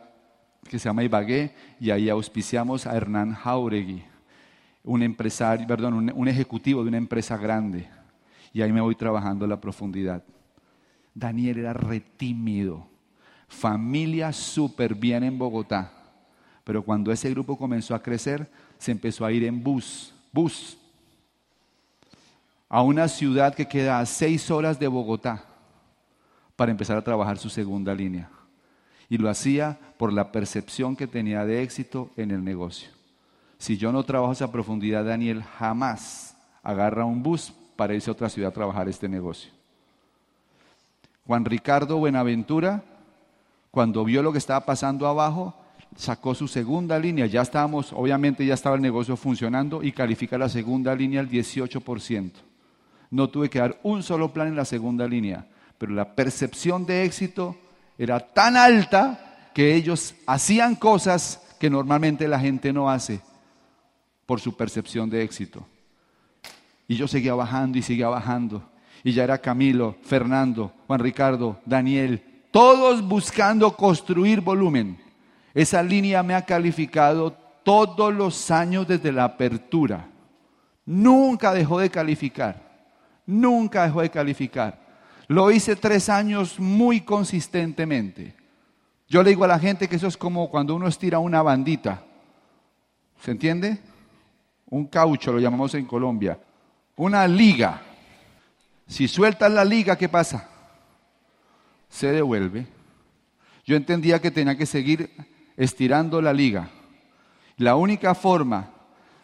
que 0.67 0.79
se 0.79 0.89
llama 0.89 1.05
Ibagué 1.05 1.55
y 1.79 1.91
ahí 1.91 2.09
auspiciamos 2.09 2.87
a 2.87 2.97
Hernán 2.97 3.35
Jauregui, 3.35 4.03
un 4.83 5.03
empresario, 5.03 5.67
perdón, 5.67 6.11
un, 6.15 6.29
ejecutivo 6.29 6.83
de 6.83 6.89
una 6.89 6.97
empresa 6.97 7.37
grande. 7.37 7.87
Y 8.51 8.63
ahí 8.63 8.73
me 8.73 8.81
voy 8.81 8.95
trabajando 8.95 9.45
a 9.45 9.49
la 9.49 9.61
profundidad. 9.61 10.25
Daniel 11.15 11.59
era 11.59 11.75
retímido, 11.75 12.87
familia 13.47 14.33
súper 14.33 14.95
bien 14.95 15.25
en 15.25 15.39
Bogotá, 15.39 15.93
pero 16.65 16.83
cuando 16.83 17.13
ese 17.13 17.29
grupo 17.29 17.59
comenzó 17.59 17.95
a 17.95 18.03
crecer, 18.03 18.51
se 18.79 18.91
empezó 18.91 19.27
a 19.27 19.33
ir 19.33 19.45
en 19.45 19.63
bus, 19.63 20.15
bus, 20.33 20.79
a 22.71 22.81
una 22.81 23.07
ciudad 23.07 23.55
que 23.55 23.69
queda 23.69 23.99
a 23.99 24.07
seis 24.07 24.51
horas 24.51 24.79
de 24.79 24.89
Bogotá 24.89 25.52
para 26.63 26.71
empezar 26.71 26.97
a 26.97 27.03
trabajar 27.03 27.39
su 27.39 27.51
segunda 27.51 27.93
línea. 27.93 28.31
Y 29.09 29.19
lo 29.19 29.29
hacía 29.29 29.81
por 29.99 30.13
la 30.13 30.31
percepción 30.31 30.95
que 30.95 31.09
tenía 31.09 31.45
de 31.45 31.61
éxito 31.61 32.11
en 32.17 32.31
el 32.31 32.45
negocio. 32.45 32.89
Si 33.59 33.77
yo 33.77 33.91
no 33.91 34.05
trabajo 34.05 34.33
esa 34.33 34.53
profundidad, 34.53 35.05
Daniel 35.05 35.43
jamás 35.43 36.37
agarra 36.63 37.05
un 37.05 37.21
bus 37.21 37.53
para 37.75 37.97
irse 37.97 38.11
a 38.11 38.13
otra 38.13 38.29
ciudad 38.29 38.53
a 38.53 38.55
trabajar 38.55 38.89
este 38.89 39.09
negocio. 39.09 39.51
Juan 41.27 41.45
Ricardo 41.45 41.97
Buenaventura, 41.97 42.85
cuando 43.73 44.05
vio 44.05 44.23
lo 44.23 44.31
que 44.31 44.39
estaba 44.39 44.65
pasando 44.65 45.09
abajo, 45.09 45.57
sacó 45.97 46.33
su 46.33 46.47
segunda 46.47 46.97
línea. 46.97 47.27
Ya 47.27 47.43
estábamos, 47.43 47.93
obviamente 47.93 48.47
ya 48.47 48.55
estaba 48.55 48.77
el 48.77 48.83
negocio 48.83 49.17
funcionando 49.17 49.83
y 49.83 49.91
califica 49.91 50.39
la 50.39 50.49
segunda 50.49 50.95
línea 50.95 51.19
al 51.19 51.29
18%. 51.29 52.31
No 53.11 53.29
tuve 53.31 53.51
que 53.51 53.59
dar 53.59 53.81
un 53.83 54.05
solo 54.05 54.33
plan 54.33 54.47
en 54.47 54.55
la 54.55 54.65
segunda 54.65 55.09
línea 55.09 55.49
pero 55.83 55.95
la 55.95 56.15
percepción 56.15 56.87
de 56.87 57.03
éxito 57.03 57.57
era 57.99 58.21
tan 58.21 58.57
alta 58.57 59.49
que 59.53 59.75
ellos 59.75 60.15
hacían 60.29 60.77
cosas 60.77 61.43
que 61.59 61.69
normalmente 61.69 62.29
la 62.29 62.39
gente 62.39 62.73
no 62.73 62.89
hace 62.89 63.21
por 64.25 64.39
su 64.39 64.57
percepción 64.57 65.11
de 65.11 65.25
éxito. 65.25 65.67
Y 66.87 66.95
yo 66.95 67.09
seguía 67.09 67.35
bajando 67.35 67.79
y 67.79 67.83
seguía 67.83 68.07
bajando. 68.07 68.63
Y 69.03 69.13
ya 69.13 69.25
era 69.25 69.39
Camilo, 69.39 69.97
Fernando, 70.05 70.73
Juan 70.87 71.01
Ricardo, 71.01 71.59
Daniel, 71.67 72.23
todos 72.53 73.03
buscando 73.03 73.77
construir 73.77 74.41
volumen. 74.41 75.01
Esa 75.53 75.83
línea 75.83 76.23
me 76.23 76.37
ha 76.37 76.47
calificado 76.47 77.33
todos 77.65 78.15
los 78.15 78.53
años 78.53 78.87
desde 78.87 79.11
la 79.11 79.25
apertura. 79.25 80.09
Nunca 80.87 81.53
dejó 81.53 81.81
de 81.81 81.91
calificar. 81.91 82.71
Nunca 83.27 83.83
dejó 83.83 84.01
de 84.01 84.11
calificar. 84.11 84.82
Lo 85.29 85.51
hice 85.51 85.77
tres 85.77 86.09
años 86.09 86.59
muy 86.59 87.03
consistentemente. 87.03 88.35
Yo 89.09 89.23
le 89.23 89.31
digo 89.31 89.45
a 89.45 89.49
la 89.49 89.59
gente 89.59 89.89
que 89.89 89.97
eso 89.97 90.07
es 90.07 90.17
como 90.17 90.51
cuando 90.51 90.75
uno 90.75 90.89
estira 90.89 91.19
una 91.19 91.43
bandita. 91.43 92.03
¿Se 93.21 93.31
entiende? 93.31 93.79
Un 94.67 94.87
caucho 94.87 95.33
lo 95.33 95.39
llamamos 95.39 95.75
en 95.75 95.85
Colombia. 95.85 96.39
Una 96.97 97.27
liga. 97.29 97.83
Si 98.87 99.07
sueltas 99.07 99.53
la 99.53 99.65
liga, 99.65 99.97
¿qué 99.97 100.09
pasa? 100.09 100.49
Se 101.89 102.11
devuelve. 102.11 102.67
Yo 103.65 103.77
entendía 103.77 104.21
que 104.21 104.31
tenía 104.31 104.57
que 104.57 104.67
seguir 104.67 105.11
estirando 105.57 106.21
la 106.21 106.33
liga. 106.33 106.69
La 107.59 107.77
única 107.77 108.15
forma 108.15 108.71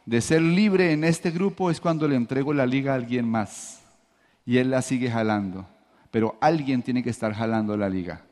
de 0.06 0.20
ser 0.20 0.42
libre 0.42 0.92
en 0.92 1.02
este 1.02 1.30
grupo 1.30 1.70
es 1.70 1.80
cuando 1.80 2.06
le 2.06 2.16
entrego 2.16 2.52
la 2.52 2.66
liga 2.66 2.92
a 2.92 2.96
alguien 2.96 3.28
más 3.28 3.82
y 4.46 4.58
él 4.58 4.70
la 4.70 4.80
sigue 4.80 5.10
jalando 5.10 5.66
pero 6.10 6.36
alguien 6.40 6.82
tiene 6.82 7.02
que 7.02 7.10
estar 7.10 7.34
jalando 7.34 7.76
la 7.76 7.88
liga. 7.88 8.22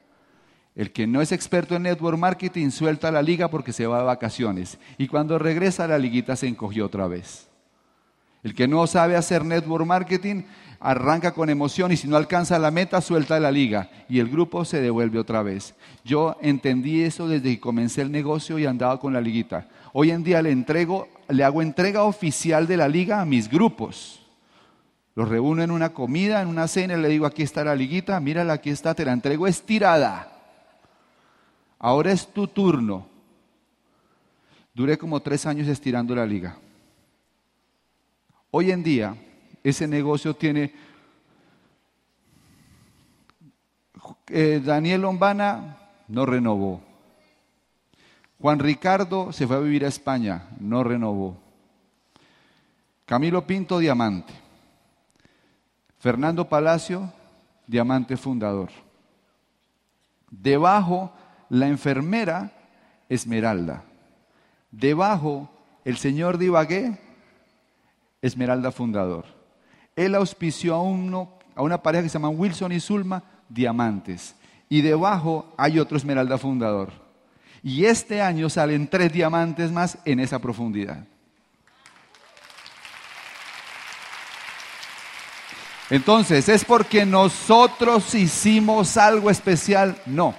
El 0.75 0.93
que 0.93 1.07
no 1.07 1.23
es 1.23 1.33
experto 1.33 1.75
en 1.75 1.85
network 1.85 2.19
marketing 2.19 2.71
suelta 2.71 3.11
la 3.11 3.23
liga 3.23 3.49
porque 3.49 3.73
se 3.73 3.87
va 3.87 3.99
de 3.99 4.05
vacaciones 4.05 4.79
y 4.99 5.09
cuando 5.09 5.39
regresa 5.39 5.89
la 5.89 5.99
liguita 5.99 6.37
se 6.37 6.49
encogió 6.49 6.85
otra 6.87 7.07
vez. 7.07 7.49
El 8.43 8.55
que 8.55 8.69
no 8.69 8.87
sabe 8.87 9.17
hacer 9.17 9.45
network 9.45 9.87
marketing 9.87 10.43
arranca 10.79 11.33
con 11.33 11.51
emoción 11.51 11.93
y 11.93 11.97
si 11.97 12.07
no 12.07 12.17
alcanza 12.17 12.59
la 12.59 12.71
meta 12.71 13.01
suelta 13.01 13.41
la 13.41 13.51
liga 13.51 13.91
y 14.09 14.21
el 14.21 14.29
grupo 14.29 14.65
se 14.65 14.81
devuelve 14.81 15.19
otra 15.19 15.43
vez. 15.43 15.75
Yo 16.05 16.37
entendí 16.43 17.03
eso 17.03 17.27
desde 17.27 17.55
que 17.55 17.61
comencé 17.61 18.03
el 18.03 18.13
negocio 18.13 18.59
y 18.59 18.67
andaba 18.67 19.01
con 19.01 19.13
la 19.13 19.21
liguita. 19.21 19.67
Hoy 19.95 20.11
en 20.11 20.23
día 20.23 20.43
le 20.43 20.51
entrego, 20.51 21.09
le 21.29 21.43
hago 21.43 21.63
entrega 21.63 22.03
oficial 22.03 22.67
de 22.67 22.77
la 22.77 22.87
liga 22.87 23.23
a 23.23 23.25
mis 23.25 23.49
grupos. 23.49 24.26
Los 25.17 25.31
reúno 25.31 25.63
en 25.63 25.71
una 25.71 25.95
comida, 25.95 26.43
en 26.43 26.49
una 26.49 26.69
cena, 26.69 26.95
y 26.95 27.01
le 27.01 27.09
digo, 27.09 27.25
aquí 27.25 27.43
está 27.43 27.65
la 27.65 27.75
liguita, 27.75 28.21
mírala, 28.21 28.53
aquí 28.53 28.69
está, 28.69 28.95
te 28.95 29.03
la 29.03 29.15
entrego 29.15 29.47
estirada. 29.47 30.31
Ahora 31.79 32.13
es 32.13 32.29
tu 32.35 32.47
turno. 32.47 33.07
Duré 34.75 34.99
como 34.99 35.21
tres 35.21 35.47
años 35.47 35.69
estirando 35.69 36.15
la 36.15 36.27
liga. 36.27 36.59
Hoy 38.51 38.71
en 38.71 38.83
día, 38.83 39.17
ese 39.65 39.89
negocio 39.89 40.37
tiene... 40.37 40.75
Eh, 44.29 44.61
Daniel 44.63 45.01
Lombana 45.01 45.79
no 46.09 46.27
renovó. 46.27 46.83
Juan 48.39 48.59
Ricardo 48.59 49.33
se 49.33 49.47
fue 49.47 49.57
a 49.57 49.61
vivir 49.61 49.87
a 49.87 49.89
España, 49.89 50.49
no 50.61 50.85
renovó. 50.85 51.39
Camilo 53.07 53.47
Pinto, 53.47 53.79
diamante. 53.79 54.46
Fernando 56.07 56.49
Palacio, 56.49 57.13
diamante 57.67 58.17
fundador. 58.17 58.69
Debajo, 60.31 61.13
la 61.49 61.67
enfermera 61.67 62.53
Esmeralda. 63.09 63.83
Debajo, 64.71 65.51
el 65.85 65.97
señor 65.97 66.39
Divagué, 66.39 66.97
Esmeralda 68.23 68.71
fundador. 68.71 69.25
Él 69.97 70.15
auspició 70.15 70.77
a, 70.77 70.81
uno, 70.81 71.41
a 71.57 71.63
una 71.63 71.83
pareja 71.83 72.05
que 72.05 72.09
se 72.09 72.21
llama 72.21 72.29
Wilson 72.29 72.71
y 72.71 72.79
Zulma, 72.79 73.25
diamantes. 73.49 74.37
Y 74.69 74.83
debajo 74.83 75.53
hay 75.57 75.81
otro 75.81 75.97
Esmeralda 75.97 76.39
fundador. 76.39 76.93
Y 77.65 77.85
este 77.85 78.23
año 78.23 78.49
salen 78.49 78.87
tres 78.87 79.13
diamantes 79.13 79.73
más 79.73 79.99
en 80.05 80.21
esa 80.21 80.39
profundidad. 80.39 81.05
Entonces, 85.89 86.49
¿es 86.49 86.65
porque 86.65 87.07
nosotros 87.07 88.13
hicimos 88.15 88.97
algo 88.97 89.31
especial? 89.31 89.97
No. 90.07 90.35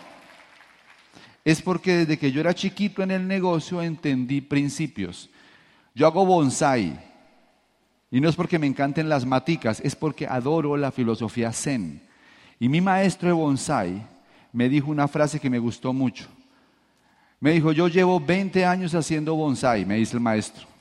Es 1.46 1.62
porque 1.62 2.00
desde 2.00 2.18
que 2.18 2.32
yo 2.32 2.42
era 2.42 2.54
chiquito 2.54 3.02
en 3.02 3.12
el 3.12 3.28
negocio 3.28 3.82
entendí 3.82 4.42
principios. 4.42 5.30
Yo 5.96 6.06
hago 6.06 6.26
bonsai. 6.26 7.00
Y 8.12 8.20
no 8.20 8.28
es 8.28 8.36
porque 8.36 8.60
me 8.60 8.68
encanten 8.68 9.08
las 9.08 9.26
maticas, 9.26 9.80
es 9.82 9.96
porque 9.96 10.28
adoro 10.28 10.76
la 10.76 10.92
filosofía 10.92 11.54
zen. 11.54 12.02
Y 12.60 12.68
mi 12.68 12.82
maestro 12.82 13.30
de 13.30 13.34
bonsai 13.34 14.06
me 14.52 14.68
dijo 14.68 14.92
una 14.92 15.08
frase 15.08 15.40
que 15.40 15.50
me 15.50 15.60
gustó 15.60 15.94
mucho. 15.94 16.28
Me 17.40 17.52
dijo, 17.52 17.72
yo 17.72 17.88
llevo 17.88 18.20
20 18.20 18.66
años 18.66 18.96
haciendo 18.96 19.36
bonsai, 19.36 19.86
me 19.86 19.96
dice 19.96 20.16
el 20.16 20.22
maestro 20.22 20.77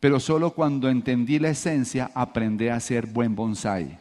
pero 0.00 0.18
solo 0.18 0.50
cuando 0.50 0.88
entendí 0.88 1.38
la 1.38 1.50
esencia 1.50 2.10
aprendí 2.14 2.68
a 2.68 2.76
hacer 2.76 3.06
buen 3.06 3.36
bonsai. 3.36 3.98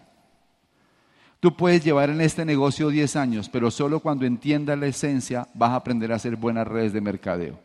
Tú 1.41 1.55
puedes 1.55 1.83
llevar 1.83 2.09
en 2.09 2.21
este 2.21 2.43
negocio 2.43 2.89
10 2.89 3.15
años, 3.15 3.49
pero 3.49 3.69
solo 3.69 3.99
cuando 3.99 4.25
entiendas 4.25 4.77
la 4.79 4.87
esencia 4.87 5.47
vas 5.53 5.71
a 5.71 5.75
aprender 5.75 6.11
a 6.11 6.15
hacer 6.15 6.35
buenas 6.35 6.67
redes 6.67 6.91
de 6.91 7.01
mercadeo. 7.01 7.59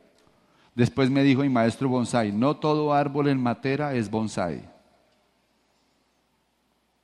Después 0.75 1.11
me 1.11 1.23
dijo 1.23 1.43
mi 1.43 1.49
maestro 1.49 1.89
bonsai, 1.89 2.33
no 2.33 2.57
todo 2.57 2.93
árbol 2.93 3.29
en 3.29 3.41
matera 3.41 3.95
es 3.95 4.11
bonsai. 4.11 4.63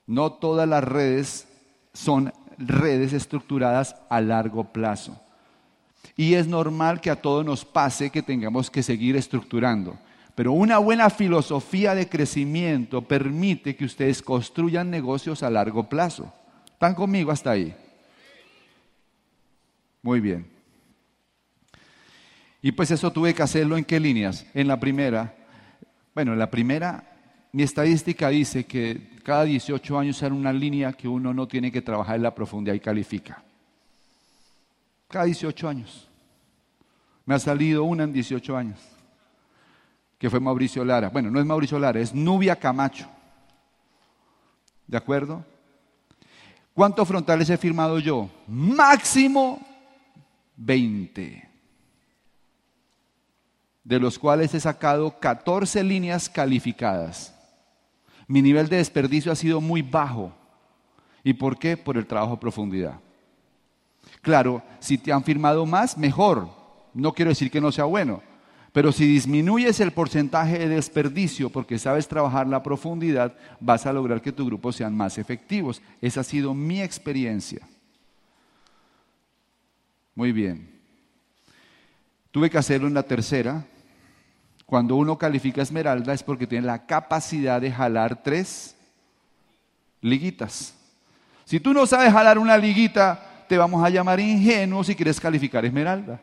No 0.06 0.32
todas 0.32 0.68
las 0.68 0.82
redes 0.82 1.46
son 1.92 2.32
redes 2.58 3.12
estructuradas 3.12 3.96
a 4.08 4.20
largo 4.20 4.64
plazo. 4.64 5.20
Y 6.16 6.34
es 6.34 6.48
normal 6.48 7.00
que 7.00 7.10
a 7.10 7.20
todos 7.20 7.44
nos 7.44 7.64
pase 7.64 8.10
que 8.10 8.22
tengamos 8.22 8.70
que 8.70 8.82
seguir 8.82 9.16
estructurando. 9.16 9.96
Pero 10.40 10.52
una 10.52 10.78
buena 10.78 11.10
filosofía 11.10 11.94
de 11.94 12.08
crecimiento 12.08 13.02
permite 13.02 13.76
que 13.76 13.84
ustedes 13.84 14.22
construyan 14.22 14.88
negocios 14.88 15.42
a 15.42 15.50
largo 15.50 15.86
plazo. 15.86 16.32
¿Están 16.64 16.94
conmigo 16.94 17.30
hasta 17.30 17.50
ahí? 17.50 17.76
Muy 20.00 20.18
bien. 20.18 20.46
Y 22.62 22.72
pues 22.72 22.90
eso 22.90 23.12
tuve 23.12 23.34
que 23.34 23.42
hacerlo 23.42 23.76
en 23.76 23.84
qué 23.84 24.00
líneas? 24.00 24.46
En 24.54 24.66
la 24.66 24.80
primera. 24.80 25.36
Bueno, 26.14 26.32
en 26.32 26.38
la 26.38 26.50
primera, 26.50 27.04
mi 27.52 27.62
estadística 27.62 28.30
dice 28.30 28.64
que 28.64 29.18
cada 29.22 29.44
18 29.44 29.98
años 29.98 30.22
hay 30.22 30.30
una 30.30 30.54
línea 30.54 30.94
que 30.94 31.06
uno 31.06 31.34
no 31.34 31.46
tiene 31.48 31.70
que 31.70 31.82
trabajar 31.82 32.16
en 32.16 32.22
la 32.22 32.34
profundidad 32.34 32.72
y 32.72 32.80
califica. 32.80 33.42
Cada 35.06 35.26
18 35.26 35.68
años. 35.68 36.08
Me 37.26 37.34
ha 37.34 37.38
salido 37.38 37.84
una 37.84 38.04
en 38.04 38.14
18 38.14 38.56
años, 38.56 38.78
que 40.20 40.28
fue 40.28 40.38
Mauricio 40.38 40.84
Lara. 40.84 41.08
Bueno, 41.08 41.30
no 41.30 41.40
es 41.40 41.46
Mauricio 41.46 41.78
Lara, 41.78 41.98
es 41.98 42.14
Nubia 42.14 42.54
Camacho. 42.54 43.08
¿De 44.86 44.98
acuerdo? 44.98 45.42
¿Cuántos 46.74 47.08
frontales 47.08 47.48
he 47.48 47.56
firmado 47.56 47.98
yo? 47.98 48.28
Máximo 48.46 49.66
20 50.58 51.48
de 53.82 53.98
los 53.98 54.18
cuales 54.18 54.52
he 54.52 54.60
sacado 54.60 55.18
14 55.18 55.82
líneas 55.82 56.28
calificadas. 56.28 57.34
Mi 58.26 58.42
nivel 58.42 58.68
de 58.68 58.76
desperdicio 58.76 59.32
ha 59.32 59.36
sido 59.36 59.62
muy 59.62 59.80
bajo. 59.80 60.34
¿Y 61.24 61.32
por 61.32 61.58
qué? 61.58 61.78
Por 61.78 61.96
el 61.96 62.06
trabajo 62.06 62.34
a 62.34 62.40
profundidad. 62.40 63.00
Claro, 64.20 64.62
si 64.80 64.98
te 64.98 65.12
han 65.12 65.24
firmado 65.24 65.64
más, 65.64 65.96
mejor. 65.96 66.50
No 66.92 67.14
quiero 67.14 67.30
decir 67.30 67.50
que 67.50 67.60
no 67.60 67.72
sea 67.72 67.84
bueno. 67.84 68.22
Pero 68.72 68.92
si 68.92 69.04
disminuyes 69.04 69.80
el 69.80 69.90
porcentaje 69.90 70.58
de 70.58 70.68
desperdicio 70.68 71.50
porque 71.50 71.78
sabes 71.78 72.06
trabajar 72.06 72.46
la 72.46 72.62
profundidad, 72.62 73.34
vas 73.58 73.84
a 73.84 73.92
lograr 73.92 74.22
que 74.22 74.32
tu 74.32 74.46
grupo 74.46 74.70
sean 74.70 74.96
más 74.96 75.18
efectivos. 75.18 75.82
Esa 76.00 76.20
ha 76.20 76.24
sido 76.24 76.54
mi 76.54 76.80
experiencia. 76.80 77.66
Muy 80.14 80.30
bien. 80.30 80.70
Tuve 82.30 82.48
que 82.48 82.58
hacerlo 82.58 82.86
en 82.86 82.94
la 82.94 83.02
tercera. 83.02 83.66
Cuando 84.66 84.94
uno 84.94 85.18
califica 85.18 85.62
esmeralda 85.62 86.14
es 86.14 86.22
porque 86.22 86.46
tiene 86.46 86.66
la 86.66 86.86
capacidad 86.86 87.60
de 87.60 87.72
jalar 87.72 88.22
tres 88.22 88.76
liguitas. 90.00 90.74
Si 91.44 91.58
tú 91.58 91.72
no 91.74 91.86
sabes 91.86 92.12
jalar 92.12 92.38
una 92.38 92.56
liguita, 92.56 93.44
te 93.48 93.58
vamos 93.58 93.84
a 93.84 93.90
llamar 93.90 94.20
ingenuo 94.20 94.84
si 94.84 94.94
quieres 94.94 95.18
calificar 95.18 95.64
esmeralda. 95.64 96.20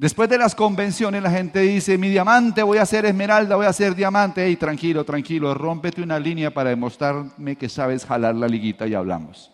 Después 0.00 0.30
de 0.30 0.38
las 0.38 0.54
convenciones 0.54 1.22
la 1.22 1.30
gente 1.30 1.60
dice, 1.60 1.98
mi 1.98 2.08
diamante 2.08 2.62
voy 2.62 2.78
a 2.78 2.82
hacer 2.82 3.04
esmeralda, 3.04 3.56
voy 3.56 3.66
a 3.66 3.68
hacer 3.68 3.94
diamante. 3.94 4.42
Ey, 4.46 4.56
tranquilo, 4.56 5.04
tranquilo, 5.04 5.52
rómpete 5.52 6.00
una 6.00 6.18
línea 6.18 6.54
para 6.54 6.70
demostrarme 6.70 7.56
que 7.56 7.68
sabes 7.68 8.06
jalar 8.06 8.34
la 8.34 8.48
liguita 8.48 8.86
y 8.86 8.94
hablamos. 8.94 9.52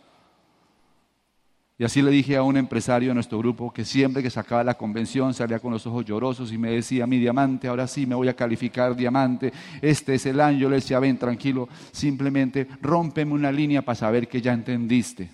Y 1.76 1.82
así 1.82 2.00
le 2.00 2.12
dije 2.12 2.36
a 2.36 2.44
un 2.44 2.56
empresario 2.56 3.08
de 3.08 3.14
nuestro 3.14 3.38
grupo 3.38 3.72
que 3.72 3.84
siempre 3.84 4.22
que 4.22 4.30
sacaba 4.30 4.62
la 4.62 4.74
convención 4.74 5.34
salía 5.34 5.58
con 5.58 5.72
los 5.72 5.84
ojos 5.84 6.04
llorosos 6.04 6.52
y 6.52 6.58
me 6.58 6.70
decía, 6.70 7.08
mi 7.08 7.18
diamante, 7.18 7.66
ahora 7.66 7.88
sí 7.88 8.06
me 8.06 8.14
voy 8.14 8.28
a 8.28 8.36
calificar 8.36 8.94
diamante, 8.94 9.52
este 9.82 10.14
es 10.14 10.26
el 10.26 10.40
año. 10.40 10.68
Le 10.68 10.76
decía, 10.76 11.00
ven, 11.00 11.18
tranquilo, 11.18 11.68
simplemente 11.90 12.68
rómpeme 12.82 13.32
una 13.32 13.50
línea 13.50 13.82
para 13.82 13.96
saber 13.96 14.28
que 14.28 14.40
ya 14.40 14.52
entendiste. 14.52 15.28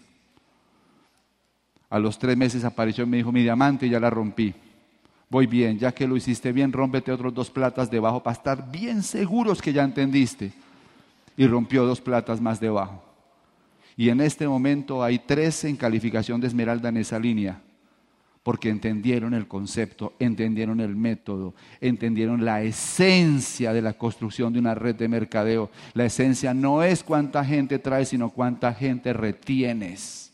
A 1.90 1.98
los 1.98 2.18
tres 2.18 2.34
meses 2.34 2.64
apareció 2.64 3.04
y 3.04 3.08
me 3.08 3.18
dijo, 3.18 3.30
mi 3.30 3.42
diamante, 3.42 3.90
ya 3.90 4.00
la 4.00 4.08
rompí. 4.08 4.54
Voy 5.32 5.46
bien, 5.46 5.78
ya 5.78 5.92
que 5.92 6.06
lo 6.06 6.14
hiciste 6.14 6.52
bien, 6.52 6.74
rómpete 6.74 7.10
otros 7.10 7.32
dos 7.32 7.48
platas 7.48 7.90
debajo 7.90 8.22
para 8.22 8.36
estar 8.36 8.70
bien 8.70 9.02
seguros 9.02 9.62
que 9.62 9.72
ya 9.72 9.82
entendiste. 9.82 10.52
Y 11.38 11.46
rompió 11.46 11.86
dos 11.86 12.02
platas 12.02 12.38
más 12.38 12.60
debajo. 12.60 13.02
Y 13.96 14.10
en 14.10 14.20
este 14.20 14.46
momento 14.46 15.02
hay 15.02 15.20
tres 15.20 15.64
en 15.64 15.76
calificación 15.76 16.38
de 16.38 16.48
esmeralda 16.48 16.90
en 16.90 16.98
esa 16.98 17.18
línea, 17.18 17.62
porque 18.42 18.68
entendieron 18.68 19.32
el 19.32 19.48
concepto, 19.48 20.12
entendieron 20.18 20.80
el 20.80 20.94
método, 20.94 21.54
entendieron 21.80 22.44
la 22.44 22.60
esencia 22.60 23.72
de 23.72 23.80
la 23.80 23.94
construcción 23.94 24.52
de 24.52 24.58
una 24.58 24.74
red 24.74 24.96
de 24.96 25.08
mercadeo. 25.08 25.70
La 25.94 26.04
esencia 26.04 26.52
no 26.52 26.82
es 26.82 27.02
cuánta 27.02 27.42
gente 27.42 27.78
traes, 27.78 28.10
sino 28.10 28.28
cuánta 28.28 28.74
gente 28.74 29.14
retienes. 29.14 30.31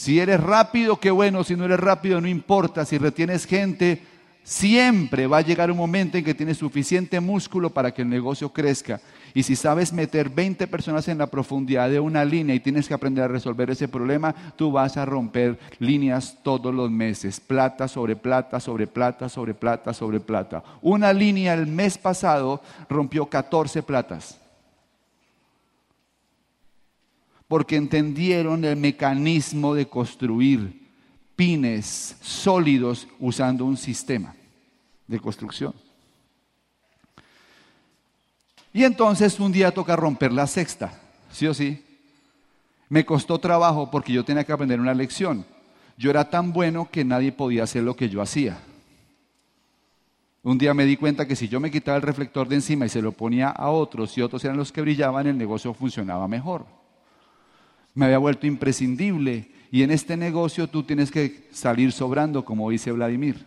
Si 0.00 0.18
eres 0.18 0.40
rápido, 0.40 0.98
qué 0.98 1.10
bueno, 1.10 1.44
si 1.44 1.56
no 1.56 1.66
eres 1.66 1.78
rápido, 1.78 2.22
no 2.22 2.26
importa, 2.26 2.86
si 2.86 2.96
retienes 2.96 3.44
gente, 3.44 4.00
Siempre 4.42 5.26
va 5.26 5.38
a 5.38 5.42
llegar 5.42 5.70
un 5.70 5.76
momento 5.76 6.16
en 6.16 6.24
que 6.24 6.34
tienes 6.34 6.56
suficiente 6.56 7.20
músculo 7.20 7.70
para 7.70 7.92
que 7.92 8.02
el 8.02 8.08
negocio 8.08 8.48
crezca. 8.48 9.00
Y 9.34 9.42
si 9.42 9.54
sabes 9.54 9.92
meter 9.92 10.30
20 10.30 10.66
personas 10.66 11.06
en 11.08 11.18
la 11.18 11.28
profundidad 11.28 11.90
de 11.90 12.00
una 12.00 12.24
línea 12.24 12.54
y 12.54 12.60
tienes 12.60 12.88
que 12.88 12.94
aprender 12.94 13.24
a 13.24 13.28
resolver 13.28 13.70
ese 13.70 13.86
problema, 13.86 14.34
tú 14.56 14.72
vas 14.72 14.96
a 14.96 15.04
romper 15.04 15.58
líneas 15.78 16.38
todos 16.42 16.74
los 16.74 16.90
meses. 16.90 17.38
Plata 17.38 17.86
sobre 17.86 18.16
plata, 18.16 18.58
sobre 18.58 18.86
plata, 18.86 19.28
sobre 19.28 19.54
plata, 19.54 19.92
sobre 19.92 20.20
plata. 20.20 20.64
Una 20.80 21.12
línea 21.12 21.52
el 21.54 21.66
mes 21.66 21.98
pasado 21.98 22.62
rompió 22.88 23.26
14 23.26 23.82
platas. 23.82 24.39
Porque 27.50 27.74
entendieron 27.74 28.64
el 28.64 28.76
mecanismo 28.76 29.74
de 29.74 29.88
construir 29.88 30.88
pines 31.34 32.14
sólidos 32.20 33.08
usando 33.18 33.64
un 33.64 33.76
sistema 33.76 34.36
de 35.08 35.18
construcción. 35.18 35.74
Y 38.72 38.84
entonces 38.84 39.40
un 39.40 39.50
día 39.50 39.72
toca 39.72 39.96
romper 39.96 40.30
la 40.30 40.46
sexta, 40.46 40.92
sí 41.32 41.48
o 41.48 41.52
sí. 41.52 41.84
Me 42.88 43.04
costó 43.04 43.40
trabajo 43.40 43.90
porque 43.90 44.12
yo 44.12 44.24
tenía 44.24 44.44
que 44.44 44.52
aprender 44.52 44.78
una 44.78 44.94
lección. 44.94 45.44
Yo 45.98 46.10
era 46.10 46.30
tan 46.30 46.52
bueno 46.52 46.88
que 46.88 47.04
nadie 47.04 47.32
podía 47.32 47.64
hacer 47.64 47.82
lo 47.82 47.96
que 47.96 48.08
yo 48.08 48.22
hacía. 48.22 48.60
Un 50.44 50.56
día 50.56 50.72
me 50.72 50.84
di 50.84 50.96
cuenta 50.96 51.26
que 51.26 51.34
si 51.34 51.48
yo 51.48 51.58
me 51.58 51.72
quitaba 51.72 51.96
el 51.96 52.02
reflector 52.02 52.46
de 52.46 52.54
encima 52.54 52.86
y 52.86 52.90
se 52.90 53.02
lo 53.02 53.10
ponía 53.10 53.48
a 53.48 53.70
otros 53.70 54.16
y 54.16 54.22
otros 54.22 54.44
eran 54.44 54.56
los 54.56 54.70
que 54.70 54.82
brillaban, 54.82 55.26
el 55.26 55.36
negocio 55.36 55.74
funcionaba 55.74 56.28
mejor. 56.28 56.79
Me 57.94 58.06
había 58.06 58.18
vuelto 58.18 58.46
imprescindible 58.46 59.50
y 59.70 59.82
en 59.82 59.90
este 59.90 60.16
negocio 60.16 60.68
tú 60.68 60.82
tienes 60.82 61.10
que 61.10 61.48
salir 61.52 61.92
sobrando, 61.92 62.44
como 62.44 62.70
dice 62.70 62.92
Vladimir. 62.92 63.46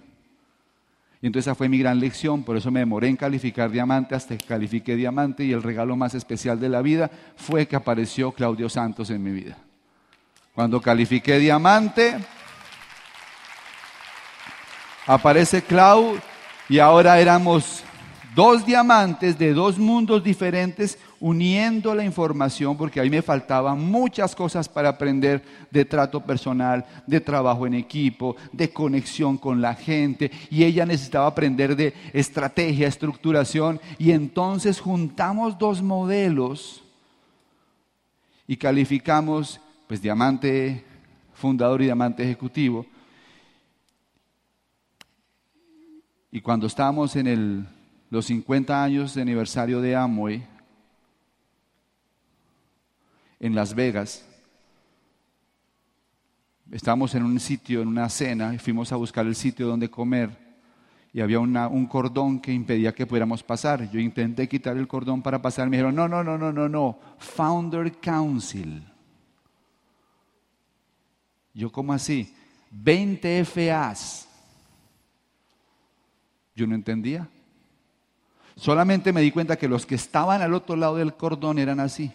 Y 1.21 1.27
entonces 1.27 1.47
esa 1.47 1.55
fue 1.55 1.69
mi 1.69 1.77
gran 1.77 1.99
lección, 1.99 2.43
por 2.43 2.57
eso 2.57 2.69
me 2.69 2.81
demoré 2.81 3.07
en 3.07 3.15
calificar 3.15 3.71
diamante 3.71 4.13
hasta 4.13 4.37
que 4.37 4.45
califiqué 4.45 4.95
diamante 4.97 5.45
y 5.45 5.53
el 5.53 5.63
regalo 5.63 5.95
más 5.95 6.13
especial 6.15 6.59
de 6.59 6.67
la 6.67 6.81
vida 6.81 7.09
fue 7.37 7.65
que 7.65 7.77
apareció 7.77 8.33
Claudio 8.33 8.67
Santos 8.67 9.09
en 9.09 9.23
mi 9.23 9.31
vida. 9.31 9.57
Cuando 10.53 10.81
califiqué 10.81 11.39
diamante, 11.39 12.17
aparece 15.07 15.61
Claudio 15.61 16.21
y 16.67 16.79
ahora 16.79 17.19
éramos 17.19 17.83
dos 18.35 18.65
diamantes 18.65 19.37
de 19.37 19.53
dos 19.53 19.77
mundos 19.77 20.23
diferentes 20.23 20.97
uniendo 21.23 21.95
la 21.95 22.03
información, 22.03 22.75
porque 22.75 22.99
ahí 22.99 23.09
me 23.09 23.21
faltaban 23.21 23.79
muchas 23.79 24.35
cosas 24.35 24.67
para 24.67 24.89
aprender 24.89 25.41
de 25.71 25.85
trato 25.85 26.19
personal, 26.19 26.85
de 27.07 27.21
trabajo 27.21 27.65
en 27.65 27.75
equipo, 27.75 28.35
de 28.51 28.73
conexión 28.73 29.37
con 29.37 29.61
la 29.61 29.73
gente, 29.73 30.29
y 30.49 30.65
ella 30.65 30.85
necesitaba 30.85 31.27
aprender 31.27 31.77
de 31.77 31.93
estrategia, 32.11 32.89
estructuración, 32.89 33.79
y 33.97 34.11
entonces 34.11 34.81
juntamos 34.81 35.57
dos 35.57 35.81
modelos 35.81 36.83
y 38.45 38.57
calificamos, 38.57 39.61
pues, 39.87 40.01
diamante 40.01 40.83
fundador 41.33 41.81
y 41.81 41.85
diamante 41.85 42.21
ejecutivo. 42.21 42.85
Y 46.33 46.41
cuando 46.41 46.67
estábamos 46.67 47.15
en 47.15 47.27
el 47.27 47.65
los 48.09 48.25
50 48.25 48.83
años 48.83 49.15
de 49.15 49.23
aniversario 49.23 49.81
de 49.81 49.95
Amway 49.95 50.52
en 53.43 53.53
Las 53.53 53.75
Vegas. 53.75 54.25
Estábamos 56.71 57.13
en 57.13 57.23
un 57.23 57.41
sitio, 57.41 57.81
en 57.81 57.89
una 57.89 58.07
cena, 58.07 58.53
y 58.55 58.57
fuimos 58.57 58.93
a 58.93 58.95
buscar 58.95 59.25
el 59.25 59.35
sitio 59.35 59.67
donde 59.67 59.89
comer 59.89 60.29
y 61.11 61.19
había 61.19 61.39
un 61.41 61.85
cordón 61.87 62.39
que 62.39 62.53
impedía 62.53 62.95
que 62.95 63.05
pudiéramos 63.05 63.43
pasar. 63.43 63.91
Yo 63.91 63.99
intenté 63.99 64.47
quitar 64.47 64.77
el 64.77 64.87
cordón 64.87 65.21
para 65.21 65.41
pasar, 65.41 65.69
me 65.69 65.75
dijeron, 65.75 65.93
no, 65.93 66.07
no, 66.07 66.23
no, 66.23 66.37
no, 66.37 66.53
no, 66.53 66.69
no, 66.69 66.97
Founder 67.17 67.91
Council. 67.99 68.81
Yo, 71.53 71.69
¿cómo 71.69 71.91
así? 71.91 72.33
20 72.71 73.43
FAs. 73.43 74.29
Yo 76.55 76.65
no 76.65 76.75
entendía. 76.75 77.27
Solamente 78.55 79.11
me 79.11 79.21
di 79.21 79.31
cuenta 79.31 79.57
que 79.57 79.67
los 79.67 79.85
que 79.85 79.95
estaban 79.95 80.41
al 80.41 80.53
otro 80.53 80.77
lado 80.77 80.95
del 80.95 81.13
cordón 81.15 81.59
eran 81.59 81.81
así. 81.81 82.11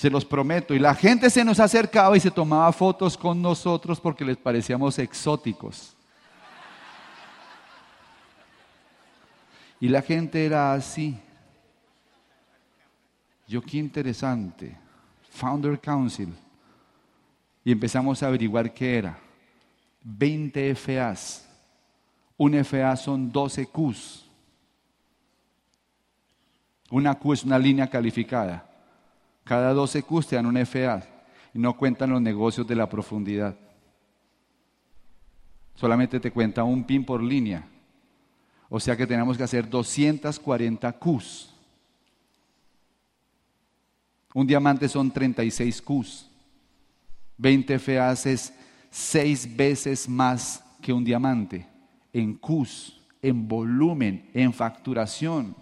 Se 0.00 0.08
los 0.08 0.24
prometo. 0.24 0.72
Y 0.72 0.78
la 0.78 0.94
gente 0.94 1.28
se 1.28 1.44
nos 1.44 1.60
acercaba 1.60 2.16
y 2.16 2.20
se 2.20 2.30
tomaba 2.30 2.72
fotos 2.72 3.18
con 3.18 3.42
nosotros 3.42 4.00
porque 4.00 4.24
les 4.24 4.38
parecíamos 4.38 4.98
exóticos. 4.98 5.94
Y 9.78 9.88
la 9.88 10.00
gente 10.00 10.46
era 10.46 10.72
así. 10.72 11.18
Yo 13.46 13.60
qué 13.60 13.76
interesante. 13.76 14.74
Founder 15.32 15.78
Council. 15.78 16.32
Y 17.62 17.70
empezamos 17.70 18.22
a 18.22 18.28
averiguar 18.28 18.72
qué 18.72 18.96
era. 18.96 19.18
20 20.02 20.76
FAs. 20.76 21.46
Un 22.38 22.64
FA 22.64 22.96
son 22.96 23.30
12 23.30 23.66
Qs. 23.66 24.24
Una 26.88 27.14
Q 27.16 27.34
es 27.34 27.44
una 27.44 27.58
línea 27.58 27.86
calificada. 27.86 28.69
Cada 29.44 29.72
12 29.72 30.02
Qs 30.02 30.26
te 30.26 30.36
dan 30.36 30.46
un 30.46 30.56
FA 30.66 31.02
y 31.52 31.58
no 31.58 31.76
cuentan 31.76 32.10
los 32.10 32.20
negocios 32.20 32.66
de 32.66 32.76
la 32.76 32.88
profundidad. 32.88 33.56
Solamente 35.74 36.20
te 36.20 36.30
cuenta 36.30 36.62
un 36.62 36.84
pin 36.84 37.04
por 37.04 37.22
línea. 37.22 37.66
O 38.68 38.78
sea 38.78 38.96
que 38.96 39.06
tenemos 39.06 39.36
que 39.36 39.42
hacer 39.42 39.68
240 39.68 40.92
Qs. 40.98 41.54
Un 44.34 44.46
diamante 44.46 44.88
son 44.88 45.10
36 45.10 45.82
Qs. 45.82 46.30
20 47.36 47.78
FAs 47.78 48.26
es 48.26 48.54
6 48.90 49.56
veces 49.56 50.08
más 50.08 50.62
que 50.80 50.92
un 50.92 51.04
diamante 51.04 51.66
en 52.12 52.36
Qs, 52.36 53.00
en 53.22 53.48
volumen, 53.48 54.30
en 54.34 54.52
facturación. 54.52 55.56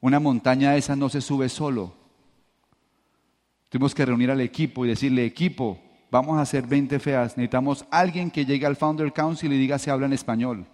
Una 0.00 0.20
montaña 0.20 0.72
de 0.72 0.78
esas 0.78 0.96
no 0.96 1.08
se 1.08 1.20
sube 1.20 1.48
solo. 1.48 1.92
Tuvimos 3.68 3.94
que 3.94 4.06
reunir 4.06 4.30
al 4.30 4.40
equipo 4.40 4.84
y 4.84 4.88
decirle, 4.88 5.24
equipo, 5.24 5.78
vamos 6.10 6.38
a 6.38 6.42
hacer 6.42 6.66
20 6.66 6.98
feas. 7.00 7.36
Necesitamos 7.36 7.84
alguien 7.90 8.30
que 8.30 8.46
llegue 8.46 8.66
al 8.66 8.76
Founder 8.76 9.12
Council 9.12 9.52
y 9.52 9.58
diga 9.58 9.78
si 9.78 9.90
habla 9.90 10.06
en 10.06 10.12
español. 10.12 10.66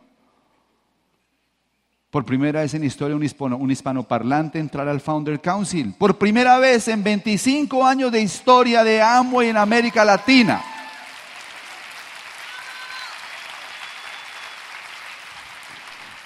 Por 2.10 2.24
primera 2.24 2.60
vez 2.60 2.74
en 2.74 2.84
historia, 2.84 3.16
un, 3.16 3.24
hispano, 3.24 3.56
un 3.56 3.70
hispanoparlante 3.72 4.60
entrar 4.60 4.86
al 4.86 5.00
Founder 5.00 5.40
Council. 5.40 5.94
Por 5.98 6.16
primera 6.16 6.58
vez 6.58 6.86
en 6.86 7.02
25 7.02 7.84
años 7.84 8.12
de 8.12 8.22
historia 8.22 8.84
de 8.84 9.02
Amway 9.02 9.48
en 9.48 9.56
América 9.56 10.04
Latina. 10.04 10.62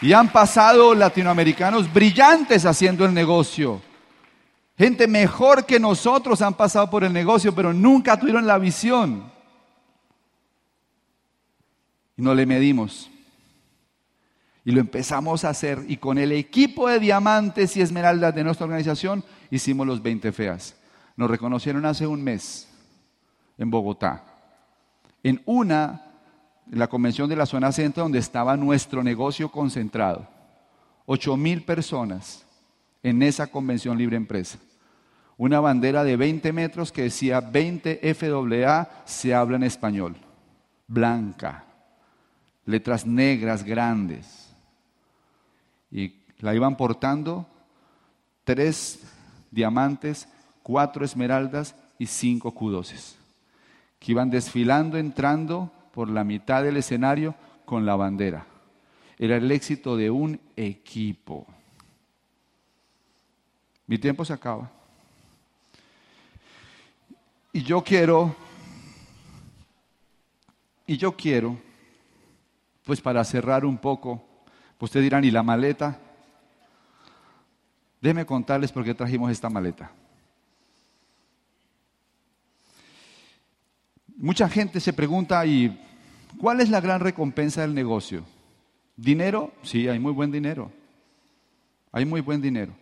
Y 0.01 0.13
han 0.13 0.31
pasado 0.31 0.95
latinoamericanos 0.95 1.93
brillantes 1.93 2.65
haciendo 2.65 3.05
el 3.05 3.13
negocio. 3.13 3.83
Gente 4.77 5.09
mejor 5.09 5.67
que 5.67 5.81
nosotros 5.81 6.41
han 6.41 6.55
pasado 6.55 6.89
por 6.89 7.03
el 7.03 7.13
negocio, 7.13 7.53
pero 7.53 7.73
nunca 7.73 8.17
tuvieron 8.17 8.47
la 8.47 8.59
visión. 8.59 9.33
Y 12.17 12.23
no 12.23 12.33
le 12.33 12.47
medimos. 12.47 13.11
Y 14.65 14.71
lo 14.71 14.81
empezamos 14.81 15.45
a 15.45 15.49
hacer. 15.49 15.85
Y 15.89 15.97
con 15.97 16.17
el 16.17 16.31
equipo 16.31 16.89
de 16.89 17.01
diamantes 17.01 17.77
y 17.77 17.81
esmeraldas 17.81 18.35
de 18.35 18.45
nuestra 18.45 18.67
organización 18.67 19.25
hicimos 19.51 19.87
los 19.87 20.01
20 20.01 20.31
feas. 20.31 20.77
Nos 21.17 21.29
reconocieron 21.29 21.85
hace 21.85 22.07
un 22.07 22.23
mes 22.23 22.69
en 23.57 23.71
Bogotá. 23.71 24.25
En 25.25 25.43
una 25.45 26.08
la 26.71 26.89
convención 26.89 27.29
de 27.29 27.37
la 27.37 27.47
zona 27.47 27.73
centro 27.73 28.03
donde 28.03 28.19
estaba 28.19 28.57
nuestro 28.57 29.03
negocio 29.03 29.51
concentrado. 29.51 30.27
Ocho 31.07 31.37
mil 31.37 31.65
personas 31.65 32.45
en 33.03 33.23
esa 33.23 33.47
convención 33.47 33.97
libre 33.97 34.17
empresa. 34.17 34.59
Una 35.37 35.61
bandera 35.61 36.05
de 36.05 36.17
20 36.17 36.53
metros 36.53 36.91
que 36.93 37.03
decía 37.03 37.41
20 37.41 38.15
FAA 38.15 39.03
se 39.05 39.35
habla 39.35 39.57
en 39.57 39.63
español. 39.63 40.17
Blanca. 40.87 41.65
Letras 42.67 43.07
negras 43.07 43.63
grandes. 43.63 44.51
Y 45.91 46.17
la 46.41 46.55
iban 46.55 46.77
portando 46.77 47.47
tres 48.45 49.01
diamantes, 49.51 50.29
cuatro 50.63 51.05
esmeraldas 51.05 51.75
y 51.99 52.07
cinco 52.07 52.53
cudoses. 52.53 53.17
Que 53.99 54.13
iban 54.13 54.31
desfilando, 54.31 54.99
entrando 54.99 55.73
por 55.99 56.09
la 56.09 56.23
mitad 56.23 56.63
del 56.63 56.77
escenario 56.77 57.35
con 57.65 57.85
la 57.85 57.97
bandera. 57.97 58.47
Era 59.19 59.37
el 59.37 59.51
éxito 59.51 59.97
de 59.97 60.09
un 60.09 60.39
equipo. 60.55 61.45
Mi 63.85 63.99
tiempo 63.99 64.25
se 64.25 64.33
acaba. 64.33 64.71
Y 67.53 67.65
yo 67.65 67.83
quiero, 67.83 68.33
y 70.87 70.97
yo 70.97 71.17
quiero, 71.17 71.59
pues 72.85 73.01
para 73.01 73.25
cerrar 73.25 73.65
un 73.65 73.77
poco, 73.77 74.23
pues 74.79 74.91
ustedes 74.91 75.03
dirán, 75.03 75.25
¿y 75.25 75.33
la 75.33 75.43
maleta? 75.43 75.99
Déjenme 78.01 78.25
contarles 78.25 78.71
por 78.71 78.85
qué 78.85 78.95
trajimos 78.95 79.33
esta 79.33 79.51
maleta. 79.51 79.91
Mucha 84.17 84.49
gente 84.49 84.79
se 84.79 84.93
pregunta, 84.93 85.45
¿y 85.45 85.87
cuál 86.41 86.61
es 86.61 86.71
la 86.71 86.81
gran 86.81 87.01
recompensa 87.01 87.63
del 87.63 87.75
negocio? 87.75 88.25
¿Dinero? 88.97 89.53
Sí, 89.63 89.89
hay 89.89 89.99
muy 89.99 90.13
buen 90.13 90.31
dinero. 90.31 90.71
Hay 91.93 92.05
muy 92.05 92.21
buen 92.21 92.43
dinero. 92.43 92.73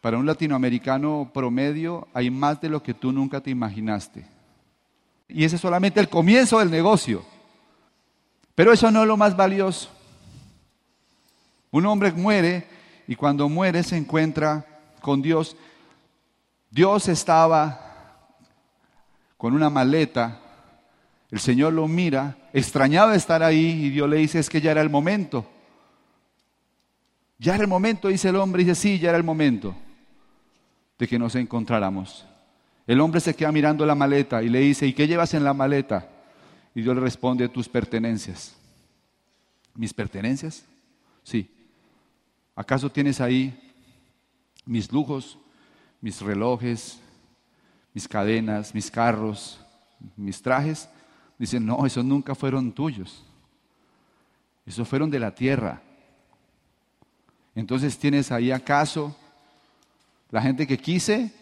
Para 0.00 0.18
un 0.18 0.26
latinoamericano 0.26 1.30
promedio 1.32 2.08
hay 2.14 2.30
más 2.30 2.60
de 2.60 2.68
lo 2.68 2.82
que 2.82 2.94
tú 2.94 3.12
nunca 3.12 3.40
te 3.40 3.50
imaginaste. 3.50 4.26
Y 5.28 5.44
ese 5.44 5.56
es 5.56 5.62
solamente 5.62 6.00
el 6.00 6.08
comienzo 6.08 6.58
del 6.58 6.70
negocio. 6.70 7.24
Pero 8.54 8.72
eso 8.72 8.90
no 8.90 9.02
es 9.02 9.08
lo 9.08 9.16
más 9.16 9.36
valioso. 9.36 9.90
Un 11.70 11.86
hombre 11.86 12.12
muere 12.12 12.66
y 13.06 13.16
cuando 13.16 13.48
muere 13.48 13.82
se 13.82 13.96
encuentra 13.96 14.64
con 15.00 15.20
Dios. 15.20 15.56
Dios 16.70 17.08
estaba 17.08 18.28
con 19.36 19.54
una 19.54 19.68
maleta. 19.68 20.40
El 21.30 21.40
Señor 21.40 21.72
lo 21.72 21.88
mira, 21.88 22.36
extrañaba 22.52 23.14
estar 23.14 23.42
ahí 23.42 23.86
y 23.86 23.90
Dios 23.90 24.08
le 24.08 24.18
dice, 24.18 24.38
es 24.38 24.48
que 24.48 24.60
ya 24.60 24.70
era 24.70 24.80
el 24.80 24.90
momento. 24.90 25.48
Ya 27.38 27.54
era 27.54 27.64
el 27.64 27.68
momento, 27.68 28.08
dice 28.08 28.28
el 28.28 28.36
hombre, 28.36 28.64
dice, 28.64 28.74
sí, 28.74 28.98
ya 28.98 29.10
era 29.10 29.18
el 29.18 29.24
momento 29.24 29.74
de 30.98 31.06
que 31.06 31.18
nos 31.18 31.34
encontráramos. 31.34 32.24
El 32.86 33.00
hombre 33.00 33.20
se 33.20 33.34
queda 33.34 33.52
mirando 33.52 33.84
la 33.84 33.94
maleta 33.94 34.42
y 34.42 34.48
le 34.48 34.60
dice, 34.60 34.86
¿y 34.86 34.92
qué 34.92 35.06
llevas 35.06 35.34
en 35.34 35.44
la 35.44 35.52
maleta? 35.52 36.08
Y 36.74 36.82
Dios 36.82 36.94
le 36.94 37.00
responde, 37.00 37.48
tus 37.48 37.68
pertenencias. 37.68 38.56
¿Mis 39.74 39.92
pertenencias? 39.92 40.64
Sí. 41.22 41.50
¿Acaso 42.54 42.90
tienes 42.90 43.20
ahí 43.20 43.66
mis 44.66 44.90
lujos, 44.90 45.38
mis 46.00 46.20
relojes, 46.20 46.98
mis 47.94 48.06
cadenas, 48.06 48.74
mis 48.74 48.90
carros, 48.90 49.58
mis 50.16 50.42
trajes. 50.42 50.88
Dicen, 51.38 51.66
no, 51.66 51.84
esos 51.84 52.04
nunca 52.04 52.34
fueron 52.34 52.72
tuyos. 52.72 53.24
Esos 54.64 54.88
fueron 54.88 55.10
de 55.10 55.18
la 55.18 55.34
tierra. 55.34 55.82
Entonces 57.54 57.98
tienes 57.98 58.32
ahí 58.32 58.50
acaso 58.50 59.16
la 60.30 60.42
gente 60.42 60.66
que 60.66 60.78
quise, 60.78 61.32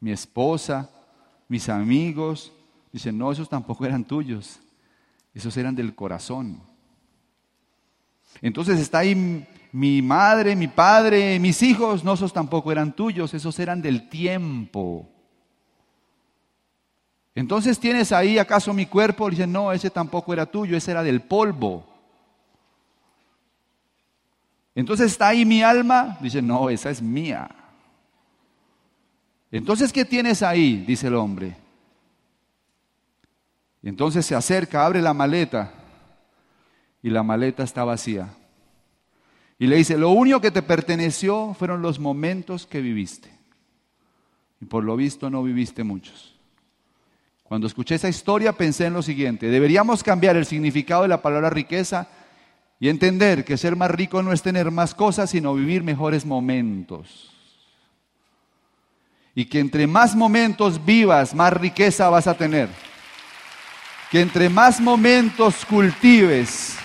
mi 0.00 0.10
esposa, 0.12 0.90
mis 1.48 1.68
amigos. 1.68 2.52
Dicen, 2.92 3.18
no, 3.18 3.30
esos 3.30 3.48
tampoco 3.48 3.84
eran 3.84 4.04
tuyos. 4.04 4.60
Esos 5.34 5.56
eran 5.56 5.74
del 5.74 5.94
corazón. 5.94 6.60
Entonces 8.40 8.80
está 8.80 8.98
ahí 8.98 9.46
mi 9.72 10.00
madre, 10.00 10.56
mi 10.56 10.68
padre, 10.68 11.38
mis 11.38 11.62
hijos. 11.62 12.02
No, 12.02 12.14
esos 12.14 12.32
tampoco 12.32 12.72
eran 12.72 12.94
tuyos. 12.94 13.34
Esos 13.34 13.58
eran 13.58 13.82
del 13.82 14.08
tiempo. 14.08 15.08
Entonces 17.36 17.78
tienes 17.78 18.12
ahí 18.12 18.38
acaso 18.38 18.72
mi 18.72 18.86
cuerpo, 18.86 19.28
dice, 19.28 19.46
no, 19.46 19.70
ese 19.70 19.90
tampoco 19.90 20.32
era 20.32 20.46
tuyo, 20.46 20.74
ese 20.74 20.90
era 20.90 21.02
del 21.02 21.20
polvo. 21.20 21.86
Entonces 24.74 25.12
está 25.12 25.28
ahí 25.28 25.44
mi 25.44 25.62
alma, 25.62 26.16
dice, 26.22 26.40
no, 26.40 26.70
esa 26.70 26.88
es 26.88 27.02
mía. 27.02 27.50
Entonces, 29.50 29.92
¿qué 29.92 30.06
tienes 30.06 30.42
ahí? 30.42 30.82
Dice 30.86 31.08
el 31.08 31.14
hombre. 31.14 31.54
Entonces 33.82 34.24
se 34.24 34.34
acerca, 34.34 34.86
abre 34.86 35.02
la 35.02 35.12
maleta 35.12 35.74
y 37.02 37.10
la 37.10 37.22
maleta 37.22 37.62
está 37.62 37.84
vacía. 37.84 38.30
Y 39.58 39.66
le 39.66 39.76
dice, 39.76 39.98
lo 39.98 40.08
único 40.08 40.40
que 40.40 40.50
te 40.50 40.62
perteneció 40.62 41.52
fueron 41.52 41.82
los 41.82 41.98
momentos 41.98 42.66
que 42.66 42.80
viviste. 42.80 43.30
Y 44.58 44.64
por 44.64 44.84
lo 44.84 44.96
visto 44.96 45.28
no 45.28 45.42
viviste 45.42 45.84
muchos. 45.84 46.35
Cuando 47.48 47.66
escuché 47.68 47.94
esa 47.94 48.08
historia 48.08 48.52
pensé 48.52 48.86
en 48.86 48.94
lo 48.94 49.02
siguiente, 49.02 49.46
deberíamos 49.46 50.02
cambiar 50.02 50.36
el 50.36 50.46
significado 50.46 51.02
de 51.02 51.08
la 51.08 51.22
palabra 51.22 51.48
riqueza 51.48 52.08
y 52.80 52.88
entender 52.88 53.44
que 53.44 53.56
ser 53.56 53.76
más 53.76 53.90
rico 53.90 54.22
no 54.22 54.32
es 54.32 54.42
tener 54.42 54.70
más 54.70 54.94
cosas, 54.94 55.30
sino 55.30 55.54
vivir 55.54 55.84
mejores 55.84 56.26
momentos. 56.26 57.32
Y 59.34 59.44
que 59.44 59.60
entre 59.60 59.86
más 59.86 60.16
momentos 60.16 60.84
vivas, 60.84 61.34
más 61.34 61.52
riqueza 61.52 62.08
vas 62.08 62.26
a 62.26 62.34
tener. 62.34 62.68
Que 64.10 64.20
entre 64.20 64.48
más 64.48 64.80
momentos 64.80 65.64
cultives, 65.66 66.76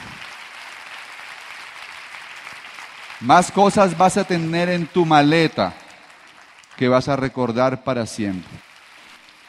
más 3.19 3.51
cosas 3.51 3.97
vas 3.97 4.17
a 4.17 4.23
tener 4.23 4.69
en 4.69 4.85
tu 4.85 5.05
maleta 5.05 5.73
que 6.77 6.87
vas 6.87 7.07
a 7.07 7.15
recordar 7.15 7.83
para 7.83 8.05
siempre. 8.05 8.51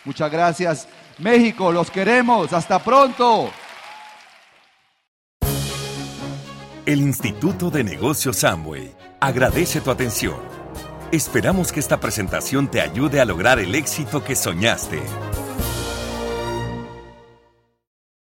Muchas 0.05 0.31
gracias. 0.31 0.89
México, 1.23 1.73
los 1.73 1.91
queremos. 1.91 2.53
Hasta 2.53 2.79
pronto. 2.79 3.51
El 6.85 7.01
Instituto 7.01 7.71
de 7.71 7.85
Negocios 7.85 8.43
Amway 8.43 8.93
agradece 9.21 9.81
tu 9.81 9.93
atención. 9.93 10.35
Esperamos 11.13 11.71
que 11.71 11.79
esta 11.79 12.01
presentación 12.01 12.69
te 12.69 12.81
ayude 12.81 13.21
a 13.21 13.25
lograr 13.25 13.61
el 13.61 13.75
éxito 13.75 14.25
que 14.25 14.35
soñaste. 14.35 15.01